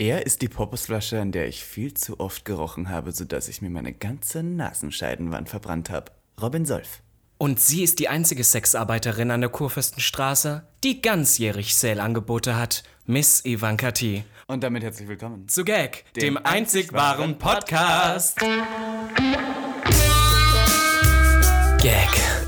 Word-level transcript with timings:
Er 0.00 0.24
ist 0.26 0.42
die 0.42 0.48
Poppusflasche, 0.48 1.20
an 1.20 1.32
der 1.32 1.48
ich 1.48 1.64
viel 1.64 1.92
zu 1.92 2.20
oft 2.20 2.44
gerochen 2.44 2.88
habe, 2.88 3.10
sodass 3.10 3.48
ich 3.48 3.62
mir 3.62 3.70
meine 3.70 3.92
ganze 3.92 4.44
Nasenscheidenwand 4.44 5.48
verbrannt 5.48 5.90
habe. 5.90 6.12
Robin 6.40 6.64
Solf. 6.64 7.02
Und 7.36 7.58
sie 7.58 7.82
ist 7.82 7.98
die 7.98 8.08
einzige 8.08 8.44
Sexarbeiterin 8.44 9.32
an 9.32 9.40
der 9.40 9.50
Kurfürstenstraße, 9.50 10.68
die 10.84 11.02
ganzjährig 11.02 11.74
Sale-Angebote 11.74 12.54
hat. 12.54 12.84
Miss 13.06 13.44
Ivanka 13.44 13.90
T. 13.90 14.22
Und 14.46 14.62
damit 14.62 14.84
herzlich 14.84 15.08
willkommen. 15.08 15.48
Zu 15.48 15.64
Gag, 15.64 16.04
dem, 16.14 16.20
Dem 16.22 16.36
einzig 16.36 16.54
einzig 16.54 16.92
wahren 16.92 17.20
wahren 17.20 17.38
Podcast. 17.38 18.38
Gag. 21.82 22.47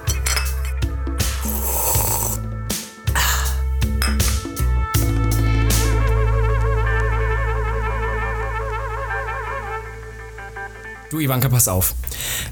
Du 11.11 11.19
Ivanka, 11.19 11.49
pass 11.49 11.67
auf. 11.67 11.93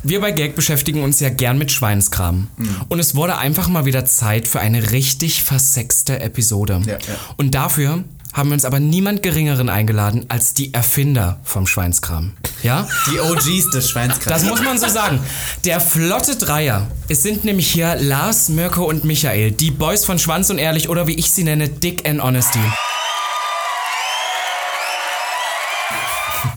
Wir 0.03 0.19
bei 0.19 0.33
Gag 0.33 0.53
beschäftigen 0.53 1.01
uns 1.01 1.21
ja 1.21 1.29
gern 1.29 1.57
mit 1.57 1.71
Schweinskram. 1.71 2.49
Und 2.89 2.99
es 2.99 3.15
wurde 3.15 3.37
einfach 3.37 3.69
mal 3.69 3.85
wieder 3.85 4.03
Zeit 4.03 4.49
für 4.49 4.59
eine 4.59 4.91
richtig 4.91 5.43
versexte 5.43 6.19
Episode. 6.19 6.81
Ja, 6.85 6.95
ja. 6.95 6.99
Und 7.37 7.55
dafür 7.55 8.03
haben 8.33 8.49
wir 8.49 8.55
uns 8.55 8.65
aber 8.65 8.81
niemand 8.81 9.23
Geringeren 9.23 9.69
eingeladen 9.69 10.25
als 10.27 10.53
die 10.53 10.73
Erfinder 10.73 11.39
vom 11.45 11.67
Schweinskram. 11.67 12.33
Ja? 12.61 12.85
Die 13.09 13.21
OGs 13.21 13.69
des 13.71 13.89
Schweinskrams. 13.89 14.41
Das 14.41 14.43
muss 14.43 14.61
man 14.61 14.77
so 14.77 14.89
sagen. 14.89 15.21
Der 15.63 15.79
flotte 15.79 16.35
Dreier. 16.35 16.85
Es 17.07 17.23
sind 17.23 17.45
nämlich 17.45 17.71
hier 17.71 17.95
Lars, 17.95 18.49
Mirko 18.49 18.83
und 18.83 19.05
Michael. 19.05 19.51
Die 19.51 19.71
Boys 19.71 20.03
von 20.03 20.19
Schwanz 20.19 20.49
und 20.49 20.57
Ehrlich 20.57 20.89
oder 20.89 21.07
wie 21.07 21.13
ich 21.13 21.31
sie 21.31 21.45
nenne, 21.45 21.69
Dick 21.69 22.05
and 22.05 22.21
Honesty. 22.21 22.59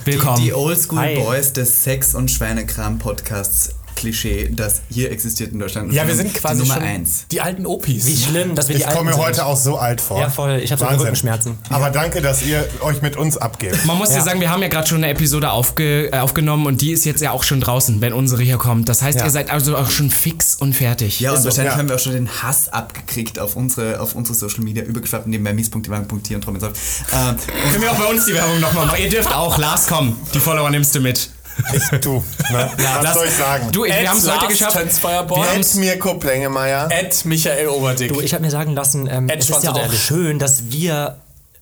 Willkommen. 0.04 0.42
Die 0.42 0.52
Oldschool 0.52 0.98
Hi. 0.98 1.14
Boys 1.14 1.52
des 1.52 1.84
Sex- 1.84 2.16
und 2.16 2.28
Schweinekram-Podcasts. 2.28 3.76
Klischee, 3.94 4.50
das 4.52 4.82
hier 4.90 5.10
existiert 5.10 5.52
in 5.52 5.58
Deutschland. 5.58 5.92
Ja, 5.92 6.06
wir 6.06 6.14
sind 6.14 6.32
quasi 6.34 6.62
die 6.62 6.68
Nummer 6.68 6.80
schon 6.80 6.88
eins. 6.88 7.26
die 7.30 7.40
alten 7.40 7.66
Opis. 7.66 8.06
Wie 8.06 8.16
schlimm, 8.16 8.54
dass 8.54 8.68
wir 8.68 8.76
Ich 8.76 8.82
die 8.82 8.86
Alten 8.86 8.98
komme 8.98 9.10
mir 9.10 9.16
sind. 9.16 9.24
heute 9.26 9.46
auch 9.46 9.56
so 9.56 9.76
alt 9.76 10.00
vor. 10.00 10.18
Ja, 10.20 10.28
voll. 10.30 10.60
Ich 10.62 10.70
habe 10.72 10.80
so 10.80 10.86
Wahnsinn. 10.86 11.00
Rückenschmerzen. 11.00 11.58
Aber 11.70 11.90
danke, 11.90 12.20
dass 12.22 12.42
ihr 12.42 12.66
euch 12.80 13.02
mit 13.02 13.16
uns 13.16 13.36
abgebt. 13.36 13.84
Man 13.86 13.98
muss 13.98 14.10
ja. 14.10 14.16
Ja. 14.16 14.22
sagen, 14.22 14.40
wir 14.40 14.50
haben 14.50 14.62
ja 14.62 14.68
gerade 14.68 14.86
schon 14.88 14.98
eine 14.98 15.08
Episode 15.08 15.50
aufge, 15.50 16.08
äh, 16.12 16.18
aufgenommen 16.18 16.66
und 16.66 16.80
die 16.80 16.92
ist 16.92 17.04
jetzt 17.04 17.20
ja 17.22 17.30
auch 17.32 17.44
schon 17.44 17.60
draußen, 17.60 18.00
wenn 18.00 18.12
unsere 18.12 18.42
hier 18.42 18.58
kommt. 18.58 18.88
Das 18.88 19.02
heißt, 19.02 19.18
Ja. 19.18 19.24
ihr 19.24 19.30
seid 19.30 19.50
also 19.50 19.76
auch 19.76 19.90
schon 19.90 20.10
fix 20.10 20.54
und 20.56 20.74
fertig. 20.74 21.20
Ja, 21.20 21.32
und 21.32 21.38
so, 21.38 21.44
wahrscheinlich 21.44 21.72
ja. 21.72 21.78
haben 21.78 21.88
wir 21.88 21.96
auch 21.96 22.00
schon 22.00 22.12
den 22.12 22.28
Hass 22.42 22.68
abgekriegt 22.68 23.38
auf 23.38 23.56
unsere, 23.56 24.00
auf 24.00 24.14
unsere 24.14 24.34
Social 24.36 24.62
Media 24.64 24.82
übergeschwappt, 24.82 25.26
nebenbei 25.26 25.52
mies.divan.tier 25.54 26.36
und 26.36 26.42
Trommelsaft. 26.42 26.76
Ähm, 27.12 27.36
Können 27.70 27.82
wir 27.82 27.90
auch 27.92 27.96
bei 27.98 28.06
uns 28.06 28.26
die 28.26 28.34
Werbung 28.34 28.60
nochmal 28.60 28.86
machen? 28.86 29.00
Ihr 29.02 29.08
dürft 29.10 29.34
auch. 29.34 29.58
Lars, 29.58 29.86
komm. 29.86 30.16
Die 30.34 30.40
Follower 30.40 30.70
nimmst 30.70 30.94
du 30.94 31.00
mit. 31.00 31.30
Ich, 31.74 32.00
du, 32.00 32.24
ne? 32.50 32.70
was 32.76 33.04
Lars, 33.04 33.14
soll 33.14 33.26
ich 33.26 33.34
sagen? 33.34 33.72
Du, 33.72 33.84
wir 33.84 34.08
haben 34.08 34.18
es 34.18 34.30
heute 34.30 34.48
geschafft. 34.48 34.78
Ed 34.78 35.74
Mirko 35.76 36.14
Plengemeier. 36.14 36.88
Ed 36.90 37.24
Michael 37.24 37.68
Oberdick. 37.68 38.12
Du, 38.12 38.20
ich 38.20 38.32
habe 38.34 38.44
mir 38.44 38.50
sagen 38.50 38.74
lassen, 38.74 39.08
ähm, 39.10 39.28
Ed 39.28 39.40
es 39.40 39.50
ist 39.50 39.62
ja 39.62 39.72
auch 39.72 39.78
Ehrlich. 39.78 40.02
schön, 40.02 40.38
dass 40.38 40.70
wir 40.70 41.18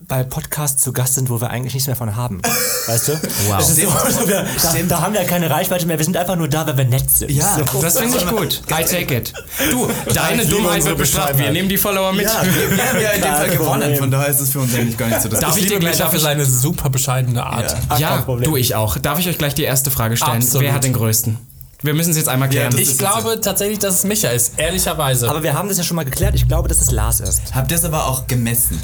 bei 0.09 0.25
Podcasts 0.25 0.83
zu 0.83 0.93
Gast 0.93 1.15
sind, 1.15 1.31
wo 1.31 1.41
wir 1.41 1.51
eigentlich 1.51 1.75
nichts 1.75 1.87
mehr 1.87 1.97
von 1.97 2.17
haben. 2.17 2.41
Weißt 2.87 3.09
du? 3.09 3.13
Wow. 3.13 3.59
Das 3.59 3.71
ist 3.71 3.83
so, 3.83 3.89
so 3.89 4.29
wir, 4.29 4.47
da, 4.63 4.75
da 4.89 5.01
haben 5.03 5.15
wir 5.15 5.25
keine 5.25 5.51
Reichweite 5.51 5.87
mehr. 5.87 5.99
Wir 5.99 6.05
sind 6.05 6.17
einfach 6.17 6.37
nur 6.37 6.49
da, 6.49 6.67
weil 6.67 6.77
wir 6.79 6.85
nett 6.87 7.11
sind. 7.11 7.31
Ja, 7.31 7.59
so. 7.71 7.81
Das 7.81 7.99
finde 7.99 8.17
ich 8.19 8.27
gut. 8.27 8.63
I 8.71 8.85
take 8.85 9.15
it. 9.15 9.33
Du, 9.71 9.89
deine 10.15 10.47
Dummheit 10.47 10.85
wird 10.85 10.99
bestraft. 10.99 11.29
Wir 11.29 11.33
Bescheidenheit. 11.33 11.53
nehmen 11.53 11.69
die 11.69 11.77
Follower 11.77 12.13
mit. 12.13 12.25
ja, 12.25 12.43
wir, 12.43 12.89
haben 12.89 13.01
ja 13.01 13.11
in 13.11 13.23
dem 13.23 13.35
Fall 13.35 13.51
gewonnen, 13.51 13.97
von 13.97 14.11
daher 14.11 14.29
ist 14.29 14.41
es 14.41 14.51
für 14.51 14.61
uns 14.61 14.75
eigentlich 14.75 14.97
gar 14.97 15.09
nicht 15.09 15.23
so 15.23 15.29
das 15.29 15.41
Darf 15.41 15.57
ich 15.57 15.69
dir 15.69 15.79
gleich 15.79 15.93
Micha 15.93 16.05
darf 16.05 16.11
für 16.11 16.17
ich, 16.17 16.23
seine 16.23 16.45
super 16.45 16.91
bescheidene 16.91 17.45
Art. 17.45 17.77
Ja. 17.91 17.99
Ja, 17.99 18.37
du, 18.43 18.57
ich 18.57 18.75
auch. 18.75 18.97
Darf 18.99 19.19
ich 19.19 19.29
euch 19.29 19.39
gleich 19.39 19.55
die 19.55 19.65
erste 19.65 19.91
Frage 19.91 20.17
stellen? 20.17 20.39
Absolut. 20.39 20.67
Wer 20.67 20.75
hat 20.75 20.85
den 20.85 20.93
größten? 20.93 21.39
Wir 21.83 21.95
müssen 21.95 22.11
es 22.11 22.17
jetzt 22.17 22.29
einmal 22.29 22.49
klären. 22.49 22.73
das 22.73 22.81
Ich 22.81 22.99
glaube 22.99 23.41
tatsächlich, 23.41 23.79
dass 23.79 23.95
es 23.95 24.05
Micha 24.05 24.29
ist, 24.29 24.59
ehrlicherweise. 24.59 25.31
Aber 25.31 25.43
wir 25.43 25.55
haben 25.55 25.69
das 25.69 25.79
ja 25.79 25.85
schon 25.85 25.97
mal 25.97 26.05
geklärt. 26.05 26.35
Ich 26.35 26.47
glaube, 26.47 26.69
dass 26.69 26.81
es 26.81 26.91
Lars 26.91 27.21
ist. 27.21 27.55
Habt 27.55 27.71
ihr 27.71 27.79
es 27.79 27.85
aber 27.85 28.07
auch 28.07 28.27
gemessen? 28.27 28.81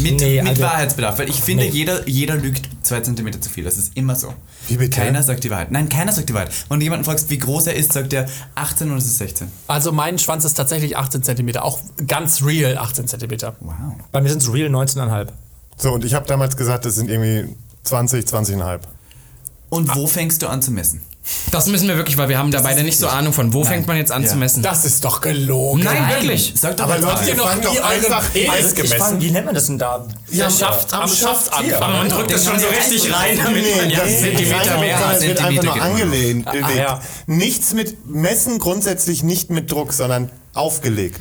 Mit, 0.00 0.20
Nee, 0.20 0.40
mit 0.42 0.50
also- 0.50 0.62
Wahrheitsbedarf, 0.62 1.18
weil 1.18 1.28
ich 1.30 1.40
finde, 1.40 1.64
Nee. 1.64 1.70
jeder, 1.70 2.06
jeder 2.08 2.36
lügt 2.36 2.68
zwei 2.82 3.00
Zentimeter 3.00 3.40
zu 3.40 3.48
viel. 3.48 3.64
Das 3.64 3.78
ist 3.78 3.96
immer 3.96 4.14
so. 4.14 4.34
Wie 4.68 4.76
bitte? 4.76 5.00
Keiner 5.00 5.22
sagt 5.22 5.44
die 5.44 5.50
Wahrheit. 5.50 5.70
Nein, 5.70 5.88
keiner 5.88 6.12
sagt 6.12 6.28
die 6.28 6.34
Wahrheit. 6.34 6.50
Wenn 6.68 6.80
du 6.80 6.84
jemanden 6.84 7.04
fragst, 7.04 7.30
wie 7.30 7.38
groß 7.38 7.68
er 7.68 7.74
ist, 7.76 7.92
sagt 7.94 8.12
er 8.12 8.26
18 8.54 8.90
und 8.90 8.98
es 8.98 9.06
ist 9.06 9.18
16. 9.18 9.48
also 9.68 9.92
mein 9.92 10.18
Schwanz 10.18 10.44
ist 10.44 10.54
tatsächlich 10.54 10.96
18 10.96 11.22
cm, 11.22 11.56
auch 11.56 11.80
ganz 12.06 12.42
real 12.42 12.76
18 12.76 13.08
cm. 13.08 13.54
Wow. 13.60 13.74
Bei 14.12 14.20
mir 14.20 14.28
sind 14.28 14.42
es 14.42 14.52
real 14.52 14.68
19,5. 14.70 15.28
So, 15.78 15.92
und 15.92 16.04
ich 16.04 16.14
habe 16.14 16.26
damals 16.26 16.56
gesagt, 16.56 16.84
das 16.84 16.94
sind 16.94 17.08
irgendwie 17.10 17.54
20, 17.84 18.24
20,5. 18.26 18.80
Und 19.68 19.94
wo 19.96 20.06
fängst 20.06 20.42
du 20.42 20.46
an 20.48 20.62
zu 20.62 20.70
messen? 20.70 21.00
Das 21.50 21.66
müssen 21.66 21.88
wir 21.88 21.96
wirklich, 21.96 22.16
weil 22.18 22.28
wir 22.28 22.38
haben 22.38 22.50
da 22.50 22.60
beide 22.60 22.82
nicht 22.82 22.98
so 22.98 23.08
Ahnung 23.08 23.32
von. 23.32 23.52
Wo 23.52 23.64
fängt 23.64 23.86
man 23.86 23.96
jetzt 23.96 24.12
an 24.12 24.22
Ja. 24.22 24.28
zu 24.28 24.36
messen? 24.36 24.62
Das 24.62 24.84
ist 24.84 25.04
doch 25.04 25.20
gelogen. 25.20 25.82
Nein, 25.82 26.08
wirklich. 26.08 26.52
Sag 26.56 26.76
doch 26.76 26.84
Aber 26.84 26.98
Leute, 26.98 27.16
Zahl. 27.16 27.28
ihr 27.28 27.34
noch 27.36 27.72
nie 27.72 27.80
einfach 27.80 28.32
Penis 28.32 28.74
gemessen. 28.74 29.20
wie 29.20 29.30
nennt 29.30 29.46
man 29.46 29.54
das 29.54 29.66
denn 29.66 29.78
da? 29.78 30.06
Der 30.32 30.50
Schaft 30.50 30.92
am 30.94 31.08
Schaft 31.08 31.52
anfangen. 31.52 31.96
Man 31.98 32.08
drückt 32.08 32.32
das 32.32 32.44
schon 32.44 32.58
so 32.58 32.66
richtig 32.68 33.12
rein, 33.12 33.38
damit 33.42 33.76
man 33.76 33.90
ja 33.90 34.00
das 34.00 34.10
ist 34.10 34.20
Zentimeter 34.20 34.78
mehr 34.78 34.98
wird 34.98 35.40
einfach 35.40 35.52
nur 35.52 35.62
Zentimeter 35.62 35.82
angelehnt. 35.82 36.46
ja. 36.76 37.00
Nichts 37.26 37.72
mit 37.74 38.06
Messen, 38.08 38.58
grundsätzlich 38.58 39.22
nicht 39.22 39.50
mit 39.50 39.70
Druck, 39.70 39.92
sondern 39.92 40.30
aufgelegt. 40.54 41.20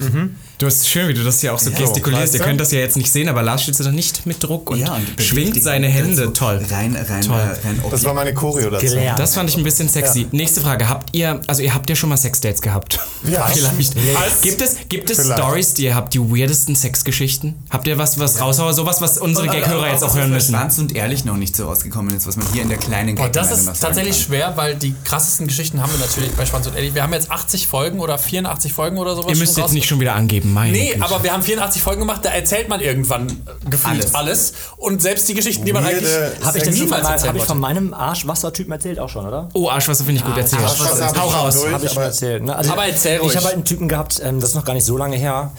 Du 0.57 0.67
hast 0.67 0.88
schön, 0.88 1.09
wie 1.09 1.13
du 1.13 1.21
das 1.23 1.41
hier 1.41 1.53
auch 1.53 1.59
so 1.59 1.69
gestikulierst. 1.69 2.23
weißt 2.23 2.33
Ihr 2.35 2.39
könnt 2.39 2.61
das 2.61 2.71
ja 2.71 2.79
jetzt 2.79 2.95
nicht 2.95 3.11
sehen, 3.11 3.27
aber 3.27 3.43
Lars 3.43 3.63
steht 3.63 3.77
da 3.77 3.91
nicht 3.91 4.25
mit 4.25 4.41
Druck 4.41 4.69
und, 4.69 4.79
Ja, 4.79 4.95
und 4.95 5.21
schwingt 5.21 5.61
seine 5.61 5.88
Hände 5.88 6.16
so 6.16 6.29
Toll. 6.31 6.63
Rein, 6.71 6.95
rein, 6.95 7.21
Toll. 7.21 7.38
Äh, 7.39 7.67
rein 7.67 7.81
Das 7.91 8.05
war 8.05 8.13
meine 8.13 8.33
Choreo 8.33 8.69
dazu. 8.69 8.85
Gelernt. 8.85 9.19
Das 9.19 9.35
fand 9.35 9.49
ich 9.49 9.57
ein 9.57 9.63
bisschen 9.65 9.89
sexy. 9.89 10.27
Nächste 10.31 10.61
Frage. 10.61 10.88
Habt 10.88 11.13
ihr, 11.13 11.41
also 11.47 11.61
ihr 11.61 11.73
habt 11.73 11.89
ja 11.89 11.95
schon 11.97 12.07
mal 12.07 12.15
Sexdates 12.15 12.61
gehabt? 12.61 12.99
Ja. 13.29 13.45
Vielleicht. 13.53 13.97
Als- 14.15 14.41
Gibt 14.41 14.61
es, 14.61 14.77
gibt 14.88 15.09
es. 15.09 15.25
Stories, 15.25 15.73
die 15.73 15.83
ihr 15.85 15.95
habt, 15.95 16.13
die 16.13 16.19
weirdesten 16.21 16.75
Sexgeschichten? 16.75 17.55
Habt 17.69 17.88
ihr 17.88 17.97
was, 17.97 18.17
was 18.17 18.39
raushauer? 18.39 18.73
Sowas, 18.73 19.01
was 19.01 19.17
unsere 19.17 19.47
Gag-Hörer 19.47 19.91
jetzt 19.91 20.03
auch 20.03 20.15
hören 20.15 20.31
müssen? 20.31 20.53
Schwanz 20.55 20.77
und 20.77 20.95
ehrlich 20.95 21.25
noch 21.25 21.35
nicht 21.35 21.55
so 21.55 21.65
rausgekommen 21.65 22.15
ist, 22.15 22.27
was 22.27 22.38
man 22.38 22.45
hier 22.53 22.61
in 22.61 22.69
der 22.69 22.77
kleinen 22.77 23.15
Boah, 23.15 23.27
das 23.27 23.49
Gag-Gemeinde 23.49 23.65
noch 23.65 23.73
ist 23.73 23.79
tatsächlich 23.81 24.15
kann. 24.15 24.25
schwer, 24.25 24.53
weil 24.55 24.75
die 24.75 24.95
krassesten 25.03 25.47
Geschichten 25.47 25.81
haben 25.81 25.91
wir 25.91 25.99
natürlich 25.99 26.31
bei 26.31 26.45
Schwanz 26.45 26.65
und 26.67 26.75
Ehrlich. 26.75 26.94
Wir 26.95 27.03
haben 27.03 27.11
jetzt 27.13 27.29
80 27.29 27.67
Folgen 27.67 27.99
oder 27.99 28.17
84 28.17 28.71
Folgen 28.71 28.97
oder 28.97 29.15
sowas. 29.15 29.31
Ihr 29.31 29.38
müsst 29.38 29.57
jetzt 29.57 29.73
nicht 29.73 29.88
schon 29.88 29.99
wieder 29.99 30.15
angeben, 30.15 30.44
meine 30.53 30.72
Nee, 30.72 30.91
Güte. 30.94 31.03
aber 31.06 31.23
wir 31.23 31.33
haben 31.33 31.44
84 31.44 31.81
Folgen 31.81 32.01
gemacht, 32.01 32.23
da 32.23 32.29
erzählt 32.29 32.69
man 32.69 32.79
irgendwann 32.79 33.28
gefühlt 33.69 33.85
alles. 33.95 34.16
Alles. 34.16 34.53
Und 34.78 35.01
selbst 35.01 35.28
die 35.28 35.33
Geschichten, 35.33 35.66
die 35.66 35.73
man 35.73 35.83
Weirde 35.83 35.97
eigentlich 35.97 36.45
Habe 36.45 36.57
ich, 36.57 36.63
das 36.63 36.75
schon 36.78 36.85
niemals 36.85 37.03
mal- 37.03 37.11
erzählen 37.13 37.29
hab 37.33 37.38
ich 37.41 37.44
von 37.45 37.59
meinem 37.59 37.94
Arschwassertypen 37.94 38.72
erzählt 38.72 39.00
auch 39.00 39.09
schon, 39.09 39.25
oder? 39.25 39.50
Oh, 39.53 39.69
Arschwasser 39.69 40.03
finde 40.06 40.22
ich 40.22 40.25
gut. 40.25 40.38
Erzähl. 40.38 40.59
Arschwasser 40.59 41.06
hab 41.07 41.16
ich 41.16 41.22
Hau 41.22 41.28
raus. 41.29 41.66
Habe 41.72 41.85
ich 41.85 41.89
schon 41.91 41.97
aber- 41.97 42.06
erzählt. 42.07 42.44
Ne? 42.44 42.56
Also, 42.56 42.72
Aber 42.72 42.85
erzähl 42.85 43.17
ruhig. 43.19 43.31
Ich 43.31 43.35
habe 43.38 43.45
halt 43.47 43.56
einen 43.56 43.66
Typen 43.66 43.88
gehabt, 43.88 44.22
ähm, 44.23 44.39
das 44.39 44.50
ist 44.50 44.56
noch 44.56 44.66
gar 44.66 44.73
nicht 44.73 44.85
so 44.85 44.97
lange 44.97 45.17
her. 45.17 45.51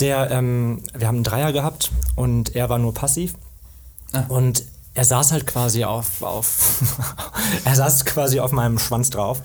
Der, 0.00 0.30
ähm, 0.30 0.82
wir 0.94 1.06
haben 1.06 1.16
einen 1.16 1.24
Dreier 1.24 1.52
gehabt 1.52 1.90
und 2.16 2.56
er 2.56 2.68
war 2.70 2.78
nur 2.78 2.94
passiv. 2.94 3.34
Und 4.28 4.64
er 4.94 5.04
saß 5.04 5.30
halt 5.30 5.46
quasi 5.46 5.84
auf, 5.84 6.22
auf 6.22 6.82
er 7.64 7.76
saß 7.76 8.04
quasi 8.06 8.40
auf 8.40 8.50
meinem 8.50 8.78
Schwanz 8.78 9.10
drauf. 9.10 9.40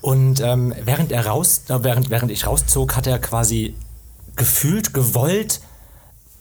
Und 0.00 0.40
ähm, 0.40 0.74
während 0.84 1.12
er 1.12 1.26
raus, 1.26 1.62
äh, 1.68 1.78
während, 1.82 2.10
während 2.10 2.30
ich 2.32 2.46
rauszog, 2.46 2.96
hat 2.96 3.06
er 3.06 3.18
quasi 3.18 3.74
gefühlt, 4.38 4.94
gewollt, 4.94 5.60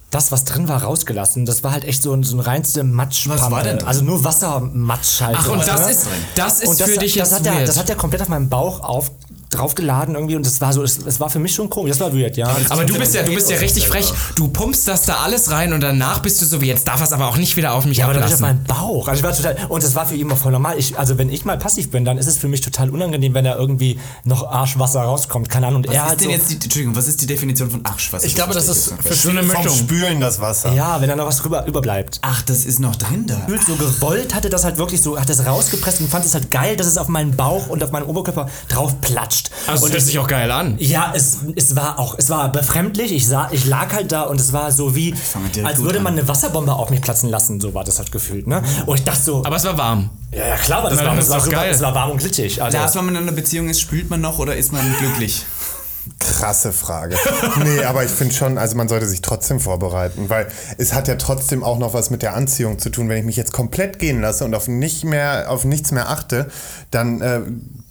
das, 0.10 0.32
was 0.32 0.46
drin 0.46 0.70
war, 0.70 0.84
rausgelassen. 0.84 1.46
Das 1.46 1.64
war 1.64 1.72
halt 1.74 1.84
echt 1.84 2.02
so 2.02 2.14
ein, 2.14 2.24
so 2.24 2.38
ein 2.38 2.40
reinste 2.40 2.84
Matsch. 2.84 3.28
Was 3.28 3.52
war 3.52 3.64
denn 3.64 3.80
drin? 3.80 3.88
Also 3.88 4.04
nur 4.04 4.24
Wassermatsch 4.24 5.22
halt. 5.22 5.38
Ach, 5.38 5.50
und 5.50 5.64
sowas, 5.64 5.66
das 5.66 5.86
ne? 5.86 5.92
ist, 5.92 6.08
das 6.36 6.62
ist 6.62 6.70
und 6.70 6.80
das, 6.80 6.90
für 6.90 6.98
dich 6.98 7.16
das 7.16 7.32
jetzt 7.32 7.40
hat, 7.40 7.46
er, 7.46 7.56
weird. 7.56 7.68
das 7.68 7.78
hat 7.78 7.90
er 7.90 7.96
komplett 7.98 8.22
auf 8.22 8.30
meinem 8.30 8.48
Bauch 8.48 8.80
auf, 8.80 9.12
draufgeladen 9.58 10.16
irgendwie 10.16 10.36
und 10.36 10.46
das 10.46 10.62
war 10.62 10.74
so, 10.74 10.84
es, 10.84 10.98
es 10.98 11.20
war 11.20 11.30
für 11.30 11.40
mich 11.40 11.54
schon 11.54 11.70
komisch, 11.70 11.92
das 11.92 12.00
war 12.00 12.14
weird, 12.14 12.38
ja. 12.38 12.48
aber 12.70 12.86
du 12.86 12.98
bist 12.98 13.14
ja, 13.14 13.24
du 13.24 13.34
bist 13.34 13.50
ja 13.50 13.58
richtig 13.58 13.88
frech. 13.88 14.12
Du 14.36 14.48
pumpst 14.48 14.88
das 14.88 15.04
da 15.04 15.18
alles 15.18 15.52
rein 15.52 15.74
und 15.74 15.82
danach 15.82 16.20
bist 16.20 16.42
du 16.42 16.46
so 16.46 16.62
wie 16.62 16.68
jetzt 16.68 16.88
darf 16.88 17.02
es 17.02 17.12
aber 17.12 17.28
auch 17.28 17.38
nicht 17.38 17.58
wieder 17.58 17.74
auf 17.74 17.86
mich 17.86 17.98
ja, 17.98 18.06
aber 18.06 18.14
dann 18.14 18.24
auf 18.24 18.34
ablassen. 18.34 18.58
meinem 18.58 18.64
Bauch. 18.64 19.08
Also 19.08 19.20
ich 19.20 19.24
war 19.24 19.36
total, 19.36 19.58
und 19.70 19.84
das 19.84 19.96
war 19.96 20.06
für 20.06 20.16
ihn 20.16 20.32
auch 20.32 20.38
voll 20.38 20.52
normal. 20.52 20.78
Ich, 20.78 20.98
also 20.98 21.18
wenn 21.18 21.30
ich 21.30 21.46
mal 21.46 21.58
passiv 21.58 21.92
bin, 21.92 22.06
dann 22.06 22.18
ist 22.18 22.28
es 22.28 22.38
für 22.38 22.48
mich 22.48 22.62
total 22.62 22.90
unangenehm, 22.90 23.34
wenn 23.34 23.46
da 23.46 23.56
irgendwie 23.56 24.00
noch 24.24 24.48
Arschwasser 24.50 25.02
rauskommt. 25.02 25.50
Keine 25.50 25.68
Ahnung. 25.68 25.78
Und 25.78 25.88
Was 25.88 25.96
er 25.96 26.04
ist 26.04 26.10
halt 26.10 26.22
denn 26.22 26.28
so, 26.28 26.34
jetzt 26.34 26.50
die, 26.50 26.56
Entschuldigung, 26.56 26.96
was 26.96 27.08
ist 27.08 27.22
die 27.22 27.28
Definition 27.28 27.70
von 27.70 27.86
Arschwasser? 27.86 28.26
Ich 28.26 28.36
glaube, 28.36 28.54
das 28.54 28.68
ist 28.68 28.94
jetzt 29.04 29.22
so 29.22 29.30
eine 29.30 29.44
Vom 29.44 29.64
Mischung. 29.64 29.78
Spülen 29.78 30.20
das 30.20 30.40
Wasser. 30.40 30.74
ja, 30.74 31.02
wenn 31.02 31.10
da 31.10 31.16
noch 31.16 31.28
was 31.28 31.38
drüber 31.38 31.66
überbleibt. 31.66 32.20
Ach, 32.22 32.42
das 32.44 32.66
ist 32.66 32.80
noch 32.80 32.96
drin 32.96 33.26
da. 33.28 33.48
So 33.66 33.76
gewollt 33.76 34.36
hatte 34.36 34.50
das 34.50 34.64
halt 34.64 34.78
wirklich 34.78 35.02
so, 35.02 35.20
hat 35.20 35.30
das 35.30 35.46
rausgepresst 35.46 36.02
und 36.02 36.10
fand 36.10 36.26
es 36.26 36.34
halt 36.34 36.52
geil, 36.52 36.78
dass 36.78 36.88
es 36.88 36.98
auf 36.98 37.08
meinen 37.08 37.36
Bauch 37.36 37.68
und 37.68 37.84
auf 37.84 37.92
meinen 37.92 38.06
Oberkörper 38.06 38.50
drauf 38.70 39.00
platscht. 39.02 39.47
Gequatscht. 39.50 39.70
Also 39.70 39.86
und 39.86 39.94
das 39.94 40.02
hört 40.02 40.08
sich 40.08 40.20
auch 40.20 40.28
geil 40.28 40.52
an. 40.52 40.76
ja, 40.80 41.14
es, 41.16 41.40
es 41.56 41.76
war 41.76 42.00
auch, 42.00 42.16
es 42.18 42.30
war 42.30 42.52
befremdlich. 42.52 43.12
Ich, 43.12 43.28
sah, 43.28 43.50
ich 43.52 43.66
lag 43.66 43.94
halt 43.94 44.12
da 44.12 44.24
und 44.24 44.40
es 44.40 44.54
war 44.54 44.72
so 44.72 44.96
wie, 44.96 45.14
als 45.64 45.82
würde 45.82 46.00
an. 46.00 46.04
man 46.04 46.14
eine 46.14 46.28
Wasserbombe 46.28 46.74
auf 46.74 46.90
mich 46.90 47.02
platzen 47.02 47.30
lassen. 47.30 47.60
So 47.60 47.74
war 47.74 47.84
das 47.84 48.00
halt 48.00 48.12
gefühlt, 48.12 48.48
ne? 48.48 48.64
Und 48.86 48.98
ich 48.98 49.04
dachte 49.04 49.22
so, 49.22 49.44
Aber 49.46 49.56
es 49.56 49.64
war 49.64 49.78
warm. 49.78 50.10
ja, 50.32 50.48
ja 50.48 50.56
klar 50.58 50.84
war 50.84 50.90
das 50.90 51.04
warm. 51.04 51.18
Es 51.18 51.30
war, 51.30 51.40
super, 51.40 51.58
geil. 51.58 51.72
es 51.72 51.82
war 51.82 51.94
warm 51.96 52.12
und 52.12 52.18
glitschig. 52.18 52.62
Also, 52.62 52.78
Lars, 52.78 52.96
wenn 52.96 53.06
man 53.06 53.16
in 53.16 53.24
einer 53.24 53.32
Beziehung 53.32 53.70
ist, 53.70 53.82
spült 53.82 54.10
man 54.10 54.22
noch 54.22 54.40
oder 54.40 54.56
ist 54.56 54.72
man 54.72 54.82
glücklich? 55.00 55.46
Krasse 56.20 56.72
Frage. 56.72 57.16
nee, 57.64 57.84
aber 57.84 58.04
ich 58.04 58.12
finde 58.12 58.34
schon, 58.34 58.58
also 58.58 58.76
man 58.78 58.88
sollte 58.88 59.06
sich 59.08 59.22
trotzdem 59.22 59.60
vorbereiten, 59.60 60.30
weil 60.30 60.48
es 60.78 60.94
hat 60.94 61.08
ja 61.08 61.16
trotzdem 61.16 61.64
auch 61.64 61.78
noch 61.80 61.94
was 61.94 62.10
mit 62.10 62.22
der 62.22 62.34
Anziehung 62.34 62.80
zu 62.80 62.90
tun. 62.90 63.10
Wenn 63.10 63.18
ich 63.18 63.26
mich 63.26 63.36
jetzt 63.36 63.52
komplett 63.52 64.00
gehen 64.00 64.22
lasse 64.22 64.46
und 64.46 64.56
auf 64.56 64.68
nicht 64.68 65.04
mehr, 65.04 65.48
auf 65.50 65.66
nichts 65.66 65.92
mehr 65.92 66.10
achte, 66.10 66.50
dann, 66.92 67.22
äh, 67.22 67.42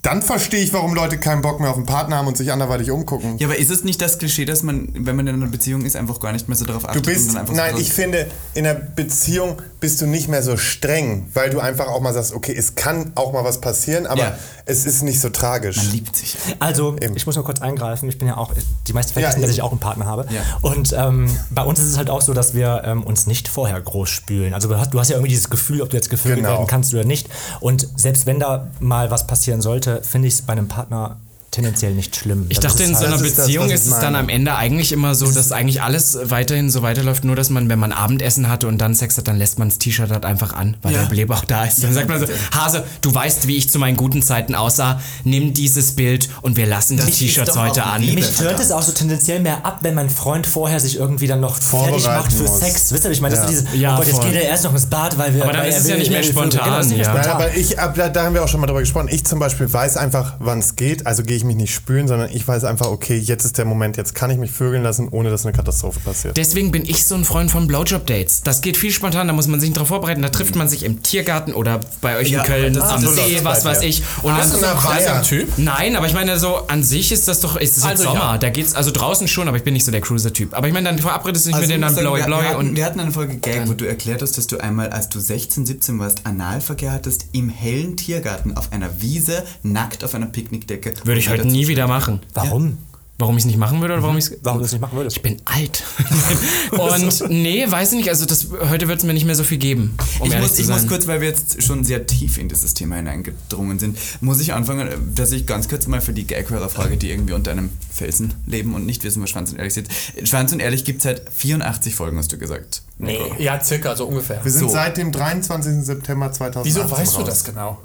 dann 0.07 0.23
verstehe 0.23 0.61
ich, 0.61 0.73
warum 0.73 0.95
Leute 0.95 1.19
keinen 1.19 1.43
Bock 1.43 1.59
mehr 1.59 1.69
auf 1.71 1.77
einen 1.77 1.85
Partner 1.87 2.17
haben 2.17 2.29
und 2.29 2.37
sich 2.37 2.53
anderweitig 2.53 2.91
umgucken. 2.93 3.39
Ja, 3.39 3.49
aber 3.49 3.59
ist 3.59 3.71
es 3.71 3.83
nicht 3.83 4.01
das 4.01 4.19
Klischee, 4.19 4.45
dass 4.45 4.63
man, 4.63 4.89
wenn 4.95 5.17
man 5.17 5.27
in 5.27 5.35
einer 5.35 5.51
Beziehung 5.51 5.85
ist, 5.85 5.97
einfach 5.97 6.21
gar 6.21 6.33
nicht 6.33 6.49
mehr 6.49 6.57
so 6.57 6.65
darauf 6.65 6.83
Du 6.85 6.89
achtet? 6.91 7.05
bist, 7.07 7.29
und 7.29 7.35
dann 7.35 7.41
einfach 7.43 7.55
nein, 7.55 7.75
so 7.75 7.81
ich 7.81 7.93
finde, 7.93 8.29
in 8.55 8.65
der 8.65 8.75
Beziehung 8.75 9.61
bist 9.81 10.01
du 10.01 10.07
nicht 10.07 10.29
mehr 10.29 10.43
so 10.43 10.57
streng, 10.57 11.29
weil 11.35 11.51
du 11.51 11.59
einfach 11.61 11.89
auch 11.89 12.01
mal 12.01 12.15
sagst, 12.15 12.33
okay, 12.35 12.55
es 12.57 12.77
kann 12.77 13.13
auch 13.17 13.33
mal 13.33 13.43
was 13.45 13.61
passieren, 13.61 14.07
aber 14.07 14.21
Ja. 14.21 14.39
es 14.65 14.87
ist 14.87 15.03
nicht 15.03 15.21
so 15.21 15.29
tragisch. 15.31 15.77
Man 15.77 15.91
liebt 15.91 16.17
sich. 16.17 16.37
Also, 16.61 16.97
ich 17.15 17.27
muss 17.27 17.37
mal 17.37 17.43
kurz 17.43 17.61
eingreifen. 17.61 18.09
Ich 18.09 18.19
bin 18.19 18.29
ja 18.29 18.37
auch, 18.37 18.53
die 18.87 18.93
meisten 18.93 19.13
vergessen, 19.13 19.41
Ja, 19.41 19.47
dass 19.47 19.51
eben. 19.51 19.59
ich 19.59 19.63
auch 19.63 19.71
einen 19.73 19.81
Partner 19.81 20.07
habe. 20.07 20.27
Ja. 20.31 20.41
Und 20.63 20.95
ähm, 20.97 21.29
bei 21.51 21.63
uns 21.63 21.81
ist 21.81 21.87
es 21.87 21.97
halt 21.97 22.11
auch 22.11 22.23
so, 22.23 22.33
dass 22.33 22.55
wir 22.55 22.83
ähm, 22.85 23.03
uns 23.03 23.27
nicht 23.27 23.49
vorher 23.49 23.81
groß 23.81 24.09
spülen. 24.09 24.55
Also 24.55 24.69
du 24.69 24.79
hast, 24.79 24.95
du 24.95 25.01
hast 25.01 25.09
ja 25.09 25.17
irgendwie 25.17 25.31
dieses 25.31 25.51
Gefühl, 25.51 25.83
ob 25.83 25.91
du 25.91 25.97
jetzt 25.97 26.11
gefühlt 26.11 26.37
Genau. 26.37 26.51
werden 26.51 26.67
kannst 26.69 26.95
oder 26.95 27.05
nicht. 27.05 27.29
Und 27.61 27.89
selbst 27.97 28.27
wenn 28.27 28.39
da 28.41 28.69
mal 28.81 29.11
was 29.11 29.27
passieren 29.27 29.61
sollte, 29.61 29.96
finde 30.03 30.29
ich 30.29 30.35
es 30.35 30.43
bei 30.43 30.53
einem 30.53 30.69
Partner 30.69 31.17
tendenziell 31.57 31.93
nicht 31.95 32.15
schlimm. 32.15 32.47
Ich 32.49 32.61
Das 32.61 32.73
dachte, 32.73 32.85
in 32.85 32.91
so 32.91 32.97
halt- 33.01 33.07
einer 33.09 33.17
das 33.19 33.27
ist 33.27 33.39
das, 33.39 33.47
Beziehung 33.47 33.71
ist 33.71 33.87
es 33.87 33.99
dann 33.99 34.15
am 34.15 34.29
Ende 34.29 34.55
eigentlich 34.55 34.93
immer 34.93 35.15
so, 35.15 35.31
dass 35.31 35.51
eigentlich 35.53 35.83
alles 35.83 36.17
weiterhin 36.23 36.71
so 36.71 36.83
weiterläuft, 36.83 37.25
nur 37.25 37.35
dass 37.35 37.51
man, 37.51 37.69
wenn 37.69 37.79
man 37.79 37.93
Abendessen 37.93 38.49
hatte 38.49 38.69
und 38.69 38.79
dann 38.79 38.95
Sex 38.95 39.17
hat, 39.19 39.27
dann 39.27 39.37
lässt 39.39 39.59
man 39.59 39.69
das 39.69 39.79
T-Shirt 39.79 40.11
halt 40.11 40.25
einfach 40.25 40.53
an, 40.55 40.77
weil 40.83 40.93
Ja. 40.95 41.01
der 41.03 41.09
Beleber 41.09 41.35
auch 41.35 41.45
da 41.45 41.65
ist. 41.65 41.83
Dann 41.83 41.93
sagt 41.93 42.09
man 42.09 42.21
so, 42.21 42.27
Hase, 42.55 42.85
du 43.01 43.13
weißt, 43.15 43.47
wie 43.49 43.57
ich 43.57 43.69
zu 43.71 43.79
meinen 43.79 43.97
guten 43.97 44.23
Zeiten 44.23 44.55
aussah, 44.55 45.01
nimm 45.25 45.55
dieses 45.55 45.93
Bild 45.93 46.29
und 46.43 46.57
wir 46.57 46.67
lassen 46.67 46.97
die 46.99 47.11
ist 47.11 47.19
T-Shirts 47.19 47.57
heute 47.57 47.83
an. 47.85 48.03
Liebe. 48.03 48.17
Mich 48.21 48.27
stört 48.35 48.61
es 48.61 48.71
auch 48.71 48.83
so 48.83 48.93
tendenziell 48.93 49.41
mehr 49.41 49.65
ab, 49.65 49.79
wenn 49.83 49.95
mein 49.95 50.11
Freund 50.11 50.47
vorher 50.47 50.79
sich 50.79 50.97
irgendwie 50.97 51.27
dann 51.27 51.41
noch 51.41 51.57
fertig 51.57 52.05
macht 52.05 52.33
für 52.33 52.43
muss. 52.45 52.61
Sex. 52.61 52.93
Wisst 52.93 53.05
ihr, 53.05 53.11
ich 53.11 53.21
meine, 53.21 53.35
das 53.35 53.51
ist 53.51 53.65
diese, 53.71 53.77
Ja, 53.77 53.95
oh 53.95 53.99
Gott, 53.99 54.07
jetzt 54.07 54.17
voll. 54.17 54.27
geht 54.27 54.35
er 54.43 54.49
erst 54.49 54.65
noch 54.65 54.73
ins 54.75 54.87
Bad, 54.87 55.17
weil 55.19 55.35
wir. 55.35 55.43
Aber 55.43 55.53
dann 55.53 55.67
ist 55.67 55.79
es 55.81 55.89
ja 55.89 55.97
nicht 55.97 56.11
mehr 56.11 56.23
spontan, 56.23 56.65
Genau, 56.65 56.77
das 56.77 56.87
ist 56.87 56.93
nicht 56.93 57.01
ja. 57.07 57.15
Nein, 57.15 57.25
spontan. 57.25 57.43
aber 57.43 57.57
ich, 57.57 57.77
da 58.13 58.25
haben 58.25 58.35
wir 58.35 58.45
auch 58.45 58.49
schon 58.49 58.61
mal 58.61 58.67
drüber 58.67 58.81
gesprochen. 58.81 59.09
Ich 59.11 59.25
zum 59.25 59.39
Beispiel 59.39 59.73
weiß 59.73 59.97
einfach, 59.97 60.35
wann 60.39 60.59
es 60.59 60.77
geht. 60.77 61.07
Also 61.07 61.23
gehe 61.23 61.37
ich 61.37 61.45
mich 61.47 61.57
nicht 61.57 61.75
spülen, 61.75 62.09
sondern 62.09 62.31
ich 62.33 62.47
weiß 62.47 62.65
einfach, 62.65 62.87
okay, 62.89 63.17
jetzt 63.17 63.45
ist 63.45 63.59
der 63.59 63.65
Moment, 63.65 63.97
jetzt 63.97 64.15
kann 64.15 64.31
ich 64.31 64.39
mich 64.39 64.51
vögeln 64.51 64.83
lassen, 64.83 65.09
ohne 65.11 65.31
dass 65.31 65.45
eine 65.47 65.55
Katastrophe 65.57 66.01
passiert. 66.01 66.37
Deswegen 66.37 66.71
bin 66.73 66.85
ich 66.85 67.05
so 67.05 67.15
ein 67.15 67.25
Freund 67.25 67.51
von 67.51 67.67
Blowjob-Dates. 67.67 68.43
Das 68.43 68.61
geht 68.61 68.77
viel 68.77 68.91
spontan, 68.93 69.27
da 69.27 69.33
muss 69.33 69.47
man 69.49 69.61
sich 69.61 69.71
nicht 69.71 69.79
drauf 69.79 69.89
vorbereiten. 69.89 70.23
Da 70.23 70.29
trifft 70.29 70.57
man 70.57 70.69
sich 70.69 70.85
im 70.85 71.03
Tiergarten 71.03 71.55
oder 71.55 71.81
bei 72.01 72.17
euch 72.19 72.31
Ja, 72.31 72.41
in 72.43 72.47
Köln 72.47 72.75
das- 72.75 72.85
am 72.91 73.01
so 73.03 73.11
See, 73.13 73.41
was 73.43 73.65
weiß 73.65 73.83
ich. 73.83 74.03
Und 74.23 74.33
Hast 74.37 74.53
dann 74.55 74.61
du 74.61 74.67
eine 74.71 74.81
Feier? 74.81 75.23
Typ? 75.23 75.49
Nein, 75.57 75.97
aber 75.97 76.07
ich 76.07 76.15
meine, 76.15 76.39
so 76.39 76.57
an 76.69 76.83
sich 76.83 77.13
ist 77.13 77.29
das 77.29 77.41
doch, 77.41 77.57
ist 77.57 77.77
es 77.77 77.85
Also, 77.85 78.05
Sommer. 78.05 78.19
ja. 78.33 78.39
Da 78.39 78.51
geht's, 78.51 78.75
also 78.75 78.91
draußen 78.91 79.29
schon, 79.29 79.49
aber 79.49 79.57
ich 79.57 79.63
bin 79.65 79.73
nicht 79.75 79.85
so 79.85 79.93
der 79.93 80.01
Cruiser-Typ. 80.01 80.55
Aber 80.55 80.67
ich 80.69 80.75
meine, 80.75 80.89
dann 80.89 80.99
verabredest 80.99 81.47
du 81.47 81.51
dich 81.53 81.61
mit 81.61 81.71
dem 81.71 81.81
dann 81.81 81.95
blowy 81.95 82.19
wir, 82.21 82.27
blowy 82.27 82.55
und. 82.57 82.77
wir 82.77 82.85
hatten 82.85 83.01
eine 83.01 83.13
Folge 83.13 83.37
Gag, 83.37 83.69
wo 83.69 83.73
du 83.75 83.85
erklärt 83.87 84.23
hast, 84.23 84.37
dass 84.39 84.47
du 84.47 84.59
einmal, 84.59 84.91
als 84.91 85.09
du 85.09 85.21
16, 85.21 85.67
17 85.67 85.99
warst, 85.99 86.27
Analverkehr 86.27 86.93
hattest 86.93 87.27
im 87.33 87.49
hellen 87.49 87.97
Tiergarten 87.97 88.57
auf 88.57 88.73
einer 88.73 89.01
Wiese, 89.01 89.45
nackt 89.63 90.05
auf 90.05 90.15
einer 90.15 90.27
Picknickdecke. 90.27 90.95
Würde 91.05 91.21
ich 91.21 91.29
heute 91.29 91.36
dazu- 91.39 91.49
nie 91.51 91.69
wieder 91.69 91.87
machen. 91.87 92.21
Warum? 92.35 92.79
Warum 93.19 93.35
ich 93.39 93.45
es 93.45 93.47
nicht 93.47 93.57
machen 93.57 93.81
würde 93.81 93.95
oder 93.95 94.03
warum 94.03 94.19
ich 94.19 94.31
Warum 94.43 94.59
du 94.59 94.65
das 94.65 94.73
nicht 94.73 94.81
machen 94.83 94.95
würdest? 94.99 95.17
Ich 95.17 95.23
bin 95.23 95.41
alt. 95.47 95.83
und 96.71 97.31
nee, 97.31 97.65
weiß 97.67 97.93
ich 97.93 97.99
nicht. 97.99 98.09
Also 98.11 98.27
das, 98.27 98.49
heute 98.69 98.89
wird 98.89 98.99
es 98.99 99.05
mir 99.07 99.15
nicht 99.15 99.25
mehr 99.25 99.35
so 99.35 99.43
viel 99.43 99.57
geben. 99.57 99.97
Um 100.21 100.31
ich 100.31 100.39
muss, 100.39 100.55
zu 100.57 100.61
ich 100.63 100.69
muss 100.69 100.87
kurz, 100.87 101.07
weil 101.07 101.23
wir 101.23 101.29
jetzt 101.29 101.63
schon 101.63 101.83
sehr 101.83 102.07
tief 102.07 102.37
in 102.37 102.51
dieses 102.51 102.75
Thema 102.75 102.97
hineingedrungen 102.97 103.79
sind, 103.79 103.97
muss 104.21 104.39
ich 104.41 104.53
anfangen, 104.53 104.91
dass 105.15 105.33
ich 105.33 105.47
ganz 105.47 105.67
kurz 105.69 105.87
mal 105.87 106.03
für 106.03 106.13
die 106.13 106.27
Gaghörer 106.27 106.69
frage, 106.69 106.99
die 106.99 107.11
irgendwie 107.11 107.33
unter 107.33 107.53
einem 107.53 107.71
Felsen 107.91 108.35
leben 108.47 108.75
und 108.75 108.85
nicht 108.85 109.03
wissen, 109.03 109.23
was 109.23 109.31
Schwanz 109.31 109.51
und 109.51 109.57
Ehrlich 109.59 109.73
sind. 109.73 109.89
Schwanz 110.25 110.53
und 110.53 110.61
Ehrlich 110.61 110.85
gibt 110.85 110.99
es 110.99 111.05
seit 111.05 111.23
84 111.33 111.95
Folgen, 111.95 112.19
hast 112.19 112.33
du 112.33 112.37
gesagt. 112.39 112.83
Nee. 112.99 113.19
Ja, 113.39 113.63
circa, 113.65 113.97
so 113.97 114.07
ungefähr. 114.07 114.45
Wir 114.45 114.51
sind 114.53 114.61
So. 114.61 114.69
seit 114.69 114.99
dem 114.99 115.11
23. 115.13 115.85
September 115.85 116.31
2018 116.33 116.65
Wieso 116.65 116.91
weißt 116.91 117.15
du 117.15 117.21
raus. 117.21 117.29
das 117.29 117.45
genau? 117.45 117.79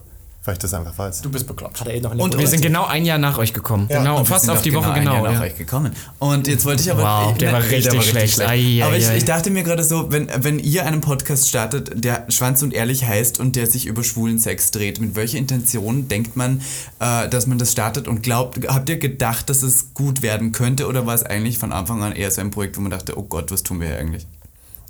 Weil 0.43 0.53
ich 0.53 0.59
das 0.59 0.73
einfach 0.73 0.97
weiß. 0.97 1.21
Du 1.21 1.29
bist 1.29 1.45
bekloppt. 1.45 1.79
Hat 1.79 1.87
er 1.87 1.93
eh 1.93 2.01
noch 2.01 2.15
der 2.15 2.19
Und 2.19 2.35
wir 2.35 2.47
sind 2.47 2.61
genau 2.61 2.85
ein 2.85 3.05
Jahr 3.05 3.19
nach 3.19 3.37
euch 3.37 3.53
gekommen. 3.53 3.87
genau, 3.87 4.17
Und 4.17 4.25
fast 4.25 4.49
auf 4.49 4.63
die 4.63 4.73
Woche 4.73 4.91
ein 4.91 5.01
genau. 5.01 5.13
Jahr 5.13 5.23
nach 5.23 5.33
ja. 5.33 5.41
euch 5.41 5.55
gekommen. 5.55 5.95
Und 6.17 6.47
jetzt 6.47 6.65
wollte 6.65 6.81
ich 6.81 6.91
aber. 6.91 7.03
Wow, 7.03 7.31
ich, 7.33 7.37
der 7.37 7.53
war 7.53 7.61
richtig 7.61 8.03
schlecht. 8.03 8.41
Ai, 8.41 8.79
ai, 8.81 8.83
aber 8.83 8.97
ich, 8.97 9.07
ai. 9.07 9.17
ich 9.17 9.25
dachte 9.25 9.51
mir 9.51 9.61
gerade 9.61 9.83
so, 9.83 10.11
wenn, 10.11 10.29
wenn 10.35 10.57
ihr 10.57 10.83
einen 10.87 11.01
Podcast 11.01 11.47
startet, 11.47 12.03
der 12.03 12.25
Schwanz 12.29 12.63
und 12.63 12.73
Ehrlich 12.73 13.05
heißt 13.05 13.39
und 13.39 13.55
der 13.55 13.67
sich 13.67 13.85
über 13.85 14.03
schwulen 14.03 14.39
Sex 14.39 14.71
dreht, 14.71 14.99
mit 14.99 15.15
welcher 15.15 15.37
Intention 15.37 16.07
denkt 16.07 16.35
man, 16.35 16.61
äh, 16.99 17.29
dass 17.29 17.45
man 17.45 17.59
das 17.59 17.71
startet 17.71 18.07
und 18.07 18.23
glaubt, 18.23 18.67
habt 18.67 18.89
ihr 18.89 18.97
gedacht, 18.97 19.47
dass 19.47 19.61
es 19.61 19.93
gut 19.93 20.23
werden 20.23 20.53
könnte 20.53 20.87
oder 20.87 21.05
war 21.05 21.13
es 21.13 21.21
eigentlich 21.21 21.59
von 21.59 21.71
Anfang 21.71 22.01
an 22.01 22.13
eher 22.13 22.31
so 22.31 22.41
ein 22.41 22.49
Projekt, 22.49 22.77
wo 22.77 22.81
man 22.81 22.89
dachte, 22.89 23.15
oh 23.15 23.23
Gott, 23.23 23.51
was 23.51 23.61
tun 23.61 23.79
wir 23.79 23.89
hier 23.89 23.97
eigentlich? 23.99 24.25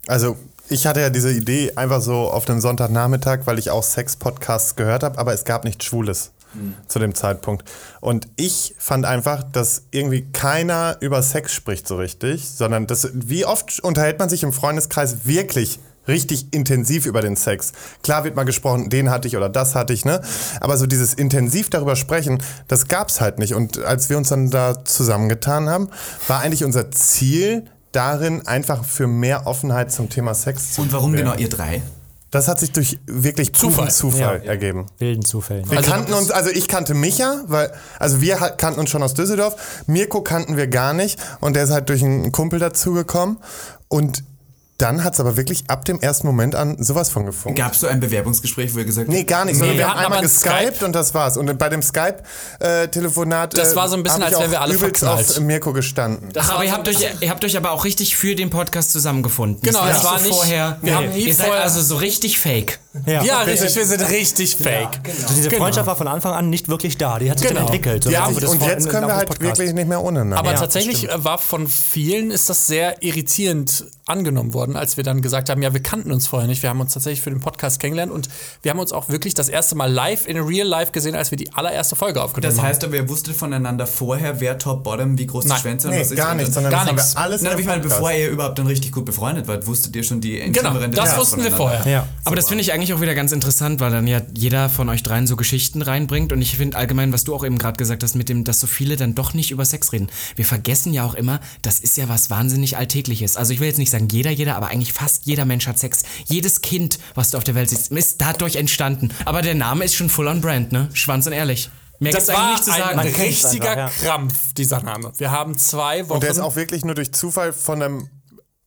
Also, 0.07 0.37
ich 0.69 0.87
hatte 0.87 1.01
ja 1.01 1.09
diese 1.09 1.31
Idee 1.31 1.73
einfach 1.75 2.01
so 2.01 2.29
auf 2.29 2.45
dem 2.45 2.61
Sonntagnachmittag, 2.61 3.39
weil 3.45 3.59
ich 3.59 3.69
auch 3.69 3.83
Sex-Podcasts 3.83 4.75
gehört 4.75 5.03
habe, 5.03 5.17
aber 5.17 5.33
es 5.33 5.43
gab 5.43 5.63
nichts 5.65 5.85
Schwules 5.85 6.31
zu 6.87 6.99
dem 6.99 7.15
Zeitpunkt. 7.15 7.63
Und 8.01 8.27
ich 8.35 8.75
fand 8.77 9.05
einfach, 9.05 9.43
dass 9.43 9.83
irgendwie 9.91 10.27
keiner 10.31 10.97
über 10.99 11.23
Sex 11.23 11.53
spricht 11.53 11.87
so 11.87 11.95
richtig, 11.95 12.49
sondern 12.49 12.87
das, 12.87 13.09
wie 13.13 13.45
oft 13.45 13.79
unterhält 13.79 14.19
man 14.19 14.29
sich 14.29 14.43
im 14.43 14.51
Freundeskreis 14.51 15.25
wirklich 15.25 15.79
richtig 16.07 16.53
intensiv 16.53 17.05
über 17.05 17.21
den 17.21 17.35
Sex. 17.35 17.73
Klar 18.03 18.23
wird 18.23 18.35
mal 18.35 18.43
gesprochen, 18.43 18.89
den 18.89 19.09
hatte 19.09 19.27
ich 19.27 19.37
oder 19.37 19.49
das 19.49 19.75
hatte 19.75 19.93
ich, 19.93 20.03
ne? 20.03 20.19
Aber 20.59 20.75
so 20.77 20.87
dieses 20.87 21.13
intensiv 21.13 21.69
darüber 21.69 21.95
sprechen, 21.95 22.39
das 22.67 22.87
gab's 22.87 23.21
halt 23.21 23.37
nicht. 23.37 23.53
Und 23.53 23.77
als 23.79 24.09
wir 24.09 24.17
uns 24.17 24.29
dann 24.29 24.49
da 24.49 24.83
zusammengetan 24.83 25.69
haben, 25.69 25.89
war 26.27 26.41
eigentlich 26.41 26.65
unser 26.65 26.91
Ziel 26.91 27.65
darin, 27.91 28.47
einfach 28.47 28.83
für 28.85 29.07
mehr 29.07 29.47
Offenheit 29.47 29.91
zum 29.91 30.09
Thema 30.09 30.33
Sex 30.33 30.73
zu 30.73 30.81
Und 30.81 30.93
warum 30.93 31.13
werden. 31.13 31.25
genau 31.25 31.37
ihr 31.37 31.49
drei? 31.49 31.81
Das 32.31 32.47
hat 32.47 32.61
sich 32.61 32.71
durch 32.71 32.97
wirklich 33.07 33.53
Zufall. 33.53 33.91
Zufall 33.91 34.41
Ja. 34.45 34.49
ergeben. 34.51 34.85
wilden 34.99 35.25
Zufällen. 35.25 35.69
Wir 35.69 35.79
Also 35.79 35.91
kannten 35.91 36.13
uns, 36.13 36.31
also 36.31 36.49
ich 36.49 36.69
kannte 36.69 36.93
Micha, 36.93 37.43
weil, 37.47 37.71
also 37.99 38.21
wir 38.21 38.35
kannten 38.37 38.79
uns 38.79 38.89
schon 38.89 39.03
aus 39.03 39.13
Düsseldorf. 39.13 39.83
Mirko 39.85 40.21
kannten 40.21 40.55
wir 40.55 40.67
gar 40.67 40.93
nicht 40.93 41.19
und 41.41 41.57
der 41.57 41.65
ist 41.65 41.71
halt 41.71 41.89
durch 41.89 42.01
einen 42.03 42.31
Kumpel 42.31 42.59
dazugekommen. 42.59 43.37
Und 43.89 44.23
dann 44.81 45.03
hat 45.03 45.13
es 45.13 45.19
aber 45.19 45.37
wirklich 45.37 45.63
ab 45.67 45.85
dem 45.85 45.99
ersten 45.99 46.25
Moment 46.27 46.55
an 46.55 46.81
sowas 46.81 47.09
von 47.09 47.25
gefunkt. 47.25 47.57
Gab 47.57 47.73
es 47.73 47.79
so 47.81 47.87
ein 47.87 47.99
Bewerbungsgespräch, 47.99 48.73
wo 48.73 48.79
ihr 48.79 48.85
gesagt 48.85 49.07
Nee, 49.09 49.19
habt, 49.19 49.27
gar 49.27 49.45
nicht, 49.45 49.57
sondern 49.57 49.77
wir 49.77 49.83
wir 49.85 49.89
haben 49.93 49.99
einmal 49.99 50.21
geskypt 50.21 50.75
Skype. 50.77 50.85
und 50.85 50.93
das 50.93 51.13
war's. 51.13 51.37
Und 51.37 51.57
bei 51.57 51.69
dem 51.69 51.81
Skype-Telefonat. 51.81 53.57
Das 53.57 53.75
war 53.75 53.89
so 53.89 53.95
ein 53.95 54.03
bisschen, 54.03 54.19
ich 54.21 54.27
als 54.27 54.39
wären 54.39 54.51
wir 54.51 54.61
alle 54.61 54.73
übelst 54.73 54.99
verknallt. 54.99 55.29
auf 55.31 55.39
Mirko 55.39 55.73
gestanden. 55.73 56.29
Das 56.33 56.49
Ach, 56.49 56.55
aber 56.55 56.65
ihr 56.65 56.71
habt, 56.71 56.87
euch, 56.87 57.05
ihr 57.19 57.29
habt 57.29 57.43
euch 57.45 57.57
aber 57.57 57.71
auch 57.71 57.85
richtig 57.85 58.17
für 58.17 58.35
den 58.35 58.49
Podcast 58.49 58.91
zusammengefunden. 58.91 59.61
Genau, 59.61 59.85
das 59.85 59.99
es 59.99 60.03
war 60.05 60.19
so 60.19 60.25
nicht- 60.27 60.35
vorher. 60.37 60.77
wir 60.81 60.95
haben 60.95 61.09
nie 61.09 61.25
ihr 61.27 61.33
seid 61.35 61.47
vorher- 61.47 61.63
also 61.63 61.81
so 61.81 61.95
richtig 61.97 62.39
fake. 62.39 62.79
Ja. 63.05 63.23
Ja, 63.23 63.41
richtig, 63.43 63.73
wir 63.75 63.85
sind 63.85 64.01
richtig 64.09 64.57
fake. 64.57 64.99
Also 65.05 65.33
diese 65.35 65.49
Freundschaft 65.51 65.87
war 65.87 65.95
von 65.95 66.07
Anfang 66.09 66.33
an 66.33 66.49
nicht 66.49 66.67
wirklich 66.67 66.97
da. 66.97 67.19
Die 67.19 67.31
hat 67.31 67.39
sich 67.39 67.47
Genau. 67.47 67.61
dann 67.61 67.67
entwickelt. 67.73 68.03
Ja, 68.05 68.27
im 68.27 68.35
und 68.35 68.43
und 68.43 68.61
jetzt 68.61 68.89
können 68.89 69.07
wir 69.07 69.15
halt 69.15 69.29
des 69.29 69.37
Podcasts. 69.37 69.59
wirklich 69.59 69.73
nicht 69.75 69.87
mehr 69.87 70.01
ohne. 70.03 70.35
Aber 70.37 70.51
Ja, 70.51 70.59
tatsächlich 70.59 71.09
äh, 71.09 71.23
war 71.23 71.37
von 71.37 71.67
vielen 71.69 72.31
ist 72.31 72.49
das 72.49 72.67
sehr 72.67 73.01
irritierend 73.01 73.85
angenommen 74.07 74.53
worden, 74.53 74.75
als 74.75 74.97
wir 74.97 75.05
dann 75.05 75.21
gesagt 75.21 75.49
haben, 75.49 75.61
ja, 75.61 75.73
wir 75.73 75.81
kannten 75.81 76.11
uns 76.11 76.27
vorher 76.27 76.47
nicht. 76.49 76.63
Wir 76.63 76.69
haben 76.69 76.81
uns 76.81 76.93
tatsächlich 76.93 77.21
für 77.21 77.29
den 77.29 77.39
Podcast 77.39 77.79
kennengelernt 77.79 78.11
und 78.11 78.27
wir 78.61 78.71
haben 78.71 78.79
uns 78.79 78.91
auch 78.91 79.07
wirklich 79.07 79.35
das 79.35 79.47
erste 79.47 79.75
Mal 79.75 79.89
live 79.89 80.27
in 80.27 80.37
real 80.37 80.67
life 80.67 80.91
gesehen, 80.91 81.15
als 81.15 81.31
wir 81.31 81.37
die 81.37 81.53
allererste 81.53 81.95
Folge 81.95 82.21
aufgenommen 82.21 82.51
Das 82.53 82.59
haben. 82.61 82.67
heißt 82.69 82.83
aber, 82.83 82.95
ihr 82.97 83.07
wusstet 83.07 83.37
voneinander 83.37 83.87
vorher, 83.87 84.41
wer 84.41 84.57
Top, 84.57 84.83
Bottom, 84.83 85.17
wie 85.17 85.27
groß 85.27 85.45
die. 85.45 85.51
Schwänze 85.55 85.87
und 85.87 85.93
Nee, 85.93 86.01
was 86.01 86.11
ist. 86.11 86.17
gar 86.17 86.31
und- 86.31 86.37
nicht, 86.37 86.53
sondern 86.53 86.71
Gar 86.73 86.81
das 86.81 86.89
haben 86.89 86.95
nichts. 86.97 87.13
wir 87.15 87.21
alles 87.21 87.41
Nein, 87.41 87.59
ich 87.59 87.65
meine, 87.65 87.81
Podcast. 87.83 88.01
bevor 88.01 88.11
ihr 88.13 88.29
überhaupt 88.29 88.59
dann 88.59 88.67
richtig 88.67 88.91
gut 88.91 89.05
befreundet 89.05 89.47
wart, 89.47 89.65
wusstet 89.65 89.95
ihr 89.95 90.03
schon 90.03 90.19
die 90.19 90.39
Genau, 90.51 90.73
das 90.73 91.17
wussten 91.17 91.41
wir 91.41 91.51
vorher. 91.51 91.89
Ja. 91.89 92.07
Aber 92.25 92.35
das 92.35 92.49
finde 92.49 92.63
ich 92.63 92.73
eigentlich 92.73 92.80
auch 92.93 93.01
wieder 93.01 93.15
ganz 93.15 93.31
interessant, 93.31 93.79
weil 93.79 93.91
dann 93.91 94.07
ja 94.07 94.21
jeder 94.35 94.69
von 94.69 94.89
euch 94.89 95.03
dreien 95.03 95.27
so 95.27 95.35
Geschichten 95.35 95.81
reinbringt. 95.81 96.33
Und 96.33 96.41
ich 96.41 96.57
finde 96.57 96.77
allgemein, 96.77 97.13
was 97.13 97.23
du 97.23 97.35
auch 97.35 97.45
eben 97.45 97.57
gerade 97.57 97.77
gesagt 97.77 98.03
hast, 98.03 98.15
mit 98.15 98.29
dem, 98.29 98.43
dass 98.43 98.59
so 98.59 98.67
viele 98.67 98.95
dann 98.95 99.15
doch 99.15 99.33
nicht 99.33 99.51
über 99.51 99.65
Sex 99.65 99.93
reden. 99.93 100.07
Wir 100.35 100.45
vergessen 100.45 100.93
ja 100.93 101.05
auch 101.05 101.13
immer, 101.13 101.39
das 101.61 101.79
ist 101.79 101.97
ja 101.97 102.09
was 102.09 102.29
wahnsinnig 102.29 102.77
Alltägliches. 102.77 103.37
Also 103.37 103.53
ich 103.53 103.59
will 103.59 103.67
jetzt 103.67 103.77
nicht 103.77 103.91
sagen 103.91 104.07
jeder, 104.11 104.31
jeder, 104.31 104.55
aber 104.55 104.67
eigentlich 104.67 104.93
fast 104.93 105.25
jeder 105.25 105.45
Mensch 105.45 105.67
hat 105.67 105.79
Sex. 105.79 106.03
Jedes 106.25 106.61
Kind, 106.61 106.99
was 107.15 107.29
du 107.31 107.37
auf 107.37 107.43
der 107.43 107.55
Welt 107.55 107.69
siehst, 107.69 107.91
ist 107.91 108.19
dadurch 108.19 108.55
entstanden. 108.55 109.09
Aber 109.25 109.41
der 109.41 109.55
Name 109.55 109.85
ist 109.85 109.95
schon 109.95 110.09
full 110.09 110.27
on 110.27 110.41
brand, 110.41 110.71
ne? 110.71 110.89
Schwanz 110.93 111.27
und 111.27 111.33
ehrlich. 111.33 111.69
Mehr 111.99 112.13
Das 112.13 112.29
eigentlich 112.29 112.39
war 112.39 112.51
nicht 112.51 112.63
zu 112.63 112.71
ein 112.71 112.79
sagen. 112.79 113.13
Kennt's 113.13 113.43
richtiger 113.43 113.71
einfach, 113.71 114.01
ja. 114.01 114.09
Krampf, 114.09 114.53
dieser 114.53 114.81
Name. 114.81 115.11
Wir 115.17 115.29
haben 115.29 115.55
zwei 115.57 116.03
Wochen. 116.05 116.15
Und 116.15 116.23
der 116.23 116.31
ist 116.31 116.39
auch 116.39 116.55
wirklich 116.55 116.83
nur 116.83 116.95
durch 116.95 117.11
Zufall 117.11 117.53
von 117.53 117.81
einem 117.83 118.09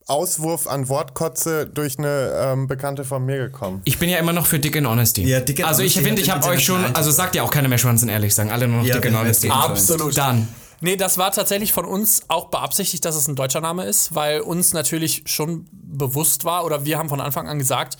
Auswurf 0.06 0.66
an 0.66 0.88
Wortkotze 0.88 1.66
durch 1.66 1.98
eine 1.98 2.32
ähm, 2.36 2.66
Bekannte 2.66 3.04
von 3.04 3.24
mir 3.24 3.38
gekommen. 3.38 3.80
Ich 3.84 3.98
bin 3.98 4.10
ja 4.10 4.18
immer 4.18 4.34
noch 4.34 4.46
für 4.46 4.58
Dick 4.58 4.76
and 4.76 4.86
Honesty. 4.86 5.22
Ja, 5.22 5.40
Dick 5.40 5.60
and 5.60 5.68
Also 5.68 5.82
ich 5.82 5.94
Honesty 5.94 6.08
finde, 6.08 6.22
ich 6.22 6.30
hat 6.30 6.42
habe 6.42 6.54
euch 6.54 6.64
schon, 6.64 6.84
also 6.94 7.10
sagt 7.10 7.34
ja 7.34 7.42
auch 7.42 7.50
keiner 7.50 7.68
mehr 7.68 7.78
Schwanz 7.78 8.02
und 8.02 8.10
ehrlich, 8.10 8.34
sagen 8.34 8.50
alle 8.50 8.68
nur 8.68 8.80
noch 8.80 8.86
Ja, 8.86 8.98
Dick 8.98 9.10
wir 9.10 9.18
Honesty. 9.18 9.48
Absolut. 9.48 10.16
Dann. 10.16 10.48
Nee, 10.80 10.96
das 10.96 11.16
war 11.16 11.32
tatsächlich 11.32 11.72
von 11.72 11.86
uns 11.86 12.24
auch 12.28 12.50
beabsichtigt, 12.50 13.04
dass 13.06 13.16
es 13.16 13.28
ein 13.28 13.36
deutscher 13.36 13.62
Name 13.62 13.84
ist, 13.84 14.14
weil 14.14 14.40
uns 14.42 14.74
natürlich 14.74 15.22
schon 15.24 15.66
bewusst 15.72 16.44
war 16.44 16.66
oder 16.66 16.84
wir 16.84 16.98
haben 16.98 17.08
von 17.08 17.22
Anfang 17.22 17.48
an 17.48 17.58
gesagt, 17.58 17.96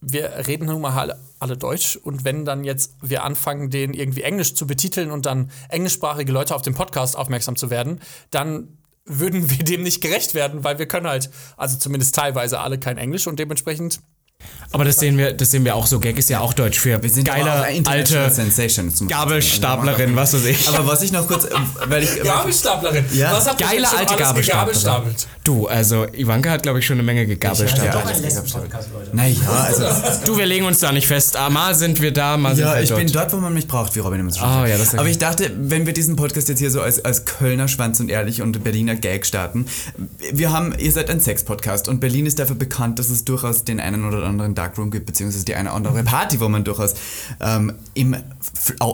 wir 0.00 0.32
reden 0.48 0.66
nun 0.66 0.80
mal 0.80 0.98
alle, 0.98 1.20
alle 1.38 1.56
Deutsch 1.56 1.96
und 1.96 2.24
wenn 2.24 2.44
dann 2.44 2.64
jetzt 2.64 2.94
wir 3.00 3.22
anfangen, 3.22 3.70
den 3.70 3.94
irgendwie 3.94 4.22
Englisch 4.22 4.54
zu 4.54 4.66
betiteln 4.66 5.12
und 5.12 5.26
dann 5.26 5.52
englischsprachige 5.68 6.32
Leute 6.32 6.56
auf 6.56 6.62
den 6.62 6.74
Podcast 6.74 7.16
aufmerksam 7.16 7.54
zu 7.54 7.70
werden, 7.70 8.00
dann 8.30 8.78
würden 9.04 9.50
wir 9.50 9.64
dem 9.64 9.82
nicht 9.82 10.00
gerecht 10.00 10.34
werden, 10.34 10.64
weil 10.64 10.78
wir 10.78 10.86
können 10.86 11.06
halt, 11.06 11.30
also 11.56 11.78
zumindest 11.78 12.14
teilweise 12.14 12.60
alle 12.60 12.78
kein 12.78 12.98
Englisch 12.98 13.26
und 13.26 13.38
dementsprechend 13.38 14.00
Aber 14.72 14.84
das 14.84 14.98
sehen 14.98 15.18
wir, 15.18 15.32
das 15.32 15.50
sehen 15.50 15.64
wir 15.64 15.76
auch 15.76 15.86
so. 15.86 16.00
Gag 16.00 16.18
ist 16.18 16.30
ja 16.30 16.40
auch 16.40 16.54
deutsch 16.54 16.80
für 16.80 17.02
Wir 17.02 17.10
sind 17.10 17.26
geile, 17.26 17.52
alte 17.52 18.32
ich 18.32 18.74
sagen. 18.74 19.08
Gabelstaplerin, 19.08 20.16
was 20.16 20.32
weiß 20.32 20.46
ich. 20.46 20.68
Aber 20.68 20.86
was 20.86 21.02
ich 21.02 21.12
noch 21.12 21.26
kurz, 21.28 21.44
äh, 21.44 21.50
weil 21.88 22.02
ich, 22.02 22.22
Gabelstaplerin. 22.22 23.04
Ja. 23.12 23.32
Was 23.32 23.48
habt 23.48 23.60
ihr 23.60 23.66
Geile 23.66 23.86
schon 23.86 23.98
alte 23.98 24.16
Gabelstaplerin. 24.16 25.14
Du, 25.44 25.66
also 25.66 26.06
Ivanka 26.06 26.50
hat, 26.50 26.62
glaube 26.62 26.78
ich, 26.78 26.86
schon 26.86 26.94
eine 26.94 27.02
Menge 27.02 27.26
gegabelstapelt. 27.26 27.84
Ja, 27.84 28.02
naja, 29.12 29.36
also, 29.48 29.84
Du, 30.24 30.38
wir 30.38 30.46
legen 30.46 30.64
uns 30.64 30.78
da 30.78 30.92
nicht 30.92 31.08
fest. 31.08 31.36
Ah, 31.36 31.50
mal 31.50 31.74
sind 31.74 32.00
wir 32.00 32.12
da, 32.12 32.36
mal 32.36 32.54
sind 32.54 32.64
ja, 32.64 32.74
wir 32.74 32.82
ich 32.82 32.88
dort. 32.88 33.00
bin 33.00 33.12
dort, 33.12 33.32
wo 33.32 33.38
man 33.38 33.52
mich 33.52 33.66
braucht, 33.66 33.94
wie 33.96 33.98
Robin 33.98 34.20
immer 34.20 34.30
so 34.30 34.38
schön 34.38 34.48
sagt. 34.48 34.68
ja, 34.68 34.78
das 34.78 34.88
ist 34.88 34.98
Aber 34.98 35.08
ich 35.08 35.18
dachte, 35.18 35.50
wenn 35.56 35.84
wir 35.84 35.92
diesen 35.92 36.14
Podcast 36.14 36.48
jetzt 36.48 36.60
hier 36.60 36.70
so 36.70 36.80
als, 36.80 37.04
als 37.04 37.24
Kölner 37.24 37.66
Schwanz 37.66 37.98
und 37.98 38.08
Ehrlich 38.08 38.40
und 38.40 38.62
Berliner 38.62 38.94
Gag 38.94 39.26
starten, 39.26 39.66
wir 40.32 40.52
haben, 40.52 40.74
ihr 40.78 40.92
seid 40.92 41.10
ein 41.10 41.20
Sex-Podcast 41.20 41.88
und 41.88 41.98
Berlin 41.98 42.26
ist 42.26 42.38
dafür 42.38 42.56
bekannt, 42.56 43.00
dass 43.00 43.10
es 43.10 43.24
durchaus 43.24 43.64
den 43.64 43.80
einen 43.80 44.04
oder 44.04 44.18
anderen 44.18 44.31
Darkroom 44.38 44.90
gibt, 44.90 45.06
beziehungsweise 45.06 45.44
die 45.44 45.54
eine 45.54 45.70
oder 45.70 45.76
andere 45.76 46.04
Party, 46.04 46.40
wo 46.40 46.48
man 46.48 46.64
durchaus 46.64 46.94
ähm, 47.40 47.74
im 47.94 48.16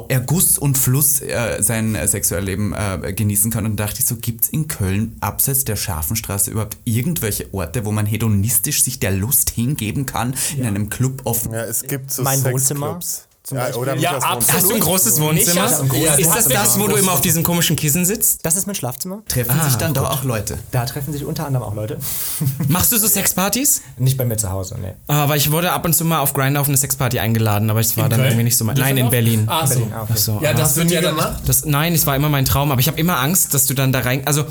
Erguss 0.09 0.59
und 0.59 0.79
Fluss 0.79 1.21
äh, 1.21 1.63
sein 1.63 1.95
äh, 1.95 2.07
Sexualleben 2.07 2.73
äh, 2.73 3.13
genießen 3.13 3.51
kann. 3.51 3.67
Und 3.67 3.77
da 3.77 3.87
dachte 3.87 4.01
ich 4.01 4.07
so, 4.07 4.17
gibt 4.17 4.45
es 4.45 4.51
in 4.51 4.69
Köln 4.69 5.17
abseits 5.21 5.65
der 5.65 5.77
Scharfenstraße 5.77 6.51
überhaupt 6.51 6.77
irgendwelche 6.85 7.53
Orte, 7.53 7.85
wo 7.85 7.93
man 7.93 8.07
hedonistisch 8.07 8.83
sich 8.83 9.01
der 9.01 9.13
Lust 9.13 9.51
hingeben 9.51 10.07
kann, 10.07 10.35
in 10.57 10.65
einem 10.65 10.91
Club 10.91 11.23
offen? 11.25 11.53
Ja, 11.53 11.65
es 11.65 11.83
gibt 11.83 12.13
so 12.13 12.23
Mein 12.23 12.39
Sexclubs. 12.39 12.71
Wohnzimmer 12.71 13.01
Ja, 13.51 13.75
oder 13.75 13.97
Ja, 13.97 14.17
absolut. 14.19 14.53
Hast 14.53 14.71
du 14.71 14.75
ein 14.75 14.81
großes 14.81 15.21
Wohnzimmer? 15.21 15.65
Ein 15.67 15.89
großes- 15.89 16.19
ist 16.19 16.31
das 16.35 16.49
Ja, 16.49 16.61
das, 16.63 16.79
wo 16.79 16.87
du 16.87 16.97
immer 16.97 17.13
auf 17.13 17.21
diesem 17.21 17.43
komischen 17.43 17.77
Kissen 17.77 18.05
sitzt? 18.05 18.45
Das 18.45 18.57
ist 18.57 18.67
mein 18.67 18.75
Schlafzimmer. 18.75 19.23
Treffen 19.29 19.61
sich 19.63 19.75
dann 19.77 19.95
da 19.95 20.03
auch 20.09 20.25
Leute? 20.25 20.59
Da 20.71 20.85
treffen 20.85 21.13
sich 21.13 21.25
unter 21.25 21.47
anderem 21.47 21.67
auch 21.67 21.75
Leute. 21.75 21.99
Machst 22.69 22.93
du 22.93 22.99
so 22.99 23.07
Sexpartys? 23.07 23.83
Nicht 23.97 24.17
bei 24.17 24.25
mir 24.25 24.37
zu 24.37 24.51
Hause, 24.51 24.77
nee. 24.81 24.93
Ah, 25.07 25.29
weil 25.29 25.39
ich 25.39 25.51
wurde 25.51 25.73
ab 25.73 25.85
und 25.85 25.95
zu 25.95 26.05
mal 26.05 26.21
auf 26.21 26.33
Grindr 26.35 26.61
auf 26.61 26.69
eine 26.69 26.77
Sexparty 26.77 27.19
eingeladen, 27.19 27.71
aber 27.71 27.81
es 27.81 27.97
war 27.97 28.09
dann 28.09 28.19
Köln? 28.21 28.31
irgendwie 28.31 28.45
nicht 28.45 28.57
so 28.57 28.65
mein. 28.65 28.77
Nein, 28.77 28.97
in 28.97 29.11
Berlin. 29.11 29.45
Ah, 29.47 29.67
so. 29.67 29.75
Berlin, 29.75 29.93
ah, 29.95 30.03
okay. 30.03 30.13
Ach 30.15 30.19
so. 30.19 30.41
Ja, 30.43 30.53
das 30.53 30.77
wird 30.77 30.91
ja 30.91 31.01
dann 31.01 31.17
Das, 31.47 31.65
nein, 31.65 31.95
es 31.95 32.07
war 32.07 32.17
immer 32.17 32.29
mein 32.29 32.45
Traum, 32.45 32.71
aber 32.71 32.81
ich 32.81 32.89
habe 32.89 32.99
immer 32.99 33.19
Angst, 33.19 33.55
dass 33.55 33.67
du 33.67 33.75
dann 33.75 33.93
da 33.93 34.01
rein. 34.01 34.27
Also, 34.27 34.45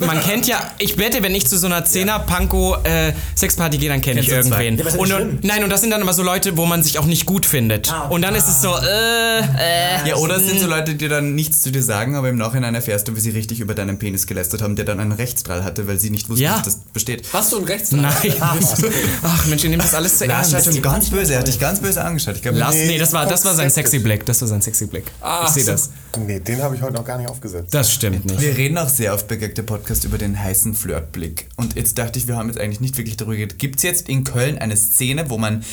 man 0.00 0.20
kennt 0.22 0.46
ja, 0.46 0.58
ich 0.78 0.98
wette, 0.98 1.22
wenn 1.22 1.34
ich 1.34 1.46
zu 1.46 1.58
so 1.58 1.66
einer 1.66 1.84
Zehner 1.84 2.18
Panko 2.20 2.76
äh, 2.84 3.12
Sexparty 3.36 3.78
gehe, 3.78 3.88
dann 3.88 4.00
kenne 4.00 4.20
ich 4.20 4.28
irgendwen. 4.28 4.78
Ja, 4.78 4.86
und, 4.96 5.44
nein, 5.44 5.62
und 5.64 5.70
das 5.70 5.80
sind 5.80 5.90
dann 5.90 6.00
immer 6.00 6.12
so 6.14 6.22
Leute, 6.22 6.56
wo 6.56 6.66
man 6.66 6.82
sich 6.82 6.98
auch 6.98 7.04
nicht 7.06 7.26
gut 7.26 7.46
findet. 7.46 7.92
Ah, 7.92 8.08
und 8.08 8.22
dann 8.22 8.34
ist 8.34 8.48
es 8.48 8.62
so, 8.62 8.74
äh, 8.76 9.38
äh. 9.40 10.08
Ja, 10.08 10.16
oder 10.16 10.36
es 10.36 10.46
sind 10.46 10.60
so 10.60 10.66
Leute, 10.66 10.94
die 10.94 11.08
dann 11.08 11.34
nichts 11.34 11.62
zu 11.62 11.70
dir 11.70 11.82
sagen, 11.82 12.16
aber 12.16 12.28
im 12.28 12.36
Nachhinein 12.36 12.74
erfährst 12.74 13.08
du, 13.08 13.16
wie 13.16 13.20
sie 13.20 13.30
richtig 13.30 13.60
über 13.60 13.74
deinen 13.74 13.98
Penis 13.98 14.26
gelästert 14.26 14.62
haben, 14.62 14.76
der 14.76 14.84
dann 14.84 15.00
einen 15.00 15.12
Rechtsstrahl 15.12 15.64
hatte, 15.64 15.86
weil 15.86 15.98
sie 15.98 16.10
nicht 16.10 16.28
wussten, 16.28 16.42
Ja. 16.44 16.56
dass 16.56 16.64
das 16.64 16.78
besteht. 16.92 17.26
Hast 17.32 17.52
du 17.52 17.58
ein 17.58 17.64
Rechts? 17.64 17.92
Nein. 17.92 18.12
Ach 19.22 19.46
Mensch, 19.46 19.64
ihr 19.64 19.70
nehmt 19.70 19.84
das 19.84 19.94
alles 19.94 20.18
zu 20.18 20.26
Lars 20.26 20.52
ernst. 20.52 20.72
schon 20.72 20.82
ganz 20.82 21.10
böse, 21.10 21.34
er 21.34 21.40
hat 21.40 21.48
dich 21.48 21.58
ganz 21.58 21.80
böse 21.80 22.02
angeschaut. 22.02 22.36
Ich 22.36 22.42
glaube, 22.42 22.58
Lars, 22.58 22.74
nee, 22.74 22.98
das 22.98 23.12
war, 23.12 23.26
das 23.26 23.44
war 23.44 23.54
sein 23.54 23.70
sexy 23.70 23.98
Blick. 23.98 24.24
Das 24.26 24.40
war 24.40 24.48
sein 24.48 24.60
sexy 24.62 24.86
Blick. 24.86 25.04
ich 25.44 25.48
sehe 25.50 25.64
so. 25.64 25.72
das. 25.72 25.90
Nee, 26.18 26.40
den 26.40 26.62
habe 26.62 26.74
ich 26.74 26.82
heute 26.82 26.94
noch 26.94 27.04
gar 27.04 27.18
nicht 27.18 27.28
aufgesetzt. 27.28 27.72
Das 27.72 27.92
stimmt 27.92 28.24
nicht. 28.24 28.40
wir 28.40 28.56
reden 28.56 28.78
auch 28.78 28.88
sehr 28.88 29.12
oft 29.14 29.28
Gag 29.28 29.54
der 29.54 29.62
Podcast 29.76 30.04
über 30.04 30.16
den 30.16 30.38
heißen 30.42 30.74
Flirtblick. 30.74 31.48
Und 31.56 31.76
jetzt 31.76 31.98
dachte 31.98 32.18
ich, 32.18 32.26
wir 32.26 32.36
haben 32.36 32.48
jetzt 32.48 32.58
eigentlich 32.58 32.80
nicht 32.80 32.96
wirklich 32.96 33.16
darüber 33.18 33.36
geredet. 33.36 33.58
Gibt 33.58 33.76
es 33.76 33.82
jetzt 33.82 34.08
in 34.08 34.24
Köln 34.24 34.56
eine 34.56 34.74
Szene, 34.76 35.28
wo 35.28 35.36
man, 35.36 35.64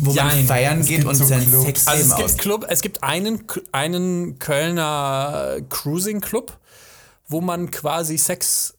wo 0.00 0.12
man 0.12 0.30
Jein. 0.30 0.46
feiern 0.46 0.84
geht 0.84 1.04
und 1.04 1.14
so 1.14 1.24
sein 1.24 1.48
Clubs. 1.48 1.64
Sexleben 1.64 2.00
Also 2.02 2.04
es 2.04 2.12
aus? 2.12 2.32
gibt 2.32 2.40
Club, 2.40 2.66
es 2.68 2.80
gibt 2.80 3.02
einen, 3.04 3.44
einen 3.70 4.38
Kölner 4.40 5.58
Cruising 5.68 6.20
Club, 6.20 6.58
wo 7.28 7.40
man 7.40 7.70
quasi 7.70 8.18
Sex 8.18 8.73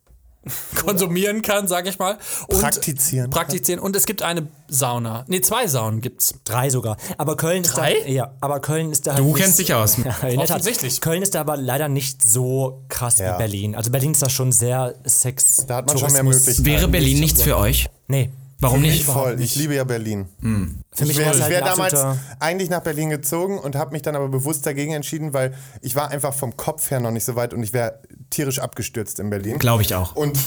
konsumieren 0.76 1.42
kann, 1.42 1.68
sag 1.68 1.88
ich 1.88 2.00
mal. 2.00 2.18
Und 2.48 2.62
Praktizieren. 2.62 3.30
Praktizieren. 3.30 3.80
Und 3.80 3.96
es 3.96 4.06
gibt 4.06 4.22
eine 4.22 4.48
Sauna. 4.68 5.26
Nee, 5.28 5.42
zwei 5.42 5.68
Saunen 5.68 6.02
gibt's. 6.02 6.36
Drei 6.44 6.70
sogar. 6.70 6.98
Aber 7.18 7.36
Köln 7.38 7.64
Drei? 7.64 7.94
ist 7.94 8.06
da. 8.06 8.10
Ja, 8.12 8.32
aber 8.42 8.60
Köln 8.60 8.92
ist 8.92 9.08
da. 9.08 9.16
Du 9.16 9.26
nicht- 9.26 9.38
kennst 9.38 9.60
dich 9.60 9.74
aus. 9.74 9.98
Ja. 10.06 10.40
Offensichtlich. 10.40 11.02
Köln 11.02 11.22
ist 11.22 11.36
da 11.36 11.42
aber 11.42 11.58
leider 11.58 11.88
nicht 11.88 12.24
so 12.24 12.84
krass 12.90 13.18
Ja. 13.20 13.34
wie 13.34 13.38
Berlin. 13.40 13.76
Also 13.76 13.92
Berlin 13.92 14.12
ist 14.12 14.22
da 14.22 14.30
schon 14.30 14.52
sehr 14.52 14.96
Sex. 15.04 15.66
Da 15.68 15.78
hat 15.78 15.88
man 15.88 15.98
schon 15.98 16.12
mehr 16.12 16.22
Tourismus. 16.22 16.46
Möglichkeiten. 16.48 16.66
Wäre 16.66 16.88
Berlin 16.88 17.20
nichts 17.20 17.42
für 17.42 17.58
euch? 17.58 17.88
Nee. 18.08 18.30
Warum 18.60 18.82
nicht? 18.82 19.04
Voll, 19.04 19.40
ich 19.42 19.56
liebe 19.56 19.76
ja 19.76 19.84
Berlin. 19.84 20.28
Für 20.40 21.04
mich 21.06 21.12
Ich 21.12 21.18
wäre 21.18 21.32
halt 21.38 21.50
wär 21.50 21.58
ein 21.60 21.66
damals 21.66 22.18
eigentlich 22.40 22.70
nach 22.70 22.82
Berlin 22.82 23.10
gezogen 23.10 23.60
und 23.60 23.76
habe 23.76 23.92
mich 23.92 24.02
dann 24.02 24.16
aber 24.16 24.30
bewusst 24.30 24.66
dagegen 24.66 24.94
entschieden, 24.94 25.34
weil 25.34 25.54
ich 25.82 25.96
war 25.96 26.10
einfach 26.10 26.34
vom 26.34 26.56
Kopf 26.56 26.90
her 26.90 27.00
noch 27.02 27.12
nicht 27.12 27.26
so 27.26 27.36
weit 27.36 27.54
und 27.54 27.62
ich 27.64 27.74
wäre 27.74 28.00
tierisch 28.30 28.60
abgestürzt 28.60 29.20
in 29.20 29.30
Berlin. 29.30 29.60
Glaube 29.60 29.82
ich 29.84 29.94
auch. 29.94 30.16
Und 30.16 30.38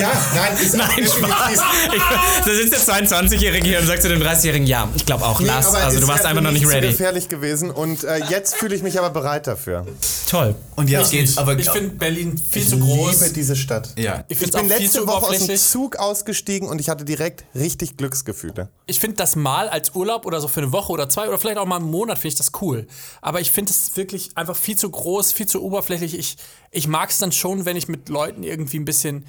ja, 0.00 0.10
nein, 0.34 0.56
ist 0.62 0.76
Nein, 0.76 0.88
Spaß. 1.06 1.60
Ich, 1.96 2.02
da 2.44 2.54
sitzt 2.54 2.72
der 2.88 2.94
22-Jährige 3.08 3.66
hier 3.68 3.80
und 3.80 3.86
sagt 3.86 4.02
zu 4.02 4.08
dem 4.08 4.20
30-Jährigen, 4.22 4.66
ja, 4.66 4.88
ich 4.94 5.04
glaube 5.04 5.24
auch, 5.24 5.40
Nee, 5.40 5.46
Lars. 5.46 5.74
Also 5.74 6.00
du 6.00 6.08
warst 6.08 6.22
wär 6.22 6.30
einfach 6.30 6.42
noch 6.42 6.52
nicht 6.52 6.66
ready. 6.68 6.88
gefährlich 6.88 7.28
gewesen 7.28 7.70
und 7.70 8.04
äh, 8.04 8.18
jetzt 8.30 8.54
fühle 8.56 8.74
ich 8.74 8.82
mich 8.82 8.98
aber 8.98 9.10
bereit 9.10 9.46
dafür. 9.46 9.86
Toll. 10.28 10.54
Und 10.76 10.88
jetzt 10.90 11.10
geht's 11.10 11.36
aber 11.38 11.58
Ich 11.58 11.68
finde 11.70 11.90
Berlin 11.96 12.38
viel 12.38 12.62
Ich 12.62 12.68
zu 12.70 12.78
groß. 12.78 13.20
liebe 13.20 13.32
diese 13.34 13.56
Stadt. 13.56 13.90
ja. 13.96 14.24
Ich 14.28 14.40
Ich 14.40 14.50
bin 14.52 14.68
letzte 14.68 15.06
Woche 15.06 15.26
aus 15.26 15.46
dem. 15.46 15.56
Zug 15.56 15.96
ausgestiegen 15.96 16.68
und 16.68 16.80
ich 16.80 16.88
hatte 16.88 17.04
direkt 17.04 17.44
richtig 17.58 17.96
Glücksgefühle. 17.96 18.68
Ich 18.86 19.00
finde 19.00 19.16
das 19.16 19.36
mal 19.36 19.68
als 19.68 19.94
Urlaub 19.94 20.26
oder 20.26 20.40
so 20.40 20.48
für 20.48 20.60
eine 20.60 20.72
Woche 20.72 20.92
oder 20.92 21.08
zwei 21.08 21.28
oder 21.28 21.38
vielleicht 21.38 21.58
auch 21.58 21.66
mal 21.66 21.76
einen 21.76 21.90
Monat 21.90 22.18
finde 22.18 22.28
ich 22.28 22.34
das 22.36 22.52
cool. 22.60 22.86
Aber 23.20 23.40
ich 23.40 23.50
finde 23.50 23.70
es 23.70 23.96
wirklich 23.96 24.36
einfach 24.36 24.56
viel 24.56 24.76
zu 24.76 24.90
groß, 24.90 25.32
viel 25.32 25.46
zu 25.46 25.62
oberflächlich. 25.62 26.18
Ich, 26.18 26.36
ich 26.70 26.88
mag 26.88 27.10
es 27.10 27.18
dann 27.18 27.32
schon, 27.32 27.64
wenn 27.64 27.76
ich 27.76 27.88
mit 27.88 28.08
Leuten 28.08 28.42
irgendwie 28.42 28.78
ein 28.78 28.84
bisschen 28.84 29.24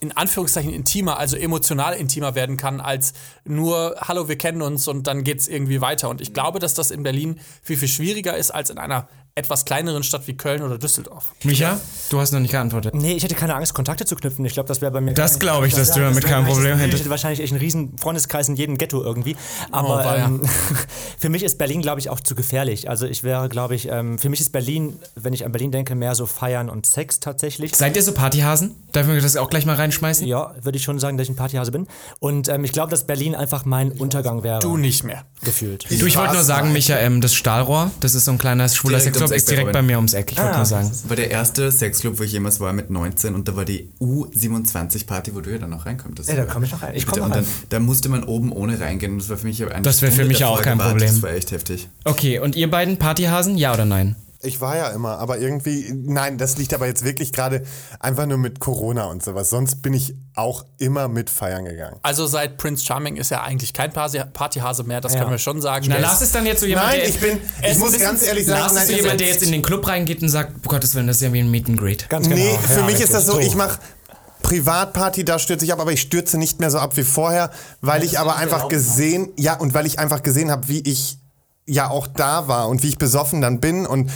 in 0.00 0.12
Anführungszeichen 0.12 0.72
intimer, 0.72 1.18
also 1.18 1.36
emotional 1.36 1.94
intimer 1.94 2.34
werden 2.34 2.56
kann, 2.56 2.80
als 2.80 3.12
nur, 3.44 3.96
hallo, 4.00 4.28
wir 4.28 4.38
kennen 4.38 4.62
uns 4.62 4.88
und 4.88 5.06
dann 5.06 5.24
geht's 5.24 5.48
irgendwie 5.48 5.80
weiter. 5.80 6.08
Und 6.08 6.20
ich 6.20 6.32
glaube, 6.32 6.58
dass 6.58 6.74
das 6.74 6.90
in 6.90 7.02
Berlin 7.02 7.38
viel, 7.62 7.76
viel 7.76 7.88
schwieriger 7.88 8.36
ist 8.36 8.50
als 8.50 8.70
in 8.70 8.78
einer 8.78 9.08
etwas 9.34 9.64
kleineren 9.64 10.02
Stadt 10.02 10.26
wie 10.26 10.36
Köln 10.36 10.62
oder 10.62 10.76
Düsseldorf. 10.78 11.32
Micha, 11.42 11.80
du 12.10 12.20
hast 12.20 12.32
noch 12.32 12.40
nicht 12.40 12.50
geantwortet. 12.50 12.94
Nee, 12.94 13.12
ich 13.14 13.22
hätte 13.24 13.34
keine 13.34 13.54
Angst, 13.54 13.72
Kontakte 13.72 14.04
zu 14.04 14.14
knüpfen. 14.14 14.44
Ich 14.44 14.52
glaube, 14.52 14.66
das 14.68 14.80
wäre 14.82 14.90
bei 14.92 15.00
mir. 15.00 15.14
Das 15.14 15.38
glaube 15.38 15.66
ich, 15.66 15.74
dass 15.74 15.90
du 15.92 16.00
wär- 16.00 16.08
damit 16.10 16.24
kein. 16.24 16.44
Problem 16.44 16.74
Ich 16.76 16.82
hättest. 16.82 17.00
hätte 17.00 17.10
wahrscheinlich 17.10 17.40
echt 17.40 17.52
einen 17.52 17.60
riesen 17.62 17.96
Freundeskreis 17.96 18.48
in 18.48 18.56
jedem 18.56 18.76
Ghetto 18.76 19.02
irgendwie. 19.02 19.36
Aber 19.70 20.04
Oh, 20.06 20.18
ähm, 20.18 20.42
für 21.18 21.28
mich 21.30 21.42
ist 21.42 21.56
Berlin, 21.58 21.80
glaube 21.82 22.00
ich, 22.00 22.10
auch 22.10 22.20
zu 22.20 22.34
gefährlich. 22.34 22.90
Also 22.90 23.06
ich 23.06 23.22
wäre, 23.22 23.48
glaube 23.48 23.74
ich, 23.74 23.88
ähm, 23.88 24.18
für 24.18 24.28
mich 24.28 24.40
ist 24.40 24.52
Berlin, 24.52 24.98
wenn 25.14 25.32
ich 25.32 25.46
an 25.46 25.52
Berlin 25.52 25.70
denke, 25.70 25.94
mehr 25.94 26.14
so 26.14 26.26
Feiern 26.26 26.68
und 26.68 26.84
Sex 26.86 27.20
tatsächlich. 27.20 27.74
Seid 27.74 27.96
ihr 27.96 28.02
so 28.02 28.12
Partyhasen? 28.12 28.74
Darf 28.92 29.06
ich 29.06 29.12
mir 29.14 29.20
das 29.20 29.36
auch 29.36 29.48
gleich 29.48 29.64
mal 29.64 29.76
reinschmeißen? 29.76 30.26
Ja, 30.26 30.54
würde 30.60 30.76
ich 30.76 30.84
schon 30.84 30.98
sagen, 30.98 31.16
dass 31.16 31.24
ich 31.26 31.30
ein 31.32 31.36
Partyhase 31.36 31.72
bin. 31.72 31.86
Und 32.20 32.48
ähm, 32.48 32.64
ich 32.64 32.72
glaube, 32.72 32.90
dass 32.90 33.04
Berlin 33.06 33.34
einfach 33.34 33.64
mein 33.64 33.92
Untergang 33.92 34.42
wäre. 34.42 34.58
Du 34.60 34.76
nicht 34.76 35.04
mehr. 35.04 35.24
gefühlt. 35.42 35.86
Du, 35.90 36.06
ich 36.06 36.16
wollte 36.18 36.34
nur 36.34 36.42
sagen, 36.42 36.72
Micha, 36.72 36.98
ähm, 36.98 37.20
das 37.22 37.34
Stahlrohr, 37.34 37.90
das 38.00 38.14
ist 38.14 38.26
so 38.26 38.32
ein 38.32 38.38
kleiner 38.38 38.68
schwuler 38.68 38.98
Direkt 38.98 39.21
Sexclub, 39.28 39.36
ist 39.36 39.50
direkt 39.50 39.72
bei 39.72 39.82
mir 39.82 39.96
ums 39.96 40.14
Eck. 40.14 40.32
Ich 40.32 40.38
wollte 40.38 40.52
Ah, 40.52 40.56
nur 40.58 40.66
sagen. 40.66 40.88
Das 40.88 41.08
war 41.08 41.16
der 41.16 41.30
erste 41.30 41.70
Sexclub, 41.72 42.18
wo 42.18 42.22
ich 42.22 42.32
jemals 42.32 42.60
war 42.60 42.72
mit 42.72 42.90
19 42.90 43.34
und 43.34 43.48
da 43.48 43.56
war 43.56 43.64
die 43.64 43.90
U27-Party, 44.00 45.34
wo 45.34 45.40
du 45.40 45.50
ja 45.50 45.58
dann 45.58 45.70
noch 45.70 45.86
reinkommst. 45.86 46.28
Ja, 46.28 46.36
da 46.36 46.44
komm 46.44 46.64
ich 46.64 46.72
noch 46.72 46.82
rein. 46.82 46.92
Ich 46.94 47.06
komm 47.06 47.14
Bitte, 47.14 47.20
noch 47.20 47.26
und 47.26 47.36
dann, 47.36 47.44
rein. 47.44 47.52
da 47.68 47.80
musste 47.80 48.08
man 48.08 48.24
oben 48.24 48.52
ohne 48.52 48.78
reingehen 48.80 49.18
das 49.18 49.28
war 49.28 49.36
für 49.36 49.46
mich 49.46 49.64
Das 49.82 50.02
wäre 50.02 50.12
für 50.12 50.24
mich 50.24 50.44
auch 50.44 50.62
kein. 50.62 50.78
Problem. 50.78 51.08
Das 51.08 51.22
war 51.22 51.30
echt 51.30 51.52
heftig. 51.52 51.88
Okay, 52.04 52.38
und 52.38 52.56
ihr 52.56 52.70
beiden 52.70 52.96
Partyhasen, 52.98 53.56
ja 53.56 53.72
oder 53.72 53.84
nein? 53.84 54.16
Ich 54.44 54.60
war 54.60 54.76
ja 54.76 54.88
immer, 54.88 55.18
aber 55.18 55.38
irgendwie, 55.38 55.92
nein, 55.94 56.36
das 56.36 56.56
liegt 56.58 56.74
aber 56.74 56.86
jetzt 56.86 57.04
wirklich 57.04 57.32
gerade 57.32 57.62
einfach 58.00 58.26
nur 58.26 58.38
mit 58.38 58.58
Corona 58.58 59.04
und 59.04 59.22
sowas. 59.22 59.50
Sonst 59.50 59.82
bin 59.82 59.94
ich 59.94 60.14
auch 60.34 60.64
immer 60.78 61.06
mit 61.06 61.30
feiern 61.30 61.64
gegangen. 61.64 61.98
Also 62.02 62.26
seit 62.26 62.56
Prince 62.56 62.84
Charming 62.84 63.14
ist 63.16 63.30
er 63.30 63.44
eigentlich 63.44 63.72
kein 63.72 63.92
Party- 63.92 64.20
Partyhase 64.32 64.82
mehr, 64.82 65.00
das 65.00 65.12
Ja. 65.14 65.20
können 65.20 65.30
wir 65.30 65.38
schon 65.38 65.60
sagen. 65.62 65.86
Na, 65.88 65.94
Der 65.94 66.02
Lars 66.02 66.22
ist- 66.22 66.34
dann 66.34 66.44
jetzt 66.44 66.60
so 66.60 66.66
jemand, 66.66 66.88
Nein, 66.88 67.00
der... 67.00 67.08
ich 67.08 67.20
bin, 67.20 67.38
ich 67.70 67.78
muss 67.78 67.96
ganz 67.98 68.22
ehrlich 68.26 68.46
sagen, 68.46 68.60
Lars 68.62 68.74
ist 68.74 68.88
so 68.88 68.92
jemand, 68.94 69.20
der 69.20 69.28
jetzt 69.28 69.42
in 69.44 69.52
den 69.52 69.62
Club 69.62 69.86
reingeht 69.86 70.22
und 70.22 70.28
sagt, 70.28 70.54
um 70.56 70.62
Gottes 70.62 70.94
Willen, 70.96 71.06
das 71.06 71.16
ist 71.16 71.22
ja 71.22 71.32
wie 71.32 71.38
ein 71.40 71.50
Meet 71.50 71.68
and 71.68 71.78
Greet. 71.78 72.08
Ganz 72.08 72.28
genau. 72.28 72.40
Nee, 72.42 72.58
für 72.66 72.80
Ja, 72.80 72.86
mich 72.86 73.00
ist 73.00 73.14
das 73.14 73.26
so, 73.26 73.38
ich 73.38 73.54
mache 73.54 73.78
Privatparty, 74.42 75.24
da 75.24 75.38
stürze 75.38 75.64
ich 75.64 75.72
ab, 75.72 75.78
aber 75.80 75.92
ich 75.92 76.00
stürze 76.00 76.36
nicht 76.36 76.58
mehr 76.58 76.70
so 76.70 76.78
ab 76.78 76.96
wie 76.96 77.04
vorher, 77.04 77.50
weil 77.80 78.02
ich 78.02 78.18
aber 78.18 78.36
einfach 78.36 78.68
gesehen, 78.68 79.30
ja, 79.36 79.54
und 79.54 79.72
weil 79.72 79.86
ich 79.86 80.00
einfach 80.00 80.22
gesehen 80.22 80.50
habe, 80.50 80.66
wie 80.68 80.80
ich 80.80 81.18
ja 81.66 81.90
auch 81.90 82.06
da 82.06 82.48
war 82.48 82.68
und 82.68 82.82
wie 82.82 82.88
ich 82.88 82.98
besoffen 82.98 83.40
dann 83.40 83.60
bin 83.60 83.86
und 83.86 84.10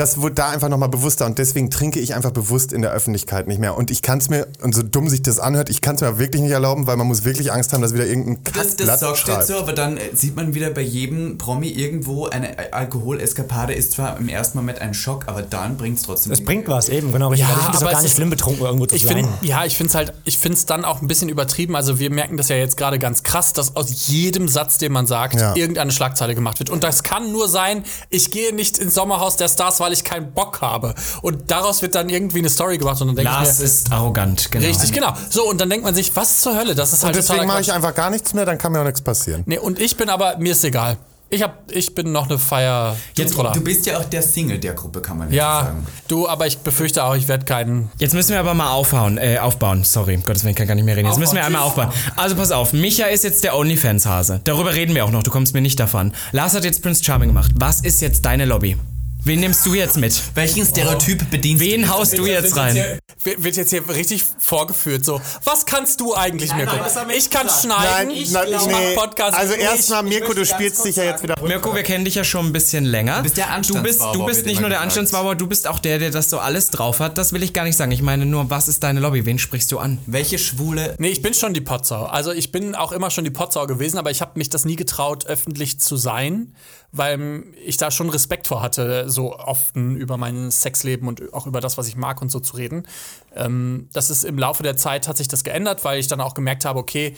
das 0.00 0.20
wurde 0.20 0.34
da 0.36 0.48
einfach 0.48 0.68
nochmal 0.68 0.88
bewusster 0.88 1.26
und 1.26 1.38
deswegen 1.38 1.70
trinke 1.70 2.00
ich 2.00 2.14
einfach 2.14 2.30
bewusst 2.30 2.72
in 2.72 2.82
der 2.82 2.90
Öffentlichkeit 2.92 3.46
nicht 3.46 3.58
mehr. 3.60 3.76
Und 3.76 3.90
ich 3.90 4.02
kann 4.02 4.18
es 4.18 4.30
mir, 4.30 4.48
und 4.62 4.74
so 4.74 4.82
dumm 4.82 5.08
sich 5.08 5.22
das 5.22 5.38
anhört, 5.38 5.68
ich 5.70 5.80
kann 5.80 5.94
es 5.96 6.00
mir 6.00 6.18
wirklich 6.18 6.42
nicht 6.42 6.52
erlauben, 6.52 6.86
weil 6.86 6.96
man 6.96 7.06
muss 7.06 7.24
wirklich 7.24 7.52
Angst 7.52 7.72
haben, 7.72 7.82
dass 7.82 7.92
wieder 7.94 8.06
irgendein 8.06 8.38
Das, 8.54 8.76
das 8.76 8.86
Blatt 8.86 9.00
sagt 9.00 9.16
jetzt 9.18 9.26
schreibt. 9.26 9.46
so, 9.46 9.56
aber 9.58 9.72
dann 9.72 9.96
äh, 9.96 10.00
sieht 10.14 10.34
man 10.36 10.54
wieder 10.54 10.70
bei 10.70 10.80
jedem 10.80 11.38
Promi 11.38 11.68
irgendwo, 11.68 12.26
eine 12.26 12.58
Al- 12.58 12.68
Alkoholeskapade 12.72 13.72
ist 13.74 13.92
zwar 13.92 14.16
im 14.18 14.28
ersten 14.28 14.58
Moment 14.58 14.80
ein 14.80 14.94
Schock, 14.94 15.24
aber 15.26 15.42
dann 15.42 15.76
bringt 15.76 15.98
es 15.98 16.04
trotzdem. 16.04 16.32
Es 16.32 16.42
bringt 16.44 16.68
was, 16.68 16.88
eben, 16.88 17.12
genau. 17.12 17.28
richtig. 17.28 17.48
Ja, 17.48 17.54
Weil 17.54 17.60
ich 17.62 17.74
ist 17.74 17.76
aber 17.76 17.86
auch 17.86 17.90
gar 17.92 17.98
es 17.98 18.02
nicht 18.02 18.10
ist- 18.12 18.16
schlimm, 18.16 18.30
betrunken 18.30 18.64
irgendwo 18.64 18.86
zu 18.86 18.96
Ich 18.96 19.04
sein. 19.04 19.16
finde, 19.16 19.30
ja, 19.42 19.64
ich 19.64 19.76
finde 19.76 19.88
es 19.90 19.94
halt, 19.94 20.12
ich 20.24 20.38
finde 20.38 20.56
es 20.56 20.66
dann 20.66 20.84
auch 20.84 21.02
ein 21.02 21.08
bisschen 21.08 21.28
übertrieben. 21.28 21.76
Also 21.76 21.98
wir 21.98 22.10
merken 22.10 22.36
das 22.36 22.48
ja 22.48 22.56
jetzt 22.56 22.76
gerade 22.76 22.98
ganz 22.98 23.22
krass, 23.22 23.52
dass 23.52 23.76
aus 23.76 24.06
jedem 24.08 24.48
Satz, 24.48 24.78
den 24.78 24.92
man 24.92 25.06
sagt, 25.06 25.40
Ja. 25.40 25.54
irgendeine 25.54 25.92
Schlagzeile 25.92 26.34
gemacht 26.34 26.58
wird. 26.58 26.70
Und 26.70 26.84
das 26.84 27.02
kann 27.02 27.32
nur 27.32 27.48
sein, 27.48 27.84
ich 28.08 28.30
gehe 28.30 28.54
nicht 28.54 28.78
ins 28.78 28.94
Sommerhaus 28.94 29.36
der 29.36 29.48
Stars, 29.48 29.80
weil 29.80 29.89
ich 29.92 30.04
keinen 30.04 30.32
Bock 30.32 30.60
habe. 30.60 30.94
Und 31.22 31.50
daraus 31.50 31.82
wird 31.82 31.94
dann 31.94 32.08
irgendwie 32.08 32.38
eine 32.38 32.48
Story 32.48 32.78
gemacht 32.78 33.00
und 33.00 33.08
dann 33.08 33.16
denke 33.16 33.30
Lars 33.30 33.54
ich 33.54 33.58
mir, 33.58 33.64
ist 33.64 33.92
arrogant, 33.92 34.50
genau. 34.50 34.66
richtig, 34.66 34.92
genau. 34.92 35.12
So, 35.28 35.48
und 35.48 35.60
dann 35.60 35.70
denkt 35.70 35.84
man 35.84 35.94
sich, 35.94 36.14
was 36.14 36.40
zur 36.40 36.56
Hölle? 36.56 36.74
Das 36.74 36.92
ist 36.92 37.04
halt 37.04 37.16
Und 37.16 37.22
deswegen 37.22 37.46
mache 37.46 37.60
ich 37.60 37.72
einfach 37.72 37.94
gar 37.94 38.10
nichts 38.10 38.34
mehr, 38.34 38.44
dann 38.44 38.58
kann 38.58 38.72
mir 38.72 38.80
auch 38.80 38.84
nichts 38.84 39.00
passieren. 39.02 39.42
Nee, 39.46 39.58
und 39.58 39.78
ich 39.80 39.96
bin 39.96 40.08
aber, 40.08 40.36
mir 40.38 40.52
ist 40.52 40.64
egal. 40.64 40.96
Ich, 41.32 41.44
hab, 41.44 41.70
ich 41.70 41.94
bin 41.94 42.10
noch 42.10 42.28
eine 42.28 42.40
Feier. 42.40 42.96
Jetzt, 43.14 43.38
du 43.38 43.60
bist 43.60 43.86
ja 43.86 43.98
auch 43.98 44.04
der 44.04 44.20
Single 44.20 44.58
der 44.58 44.74
Gruppe, 44.74 45.00
kann 45.00 45.16
man 45.16 45.32
Ja, 45.32 45.62
sagen. 45.62 45.86
du, 46.08 46.28
aber 46.28 46.48
ich 46.48 46.58
befürchte 46.58 47.04
auch, 47.04 47.14
ich 47.14 47.28
werde 47.28 47.44
keinen. 47.44 47.88
Jetzt 47.98 48.14
müssen 48.14 48.30
wir 48.30 48.40
aber 48.40 48.52
mal 48.52 48.72
aufhauen, 48.72 49.16
äh, 49.16 49.38
aufbauen. 49.38 49.84
Sorry, 49.84 50.16
Gottes 50.16 50.42
Willen, 50.42 50.50
ich 50.50 50.56
kann 50.56 50.66
gar 50.66 50.74
nicht 50.74 50.84
mehr 50.84 50.96
reden. 50.96 51.06
Jetzt 51.06 51.20
müssen 51.20 51.36
wir 51.36 51.44
einmal 51.44 51.62
aufbauen. 51.62 51.90
Also 52.16 52.34
pass 52.34 52.50
auf, 52.50 52.72
Micha 52.72 53.06
ist 53.06 53.22
jetzt 53.22 53.44
der 53.44 53.56
OnlyFans-Hase. 53.56 54.40
Darüber 54.42 54.74
reden 54.74 54.96
wir 54.96 55.04
auch 55.04 55.12
noch, 55.12 55.22
du 55.22 55.30
kommst 55.30 55.54
mir 55.54 55.60
nicht 55.60 55.78
davon. 55.78 56.12
Lars 56.32 56.54
hat 56.54 56.64
jetzt 56.64 56.82
Prince 56.82 57.04
Charming 57.04 57.28
gemacht. 57.28 57.52
Was 57.54 57.80
ist 57.80 58.00
jetzt 58.00 58.24
deine 58.24 58.44
Lobby? 58.44 58.76
Wen 59.22 59.40
nimmst 59.40 59.66
du 59.66 59.74
jetzt 59.74 59.98
mit? 59.98 60.20
Welchen 60.34 60.64
Stereotyp 60.64 61.30
bedienst 61.30 61.62
Wen 61.62 61.82
du? 61.82 61.88
haust 61.88 62.16
du 62.16 62.24
jetzt 62.26 62.56
rein? 62.56 62.74
Wird 63.22 63.44
wird 63.44 63.56
jetzt 63.56 63.68
hier 63.70 63.86
richtig 63.88 64.24
vorgeführt, 64.38 65.04
so. 65.04 65.20
Was 65.44 65.66
kannst 65.66 66.00
du 66.00 66.14
eigentlich, 66.14 66.54
Mirko? 66.54 66.74
nein, 66.76 67.10
ich 67.16 67.28
kann 67.28 67.46
gesagt. 67.46 67.64
schneiden, 67.64 68.08
Nein, 68.08 68.10
ich, 68.16 68.30
nein, 68.30 68.48
ich 68.50 68.66
nee. 68.66 68.94
mach 68.94 69.02
Podcast. 69.04 69.36
Also 69.36 69.52
erstmal, 69.54 70.04
Mirko, 70.04 70.32
du 70.32 70.46
spielst 70.46 70.84
dich 70.86 70.96
ja 70.96 71.04
jetzt 71.04 71.22
wieder. 71.22 71.34
Mirko, 71.42 71.74
wir 71.74 71.82
kennen 71.82 72.06
dich 72.06 72.14
ja 72.14 72.24
schon 72.24 72.46
ein 72.46 72.52
bisschen 72.52 72.86
länger. 72.86 73.18
Du 73.18 73.22
bist 73.24 73.36
der 73.36 73.44
Du 73.44 73.50
bist, 73.50 74.00
Anstandsbauer, 74.00 74.12
du 74.14 74.26
bist 74.26 74.46
nicht 74.46 74.60
nur 74.60 74.70
der. 74.70 74.80
Anstandsbauer, 74.80 75.34
du 75.34 75.46
bist 75.46 75.66
auch 75.68 75.78
der, 75.80 75.98
der 75.98 76.10
das 76.10 76.30
so 76.30 76.38
alles 76.38 76.70
drauf 76.70 77.00
hat. 77.00 77.18
Das 77.18 77.34
will 77.34 77.42
ich 77.42 77.52
gar 77.52 77.64
nicht 77.64 77.76
sagen. 77.76 77.92
Ich 77.92 78.00
meine 78.02 78.24
nur, 78.24 78.48
was 78.48 78.68
ist 78.68 78.82
deine 78.82 79.00
Lobby? 79.00 79.26
Wen 79.26 79.38
sprichst 79.38 79.70
du 79.70 79.78
an? 79.78 79.98
Welche 80.06 80.38
schwule 80.38 80.94
Nee, 80.98 81.08
ich 81.08 81.20
bin 81.20 81.34
schon 81.34 81.52
die 81.52 81.60
Potsau. 81.60 82.04
Also 82.06 82.32
ich 82.32 82.52
bin 82.52 82.74
auch 82.74 82.92
immer 82.92 83.10
schon 83.10 83.24
die 83.24 83.30
Potsau 83.30 83.66
gewesen, 83.66 83.98
aber 83.98 84.10
ich 84.10 84.22
habe 84.22 84.32
mich 84.36 84.48
das 84.48 84.64
nie 84.64 84.76
getraut, 84.76 85.26
öffentlich 85.26 85.78
zu 85.78 85.96
sein, 85.98 86.54
weil 86.92 87.44
ich 87.64 87.76
da 87.76 87.90
schon 87.90 88.10
Respekt 88.10 88.48
vor 88.48 88.62
hatte, 88.62 89.08
so 89.08 89.36
offen 89.36 89.96
über 89.96 90.16
mein 90.16 90.50
Sexleben 90.50 91.08
und 91.08 91.32
auch 91.32 91.46
über 91.46 91.60
das, 91.60 91.78
was 91.78 91.88
ich 91.88 91.96
mag 91.96 92.20
und 92.20 92.30
so 92.30 92.40
zu 92.40 92.56
reden. 92.56 92.86
Ähm, 93.34 93.88
das 93.92 94.10
ist 94.10 94.24
im 94.24 94.38
Laufe 94.38 94.62
der 94.62 94.76
Zeit 94.76 95.08
hat 95.08 95.16
sich 95.16 95.28
das 95.28 95.44
geändert, 95.44 95.84
weil 95.84 96.00
ich 96.00 96.08
dann 96.08 96.20
auch 96.20 96.34
gemerkt 96.34 96.64
habe, 96.64 96.78
okay, 96.78 97.14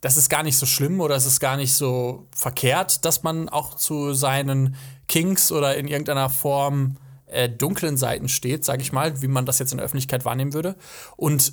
das 0.00 0.16
ist 0.16 0.28
gar 0.28 0.42
nicht 0.42 0.58
so 0.58 0.66
schlimm 0.66 1.00
oder 1.00 1.14
es 1.14 1.26
ist 1.26 1.38
gar 1.38 1.56
nicht 1.56 1.74
so 1.74 2.26
verkehrt, 2.34 3.04
dass 3.04 3.22
man 3.22 3.48
auch 3.48 3.74
zu 3.74 4.14
seinen 4.14 4.74
Kinks 5.06 5.52
oder 5.52 5.76
in 5.76 5.86
irgendeiner 5.86 6.28
Form 6.28 6.96
äh, 7.26 7.48
dunklen 7.48 7.96
Seiten 7.96 8.28
steht, 8.28 8.64
sage 8.64 8.82
ich 8.82 8.92
mal, 8.92 9.22
wie 9.22 9.28
man 9.28 9.46
das 9.46 9.60
jetzt 9.60 9.70
in 9.70 9.78
der 9.78 9.84
Öffentlichkeit 9.84 10.24
wahrnehmen 10.24 10.54
würde. 10.54 10.74
Und 11.16 11.52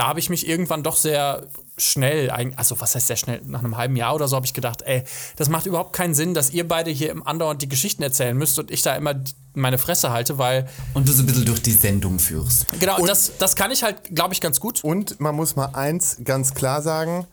da 0.00 0.06
habe 0.06 0.18
ich 0.18 0.30
mich 0.30 0.48
irgendwann 0.48 0.82
doch 0.82 0.96
sehr 0.96 1.46
schnell, 1.76 2.30
also 2.30 2.80
was 2.80 2.94
heißt 2.94 3.08
sehr 3.08 3.16
schnell, 3.16 3.42
nach 3.44 3.58
einem 3.58 3.76
halben 3.76 3.96
Jahr 3.96 4.14
oder 4.14 4.28
so 4.28 4.36
habe 4.36 4.46
ich 4.46 4.54
gedacht, 4.54 4.80
ey, 4.80 5.04
das 5.36 5.50
macht 5.50 5.66
überhaupt 5.66 5.92
keinen 5.92 6.14
Sinn, 6.14 6.32
dass 6.32 6.48
ihr 6.48 6.66
beide 6.66 6.90
hier 6.90 7.10
im 7.10 7.26
andauernd 7.26 7.60
die 7.60 7.68
Geschichten 7.68 8.02
erzählen 8.02 8.34
müsst 8.34 8.58
und 8.58 8.70
ich 8.70 8.80
da 8.80 8.96
immer 8.96 9.22
meine 9.52 9.76
Fresse 9.76 10.10
halte, 10.10 10.38
weil 10.38 10.66
und 10.94 11.06
du 11.06 11.12
so 11.12 11.22
ein 11.22 11.26
bisschen 11.26 11.44
durch 11.44 11.60
die 11.60 11.72
Sendung 11.72 12.18
führst. 12.18 12.64
genau, 12.80 13.04
das, 13.04 13.32
das 13.38 13.56
kann 13.56 13.72
ich 13.72 13.82
halt, 13.82 14.14
glaube 14.14 14.32
ich, 14.32 14.40
ganz 14.40 14.58
gut. 14.58 14.82
Und 14.82 15.20
man 15.20 15.34
muss 15.34 15.54
mal 15.54 15.68
eins 15.74 16.16
ganz 16.24 16.54
klar 16.54 16.80
sagen: 16.80 17.26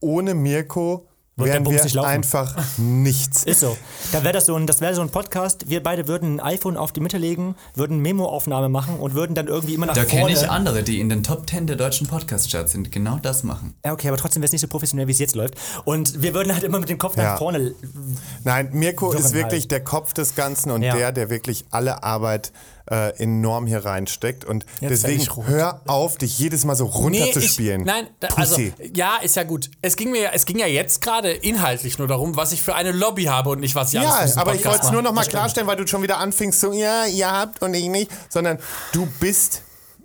Ohne 0.00 0.34
Mirko 0.34 1.08
Wird 1.36 1.64
Bums 1.64 1.76
wir 1.78 1.84
nicht 1.84 1.94
laufen. 1.94 2.08
einfach 2.10 2.54
nichts. 2.76 3.44
Ist 3.46 3.60
so. 3.60 3.74
Da 4.12 4.22
wäre 4.22 4.34
das 4.34 4.44
so 4.46 4.54
ein, 4.54 4.66
das 4.66 4.82
wäre 4.82 4.94
so 4.94 5.00
ein 5.00 5.08
Podcast. 5.08 5.70
Wir 5.70 5.82
beide 5.82 6.06
würden 6.06 6.36
ein 6.36 6.40
iPhone 6.40 6.76
auf 6.76 6.92
die 6.92 7.00
Mitte 7.00 7.16
legen, 7.16 7.56
würden 7.74 8.00
Memo-Aufnahme 8.00 8.68
machen 8.68 8.98
und 8.98 9.14
würden 9.14 9.34
dann 9.34 9.46
irgendwie 9.46 9.72
immer 9.74 9.86
nach 9.86 9.94
Da 9.94 10.02
vorne. 10.04 10.26
kenne 10.26 10.38
ich 10.38 10.50
andere, 10.50 10.82
die 10.82 11.00
in 11.00 11.08
den 11.08 11.22
Top 11.22 11.48
10 11.48 11.66
der 11.66 11.76
deutschen 11.76 12.06
Podcast-Charts 12.06 12.72
sind, 12.72 12.92
genau 12.92 13.18
das 13.22 13.44
machen. 13.44 13.74
Ja, 13.82 13.94
okay, 13.94 14.08
aber 14.08 14.18
trotzdem 14.18 14.42
wäre 14.42 14.46
es 14.48 14.52
nicht 14.52 14.60
so 14.60 14.68
professionell, 14.68 15.06
wie 15.08 15.12
es 15.12 15.18
jetzt 15.20 15.34
läuft. 15.34 15.54
Und 15.86 16.20
wir 16.22 16.34
würden 16.34 16.52
halt 16.52 16.64
immer 16.64 16.78
mit 16.78 16.90
dem 16.90 16.98
Kopf 16.98 17.16
nach 17.16 17.24
Ja. 17.24 17.36
vorne. 17.38 17.74
Nein, 18.44 18.68
Mirko 18.72 19.12
ist 19.12 19.32
wirklich 19.32 19.62
halt. 19.62 19.70
der 19.70 19.84
Kopf 19.84 20.12
des 20.12 20.34
Ganzen 20.34 20.70
und 20.70 20.82
Ja. 20.82 20.94
der, 20.94 21.12
der 21.12 21.30
wirklich 21.30 21.64
alle 21.70 22.02
Arbeit 22.02 22.52
äh, 22.90 23.16
enorm 23.22 23.66
hier 23.66 23.84
reinsteckt. 23.84 24.44
Und 24.44 24.66
werd 24.80 24.92
deswegen 24.92 25.24
hör 25.46 25.80
auf, 25.86 26.18
dich 26.18 26.38
jedes 26.38 26.64
Mal 26.64 26.76
so 26.76 26.86
runterzuspielen. 26.86 27.82
ich, 27.82 27.86
nein, 27.86 28.08
da, 28.20 28.28
also 28.36 28.60
ja, 28.94 29.16
ist 29.22 29.36
ja 29.36 29.44
gut. 29.44 29.70
Es 29.80 29.96
ging 29.96 30.10
mir, 30.10 30.30
es 30.32 30.46
ging 30.46 30.58
ja 30.58 30.66
jetzt 30.66 31.00
gerade 31.02 31.30
inhaltlich 31.30 31.98
nur 31.98 32.08
darum, 32.08 32.36
was 32.36 32.52
ich 32.52 32.62
für 32.62 32.74
eine 32.74 32.92
Lobby 32.92 33.24
habe 33.24 33.50
und 33.50 33.60
nicht 33.60 33.74
was 33.74 33.88
ich 33.88 34.00
Ja, 34.00 34.26
aber 34.36 34.54
ich 34.54 34.64
wollte 34.64 34.84
es 34.84 34.90
nur 34.90 35.02
noch 35.02 35.12
mal 35.12 35.26
klarstellen, 35.26 35.66
weil 35.66 35.76
du 35.76 35.86
schon 35.86 36.02
wieder 36.02 36.18
anfingst 36.18 36.60
so, 36.60 36.72
ja, 36.72 37.06
ihr 37.06 37.30
habt 37.30 37.62
und 37.62 37.74
ich 37.74 37.88
nicht, 37.88 38.10
sondern 38.28 38.58
du 38.92 39.06
bist 39.20 39.62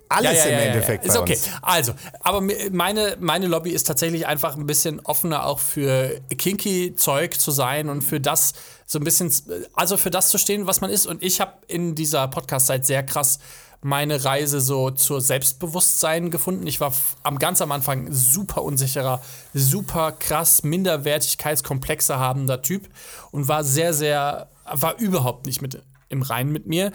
alles 0.08 0.46
im 0.46 0.54
Endeffekt 0.54 1.04
Ist 1.04 1.14
bei 1.14 1.20
okay. 1.20 1.34
uns. 1.34 1.50
Also, 1.62 1.92
aber 2.20 2.40
meine, 2.70 3.16
meine 3.20 3.46
Lobby 3.46 3.70
ist 3.70 3.86
tatsächlich 3.86 4.26
einfach 4.26 4.56
ein 4.56 4.66
bisschen 4.66 5.00
offener 5.00 5.46
auch 5.46 5.58
für 5.58 6.20
kinky 6.36 6.94
Zeug 6.96 7.38
zu 7.38 7.50
sein 7.50 7.88
und 7.88 8.02
für 8.02 8.20
das 8.20 8.54
so 8.90 8.98
ein 8.98 9.04
bisschen, 9.04 9.30
also 9.74 9.98
für 9.98 10.10
das 10.10 10.30
zu 10.30 10.38
stehen, 10.38 10.66
was 10.66 10.80
man 10.80 10.90
ist. 10.90 11.06
Und 11.06 11.22
ich 11.22 11.40
habe 11.40 11.52
in 11.68 11.94
dieser 11.94 12.26
Podcast-Zeit 12.26 12.86
sehr 12.86 13.04
krass 13.04 13.38
meine 13.82 14.24
Reise 14.24 14.60
so 14.60 14.90
zur 14.90 15.20
Selbstbewusstsein 15.20 16.30
gefunden. 16.30 16.66
Ich 16.66 16.80
war 16.80 16.92
am 17.22 17.38
ganz 17.38 17.60
am 17.60 17.70
Anfang 17.70 18.08
super 18.10 18.62
unsicherer, 18.62 19.20
super 19.52 20.12
krass 20.12 20.64
Minderwertigkeitskomplexe 20.64 22.18
habender 22.18 22.62
Typ 22.62 22.88
und 23.30 23.46
war 23.46 23.62
sehr, 23.62 23.92
sehr, 23.92 24.48
war 24.64 24.98
überhaupt 24.98 25.46
nicht 25.46 25.62
mit 25.62 25.82
im 26.08 26.22
Reinen 26.22 26.50
mit 26.50 26.66
mir 26.66 26.90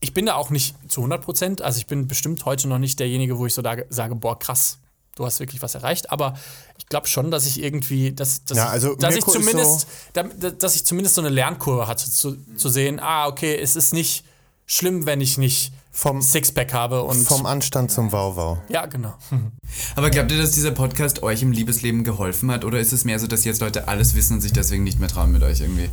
ich 0.00 0.14
bin 0.14 0.26
da 0.26 0.34
auch 0.34 0.50
nicht 0.50 0.76
zu 0.90 1.00
100 1.00 1.22
Prozent. 1.22 1.62
Also 1.62 1.78
ich 1.78 1.86
bin 1.86 2.06
bestimmt 2.06 2.44
heute 2.44 2.68
noch 2.68 2.78
nicht 2.78 3.00
derjenige, 3.00 3.38
wo 3.38 3.46
ich 3.46 3.54
so 3.54 3.62
da 3.62 3.76
sage, 3.88 4.14
boah, 4.14 4.38
krass, 4.38 4.78
du 5.18 5.26
hast 5.26 5.40
wirklich 5.40 5.60
was 5.62 5.74
erreicht. 5.74 6.10
Aber 6.10 6.34
ich 6.78 6.86
glaube 6.86 7.06
schon, 7.08 7.30
dass 7.30 7.46
ich 7.46 7.62
irgendwie, 7.62 8.12
dass, 8.12 8.44
dass, 8.44 8.56
Ja, 8.56 8.68
also 8.68 8.92
ich, 8.92 8.98
dass 8.98 9.14
ich 9.16 9.24
zumindest, 9.24 9.86
da, 10.12 10.22
dass 10.22 10.74
ich 10.76 10.84
zumindest 10.86 11.14
so 11.16 11.20
eine 11.20 11.30
Lernkurve 11.30 11.86
hatte, 11.86 12.10
zu, 12.10 12.36
zu 12.56 12.68
sehen, 12.68 13.00
ah, 13.00 13.26
okay, 13.26 13.56
es 13.56 13.76
ist 13.76 13.92
nicht 13.92 14.24
schlimm, 14.66 15.06
wenn 15.06 15.20
ich 15.20 15.38
nicht 15.38 15.72
Vom- 15.90 16.22
Sixpack 16.22 16.72
habe 16.74 17.02
und 17.02 17.24
Vom 17.26 17.44
Anstand 17.46 17.90
zum 17.90 18.12
Wauwau. 18.12 18.58
ja, 18.68 18.86
genau. 18.86 19.14
Aber 19.96 20.10
glaubt 20.10 20.30
ihr, 20.30 20.40
dass 20.40 20.52
dieser 20.52 20.70
Podcast 20.70 21.22
euch 21.22 21.42
im 21.42 21.50
Liebesleben 21.52 22.04
geholfen 22.04 22.50
hat? 22.52 22.64
Oder 22.64 22.78
ist 22.78 22.92
es 22.92 23.04
mehr 23.04 23.18
so, 23.18 23.26
dass 23.26 23.44
jetzt 23.44 23.60
Leute 23.60 23.88
alles 23.88 24.14
wissen 24.14 24.34
und 24.34 24.40
sich 24.40 24.52
deswegen 24.52 24.84
nicht 24.84 25.00
mehr 25.00 25.08
trauen 25.08 25.32
mit 25.32 25.42
euch 25.42 25.60
irgendwie? 25.60 25.88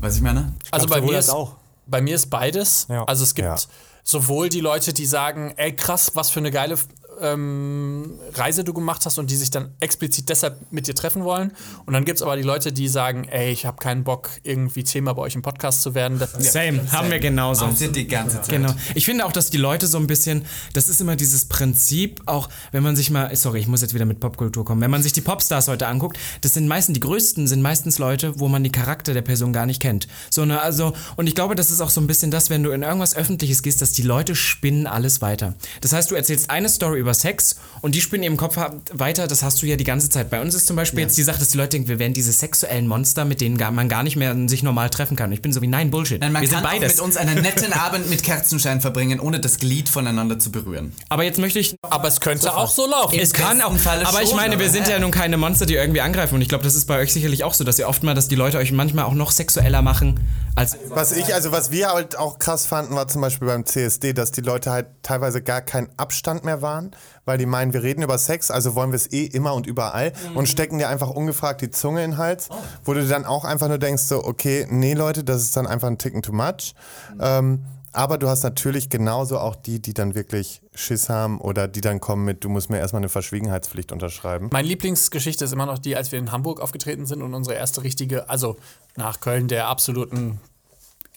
Was 0.00 0.16
ich 0.16 0.22
meine? 0.22 0.54
Also 0.70 0.86
bei 0.86 1.00
mir, 1.00 1.18
ist, 1.18 1.30
auch. 1.30 1.56
bei 1.86 2.00
mir 2.00 2.14
ist 2.14 2.30
beides. 2.30 2.86
Ja. 2.88 3.04
Also 3.04 3.24
es 3.24 3.34
gibt 3.34 3.48
Ja. 3.48 3.56
sowohl 4.04 4.48
die 4.48 4.60
Leute, 4.60 4.92
die 4.92 5.06
sagen, 5.06 5.52
ey 5.56 5.74
krass, 5.74 6.12
was 6.14 6.30
für 6.30 6.38
eine 6.40 6.50
geile 6.52 6.78
ähm, 7.20 8.18
Reise 8.34 8.64
du 8.64 8.72
gemacht 8.72 9.04
hast 9.06 9.18
und 9.18 9.30
die 9.30 9.36
sich 9.36 9.50
dann 9.50 9.72
explizit 9.80 10.28
deshalb 10.28 10.72
mit 10.72 10.86
dir 10.86 10.94
treffen 10.94 11.24
wollen. 11.24 11.52
Und 11.84 11.94
dann 11.94 12.04
gibt 12.04 12.18
es 12.18 12.22
aber 12.22 12.36
die 12.36 12.42
Leute, 12.42 12.72
die 12.72 12.88
sagen, 12.88 13.24
ey, 13.28 13.50
ich 13.52 13.66
habe 13.66 13.78
keinen 13.78 14.04
Bock, 14.04 14.30
irgendwie 14.42 14.84
Thema 14.84 15.14
bei 15.14 15.22
euch 15.22 15.34
im 15.34 15.42
Podcast 15.42 15.82
zu 15.82 15.94
werden. 15.94 16.18
Das, 16.18 16.32
Same, 16.32 16.90
haben 16.92 17.10
wir 17.10 17.18
genauso. 17.18 17.66
Passiert 17.66 17.96
die 17.96 18.06
ganze 18.06 18.40
Zeit. 18.42 18.50
Genau. 18.50 18.74
Ich 18.94 19.04
finde 19.04 19.26
auch, 19.26 19.32
dass 19.32 19.50
die 19.50 19.58
Leute 19.58 19.86
so 19.86 19.98
ein 19.98 20.06
bisschen, 20.06 20.44
das 20.72 20.88
ist 20.88 21.00
immer 21.00 21.16
dieses 21.16 21.46
Prinzip, 21.46 22.22
auch 22.26 22.48
wenn 22.72 22.82
man 22.82 22.96
sich 22.96 23.10
mal, 23.10 23.34
sorry, 23.36 23.60
ich 23.60 23.68
muss 23.68 23.82
jetzt 23.82 23.94
wieder 23.94 24.04
mit 24.04 24.20
Popkultur 24.20 24.64
kommen, 24.64 24.80
wenn 24.80 24.90
man 24.90 25.02
sich 25.02 25.12
die 25.12 25.20
Popstars 25.20 25.68
heute 25.68 25.86
anguckt, 25.86 26.18
das 26.40 26.54
sind 26.54 26.68
meistens, 26.68 26.94
die 26.94 27.00
größten 27.00 27.46
sind 27.46 27.62
meistens 27.62 27.98
Leute, 27.98 28.38
wo 28.38 28.48
man 28.48 28.64
die 28.64 28.72
Charakter 28.72 29.14
der 29.14 29.22
Person 29.22 29.52
gar 29.52 29.66
nicht 29.66 29.80
kennt. 29.80 30.08
So 30.30 30.44
ne, 30.44 30.60
also, 30.60 30.92
und 31.16 31.26
ich 31.26 31.34
glaube, 31.34 31.54
das 31.54 31.70
ist 31.70 31.80
auch 31.80 31.90
so 31.90 32.00
ein 32.00 32.06
bisschen 32.06 32.30
das, 32.30 32.50
wenn 32.50 32.62
du 32.62 32.70
in 32.70 32.82
irgendwas 32.82 33.16
Öffentliches 33.16 33.62
gehst, 33.62 33.82
dass 33.82 33.92
die 33.92 34.02
Leute 34.02 34.34
spinnen 34.34 34.86
alles 34.86 35.22
weiter. 35.22 35.54
Das 35.80 35.92
heißt, 35.92 36.10
du 36.10 36.14
erzählst 36.14 36.50
eine 36.50 36.68
Story 36.68 37.00
über 37.00 37.05
Sex 37.14 37.56
und 37.82 37.94
die 37.94 38.00
spinnen 38.00 38.24
im 38.24 38.36
Kopf 38.36 38.56
weiter, 38.92 39.26
das 39.26 39.42
hast 39.42 39.62
du 39.62 39.66
ja 39.66 39.76
die 39.76 39.84
ganze 39.84 40.08
Zeit. 40.10 40.30
Bei 40.30 40.40
uns 40.40 40.54
ist 40.54 40.66
zum 40.66 40.76
Beispiel 40.76 41.00
jetzt 41.00 41.16
die 41.18 41.22
Sache, 41.22 41.38
dass 41.38 41.48
die 41.48 41.58
Leute 41.58 41.70
denken, 41.70 41.88
wir 41.88 41.98
wären 41.98 42.12
diese 42.12 42.32
sexuellen 42.32 42.86
Monster, 42.86 43.24
mit 43.24 43.40
denen 43.40 43.56
man 43.74 43.88
gar 43.88 44.02
nicht 44.02 44.16
mehr 44.16 44.34
sich 44.48 44.62
normal 44.62 44.90
treffen 44.90 45.16
kann. 45.16 45.32
Ich 45.32 45.42
bin 45.42 45.52
so 45.52 45.62
wie, 45.62 45.66
nein, 45.66 45.90
Bullshit. 45.90 46.20
Nein, 46.20 46.32
man 46.32 46.42
wir 46.42 46.48
kann 46.48 46.58
sind 46.58 46.66
auch 46.66 46.72
beides. 46.72 46.94
mit 46.96 47.04
uns 47.04 47.16
einen 47.16 47.42
netten 47.42 47.72
Abend 47.72 48.10
mit 48.10 48.22
Kerzenschein 48.22 48.80
verbringen, 48.80 49.20
ohne 49.20 49.40
das 49.40 49.58
Glied 49.58 49.88
voneinander 49.88 50.38
zu 50.38 50.50
berühren. 50.50 50.92
Aber 51.08 51.24
jetzt 51.24 51.38
möchte 51.38 51.58
ich 51.58 51.76
aber 51.82 52.08
es 52.08 52.20
könnte 52.20 52.54
auch 52.54 52.70
so 52.70 52.86
laufen. 52.86 53.18
Es 53.18 53.32
kann 53.32 53.60
auch, 53.62 53.76
Falle 53.76 54.06
aber 54.06 54.22
ich 54.22 54.28
schon, 54.28 54.36
meine, 54.36 54.58
wir 54.58 54.70
sind 54.70 54.88
ja 54.88 54.98
nun 54.98 55.10
keine 55.10 55.36
Monster, 55.36 55.66
die 55.66 55.74
irgendwie 55.74 56.00
angreifen. 56.00 56.34
Und 56.34 56.42
ich 56.42 56.48
glaube, 56.48 56.64
das 56.64 56.74
ist 56.74 56.86
bei 56.86 56.98
euch 56.98 57.12
sicherlich 57.12 57.44
auch 57.44 57.54
so, 57.54 57.64
dass 57.64 57.78
ihr 57.78 57.88
oft 57.88 58.02
mal, 58.02 58.14
dass 58.14 58.28
die 58.28 58.34
Leute 58.34 58.58
euch 58.58 58.72
manchmal 58.72 59.04
auch 59.04 59.14
noch 59.14 59.30
sexueller 59.30 59.82
machen, 59.82 60.20
Also, 60.54 60.76
Was 60.88 61.12
ich, 61.12 61.34
also 61.34 61.52
was 61.52 61.70
wir 61.70 61.88
halt 61.88 62.16
auch 62.18 62.38
krass 62.38 62.66
fanden, 62.66 62.94
war 62.94 63.08
zum 63.08 63.20
Beispiel 63.20 63.46
beim 63.48 63.66
CSD, 63.66 64.12
dass 64.14 64.30
die 64.32 64.40
Leute 64.40 64.70
halt 64.70 64.86
teilweise 65.02 65.42
gar 65.42 65.60
keinen 65.60 65.88
Abstand 65.98 66.44
mehr 66.44 66.62
waren, 66.62 66.92
weil 67.24 67.38
die 67.38 67.46
meinen, 67.46 67.72
wir 67.72 67.82
reden 67.82 68.02
über 68.02 68.18
Sex, 68.18 68.50
also 68.50 68.74
wollen 68.74 68.90
wir 68.90 68.96
es 68.96 69.12
eh 69.12 69.24
immer 69.24 69.54
und 69.54 69.66
überall 69.66 70.12
und 70.34 70.48
stecken 70.48 70.78
dir 70.78 70.88
einfach 70.88 71.10
ungefragt 71.10 71.60
die 71.60 71.70
Zunge 71.70 72.04
in 72.04 72.12
den 72.12 72.18
Hals, 72.18 72.48
wo 72.84 72.94
du 72.94 73.06
dann 73.06 73.24
auch 73.24 73.44
einfach 73.44 73.68
nur 73.68 73.78
denkst, 73.78 74.02
so, 74.04 74.24
okay, 74.24 74.66
nee 74.70 74.94
Leute, 74.94 75.24
das 75.24 75.42
ist 75.42 75.56
dann 75.56 75.66
einfach 75.66 75.88
ein 75.88 75.98
Ticken 75.98 76.22
too 76.22 76.32
much. 76.32 76.74
Ähm, 77.20 77.64
aber 77.96 78.18
du 78.18 78.28
hast 78.28 78.42
natürlich 78.42 78.90
genauso 78.90 79.38
auch 79.38 79.56
die, 79.56 79.80
die 79.80 79.94
dann 79.94 80.14
wirklich 80.14 80.60
Schiss 80.74 81.08
haben 81.08 81.40
oder 81.40 81.66
die 81.66 81.80
dann 81.80 81.98
kommen 81.98 82.26
mit, 82.26 82.44
du 82.44 82.50
musst 82.50 82.68
mir 82.68 82.78
erstmal 82.78 83.00
eine 83.00 83.08
Verschwiegenheitspflicht 83.08 83.90
unterschreiben. 83.90 84.50
Meine 84.52 84.68
Lieblingsgeschichte 84.68 85.46
ist 85.46 85.52
immer 85.52 85.64
noch 85.64 85.78
die, 85.78 85.96
als 85.96 86.12
wir 86.12 86.18
in 86.18 86.30
Hamburg 86.30 86.60
aufgetreten 86.60 87.06
sind 87.06 87.22
und 87.22 87.32
unsere 87.32 87.56
erste 87.56 87.82
richtige, 87.82 88.28
also 88.28 88.56
nach 88.96 89.20
Köln 89.20 89.48
der 89.48 89.68
absoluten 89.68 90.40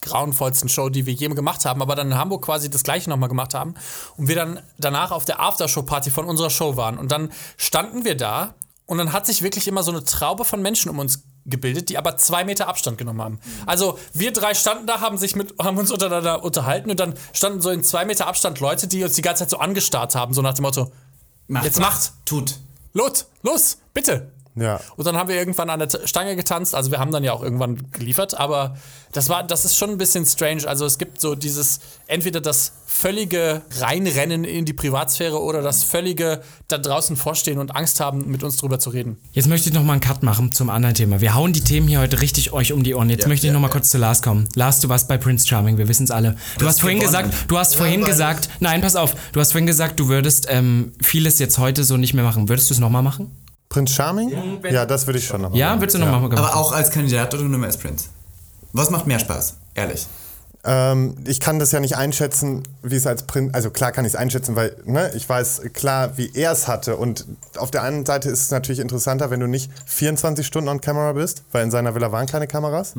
grauenvollsten 0.01 0.69
Show, 0.69 0.89
die 0.89 1.05
wir 1.05 1.13
je 1.13 1.27
gemacht 1.27 1.65
haben, 1.65 1.81
aber 1.81 1.95
dann 1.95 2.11
in 2.11 2.17
Hamburg 2.17 2.45
quasi 2.45 2.69
das 2.69 2.83
gleiche 2.83 3.09
nochmal 3.09 3.29
gemacht 3.29 3.53
haben 3.53 3.75
und 4.17 4.27
wir 4.27 4.35
dann 4.35 4.61
danach 4.77 5.11
auf 5.11 5.25
der 5.25 5.39
Aftershow-Party 5.39 6.09
von 6.11 6.25
unserer 6.25 6.49
Show 6.49 6.77
waren 6.77 6.97
und 6.97 7.11
dann 7.11 7.31
standen 7.57 8.05
wir 8.05 8.15
da 8.15 8.55
und 8.85 8.97
dann 8.97 9.13
hat 9.13 9.25
sich 9.25 9.41
wirklich 9.41 9.67
immer 9.67 9.83
so 9.83 9.91
eine 9.91 10.03
Traube 10.03 10.45
von 10.45 10.61
Menschen 10.61 10.89
um 10.89 10.99
uns 10.99 11.23
gebildet, 11.45 11.89
die 11.89 11.97
aber 11.97 12.17
zwei 12.17 12.43
Meter 12.43 12.67
Abstand 12.67 12.97
genommen 12.97 13.21
haben. 13.21 13.39
Also 13.65 13.97
wir 14.13 14.31
drei 14.31 14.53
standen 14.53 14.87
da, 14.87 15.01
haben 15.01 15.17
sich 15.17 15.35
mit, 15.35 15.53
haben 15.61 15.77
uns 15.77 15.91
untereinander 15.91 16.43
unterhalten 16.43 16.89
und 16.89 16.99
dann 16.99 17.15
standen 17.33 17.61
so 17.61 17.69
in 17.69 17.83
zwei 17.83 18.05
Meter 18.05 18.27
Abstand 18.27 18.59
Leute, 18.59 18.87
die 18.87 19.03
uns 19.03 19.13
die 19.13 19.21
ganze 19.21 19.43
Zeit 19.43 19.49
so 19.49 19.57
angestarrt 19.57 20.15
haben, 20.15 20.33
so 20.33 20.41
nach 20.41 20.53
dem 20.53 20.63
Motto, 20.63 20.91
Macht. 21.49 21.65
Jetzt 21.65 21.79
macht. 21.79 22.13
Tut. 22.25 22.59
los, 22.93 23.25
los, 23.41 23.79
bitte. 23.91 24.31
Ja. 24.55 24.79
Und 24.95 25.05
dann 25.05 25.17
haben 25.17 25.29
wir 25.29 25.35
irgendwann 25.35 25.69
an 25.69 25.79
der 25.79 25.89
Stange 26.05 26.35
getanzt. 26.35 26.75
Also 26.75 26.91
wir 26.91 26.99
haben 26.99 27.11
dann 27.11 27.23
ja 27.23 27.33
auch 27.33 27.43
irgendwann 27.43 27.91
geliefert, 27.91 28.37
aber 28.37 28.75
das 29.11 29.29
war, 29.29 29.43
das 29.43 29.65
ist 29.65 29.77
schon 29.77 29.89
ein 29.91 29.97
bisschen 29.97 30.25
strange. 30.25 30.67
Also 30.67 30.85
es 30.85 30.97
gibt 30.97 31.21
so 31.21 31.35
dieses, 31.35 31.79
entweder 32.07 32.41
das 32.41 32.73
völlige 32.85 33.61
Reinrennen 33.79 34.43
in 34.43 34.65
die 34.65 34.73
Privatsphäre 34.73 35.41
oder 35.41 35.61
das 35.61 35.83
völlige 35.83 36.41
da 36.67 36.77
draußen 36.77 37.15
vorstehen 37.15 37.59
und 37.59 37.75
Angst 37.75 37.99
haben, 37.99 38.29
mit 38.29 38.43
uns 38.43 38.57
drüber 38.57 38.79
zu 38.79 38.89
reden. 38.89 39.17
Jetzt 39.31 39.47
möchte 39.47 39.69
ich 39.69 39.75
noch 39.75 39.83
mal 39.83 39.93
einen 39.93 40.01
Cut 40.01 40.23
machen 40.23 40.51
zum 40.51 40.69
anderen 40.69 40.95
Thema. 40.95 41.21
Wir 41.21 41.33
hauen 41.33 41.53
die 41.53 41.61
Themen 41.61 41.87
hier 41.87 41.99
heute 41.99 42.21
richtig 42.21 42.51
euch 42.51 42.73
um 42.73 42.83
die 42.83 42.93
Ohren. 42.95 43.09
Jetzt 43.09 43.27
möchte 43.27 43.45
ich 43.45 43.49
ja, 43.49 43.53
noch 43.53 43.61
mal 43.61 43.67
ja. 43.67 43.73
kurz 43.73 43.89
zu 43.89 43.97
Lars 43.97 44.21
kommen. 44.21 44.49
Lars, 44.55 44.81
du 44.81 44.89
warst 44.89 45.07
bei 45.07 45.17
Prince 45.17 45.47
Charming, 45.47 45.77
wir 45.77 45.87
wissen 45.87 46.03
es 46.03 46.11
alle. 46.11 46.35
Du 46.57 46.67
hast 46.67 46.81
vorhin 46.81 46.99
gewonnen. 46.99 47.29
gesagt, 47.29 47.49
du 47.49 47.57
hast 47.57 47.75
vorhin 47.75 48.03
gesagt, 48.03 48.49
nein, 48.59 48.81
pass 48.81 48.95
auf, 48.95 49.15
du 49.31 49.39
hast 49.39 49.51
vorhin 49.51 49.67
gesagt, 49.67 49.99
du 49.99 50.09
würdest 50.09 50.47
ähm, 50.49 50.91
vieles 51.01 51.39
jetzt 51.39 51.57
heute 51.57 51.83
so 51.83 51.95
nicht 51.95 52.13
mehr 52.13 52.23
machen. 52.23 52.49
Würdest 52.49 52.69
du 52.69 52.73
es 52.73 52.79
noch 52.79 52.89
mal 52.89 53.01
machen? 53.01 53.31
Prinz 53.69 53.91
Charming? 53.91 54.31
Ja, 54.69 54.85
das 54.85 55.05
würde 55.05 55.19
ich 55.19 55.27
schon 55.27 55.41
noch 55.41 55.51
mal 55.51 55.57
Ja, 55.57 55.69
machen. 55.69 55.81
würdest 55.81 55.95
du 55.95 55.99
noch 55.99 56.07
mal 56.11 56.19
machen? 56.19 56.37
Aber 56.37 56.55
auch 56.55 56.71
als 56.71 56.89
Kandidat 56.89 57.33
oder 57.35 57.43
nur 57.43 57.59
mehr 57.59 57.67
als 57.67 57.77
Prince? 57.77 58.07
Was 58.73 58.89
macht 58.89 59.05
mehr 59.05 59.19
Spaß? 59.19 59.55
Ehrlich. 59.75 60.07
Ähm, 60.65 61.15
ich 61.25 61.39
kann 61.39 61.57
das 61.59 61.71
ja 61.71 61.79
nicht 61.79 61.95
einschätzen, 61.95 62.63
wie 62.83 62.95
es 62.95 63.07
als 63.07 63.23
Prinz, 63.23 63.53
also 63.53 63.69
klar 63.69 63.91
kann 63.93 64.03
ich 64.05 64.13
es 64.13 64.15
einschätzen, 64.17 64.55
weil 64.57 64.75
ne, 64.85 65.09
ich 65.15 65.29
weiß 65.29 65.61
klar, 65.73 66.17
wie 66.17 66.31
er 66.33 66.51
es 66.51 66.67
hatte. 66.67 66.97
Und 66.97 67.25
auf 67.57 67.71
der 67.71 67.83
einen 67.83 68.05
Seite 68.05 68.29
ist 68.29 68.41
es 68.41 68.51
natürlich 68.51 68.79
interessanter, 68.79 69.29
wenn 69.29 69.39
du 69.39 69.47
nicht 69.47 69.71
24 69.85 70.45
Stunden 70.45 70.67
on 70.67 70.81
Camera 70.81 71.13
bist, 71.13 71.43
weil 71.53 71.63
in 71.63 71.71
seiner 71.71 71.95
Villa 71.95 72.11
waren 72.11 72.25
keine 72.27 72.47
Kameras. 72.47 72.93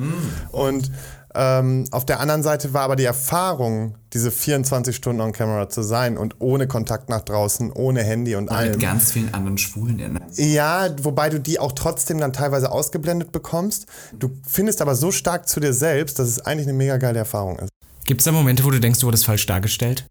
Und 0.52 0.90
ähm, 1.34 1.84
auf 1.92 2.04
der 2.04 2.18
anderen 2.20 2.42
Seite 2.42 2.72
war 2.72 2.82
aber 2.82 2.96
die 2.96 3.04
Erfahrung, 3.04 3.94
diese 4.12 4.30
24 4.30 4.94
Stunden 4.96 5.20
on 5.20 5.32
Camera 5.32 5.68
zu 5.68 5.82
sein 5.82 6.18
und 6.18 6.36
ohne 6.40 6.66
Kontakt 6.66 7.08
nach 7.08 7.20
draußen, 7.20 7.70
ohne 7.72 8.02
Handy 8.02 8.34
und 8.34 8.50
allem. 8.50 8.72
Mit 8.72 8.80
ganz 8.80 9.12
vielen 9.12 9.32
anderen 9.32 9.56
Schwulen 9.56 9.98
in 10.00 10.18
Ja, 10.36 10.88
wobei 11.02 11.30
du 11.30 11.38
die 11.38 11.60
auch 11.60 11.72
trotzdem 11.72 12.18
dann 12.18 12.32
teilweise 12.32 12.72
ausgeblendet 12.72 13.30
bekommst. 13.30 13.86
Du 14.18 14.30
findest 14.46 14.82
aber 14.82 14.96
so 14.96 15.12
stark 15.12 15.48
zu 15.48 15.60
dir 15.60 15.72
selbst, 15.72 16.18
dass 16.18 16.28
es 16.28 16.40
eigentlich 16.44 16.66
eine 16.66 16.76
mega 16.76 16.96
geile 16.96 17.18
Erfahrung 17.18 17.58
ist. 17.60 17.70
Gibt 18.04 18.22
es 18.22 18.24
da 18.24 18.32
Momente, 18.32 18.64
wo 18.64 18.70
du 18.70 18.80
denkst, 18.80 18.98
du 18.98 19.06
wurdest 19.06 19.24
falsch 19.24 19.46
dargestellt? 19.46 20.06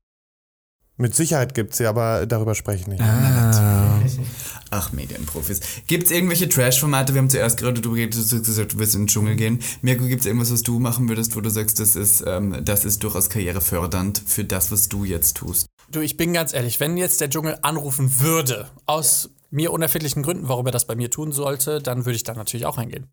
Mit 0.95 1.15
Sicherheit 1.15 1.53
gibt 1.53 1.75
sie, 1.75 1.85
aber 1.85 2.25
darüber 2.25 2.55
spreche 2.55 2.81
ich 2.81 2.87
nicht. 2.87 3.01
Ach, 4.71 4.91
Medienprofis. 4.91 5.61
Gibt 5.87 6.05
es 6.05 6.11
irgendwelche 6.11 6.47
Trash-Formate? 6.47 7.13
Wir 7.13 7.21
haben 7.21 7.29
zuerst 7.29 7.57
gerade 7.57 7.81
darüber 7.81 7.95
geredet, 7.95 8.15
du 8.15 8.19
hast 8.19 8.45
gesagt, 8.45 8.73
du 8.73 8.79
willst 8.79 8.93
in 8.93 9.01
den 9.01 9.07
Dschungel 9.07 9.35
gehen. 9.35 9.59
Mirko, 9.81 10.05
gibt 10.05 10.21
es 10.21 10.27
irgendwas, 10.27 10.51
was 10.51 10.61
du 10.61 10.79
machen 10.79 11.09
würdest, 11.09 11.35
wo 11.35 11.41
du 11.41 11.49
sagst, 11.49 11.79
das 11.79 11.95
ist, 11.95 12.23
ähm, 12.27 12.63
das 12.63 12.85
ist 12.85 13.01
durchaus 13.03 13.29
karrierefördernd 13.29 14.21
für 14.25 14.45
das, 14.45 14.71
was 14.71 14.87
du 14.87 15.05
jetzt 15.05 15.37
tust? 15.37 15.65
Du, 15.91 16.01
ich 16.01 16.17
bin 16.17 16.33
ganz 16.33 16.53
ehrlich, 16.53 16.79
wenn 16.79 16.97
jetzt 16.97 17.19
der 17.19 17.29
Dschungel 17.31 17.57
anrufen 17.63 18.19
würde, 18.19 18.69
aus 18.85 19.29
mir 19.49 19.71
unerfindlichen 19.73 20.21
Gründen, 20.21 20.47
warum 20.47 20.67
er 20.67 20.71
das 20.71 20.85
bei 20.85 20.95
mir 20.95 21.09
tun 21.09 21.31
sollte, 21.31 21.81
dann 21.81 22.05
würde 22.05 22.15
ich 22.15 22.23
da 22.23 22.35
natürlich 22.35 22.67
auch 22.67 22.77
reingehen. 22.77 23.07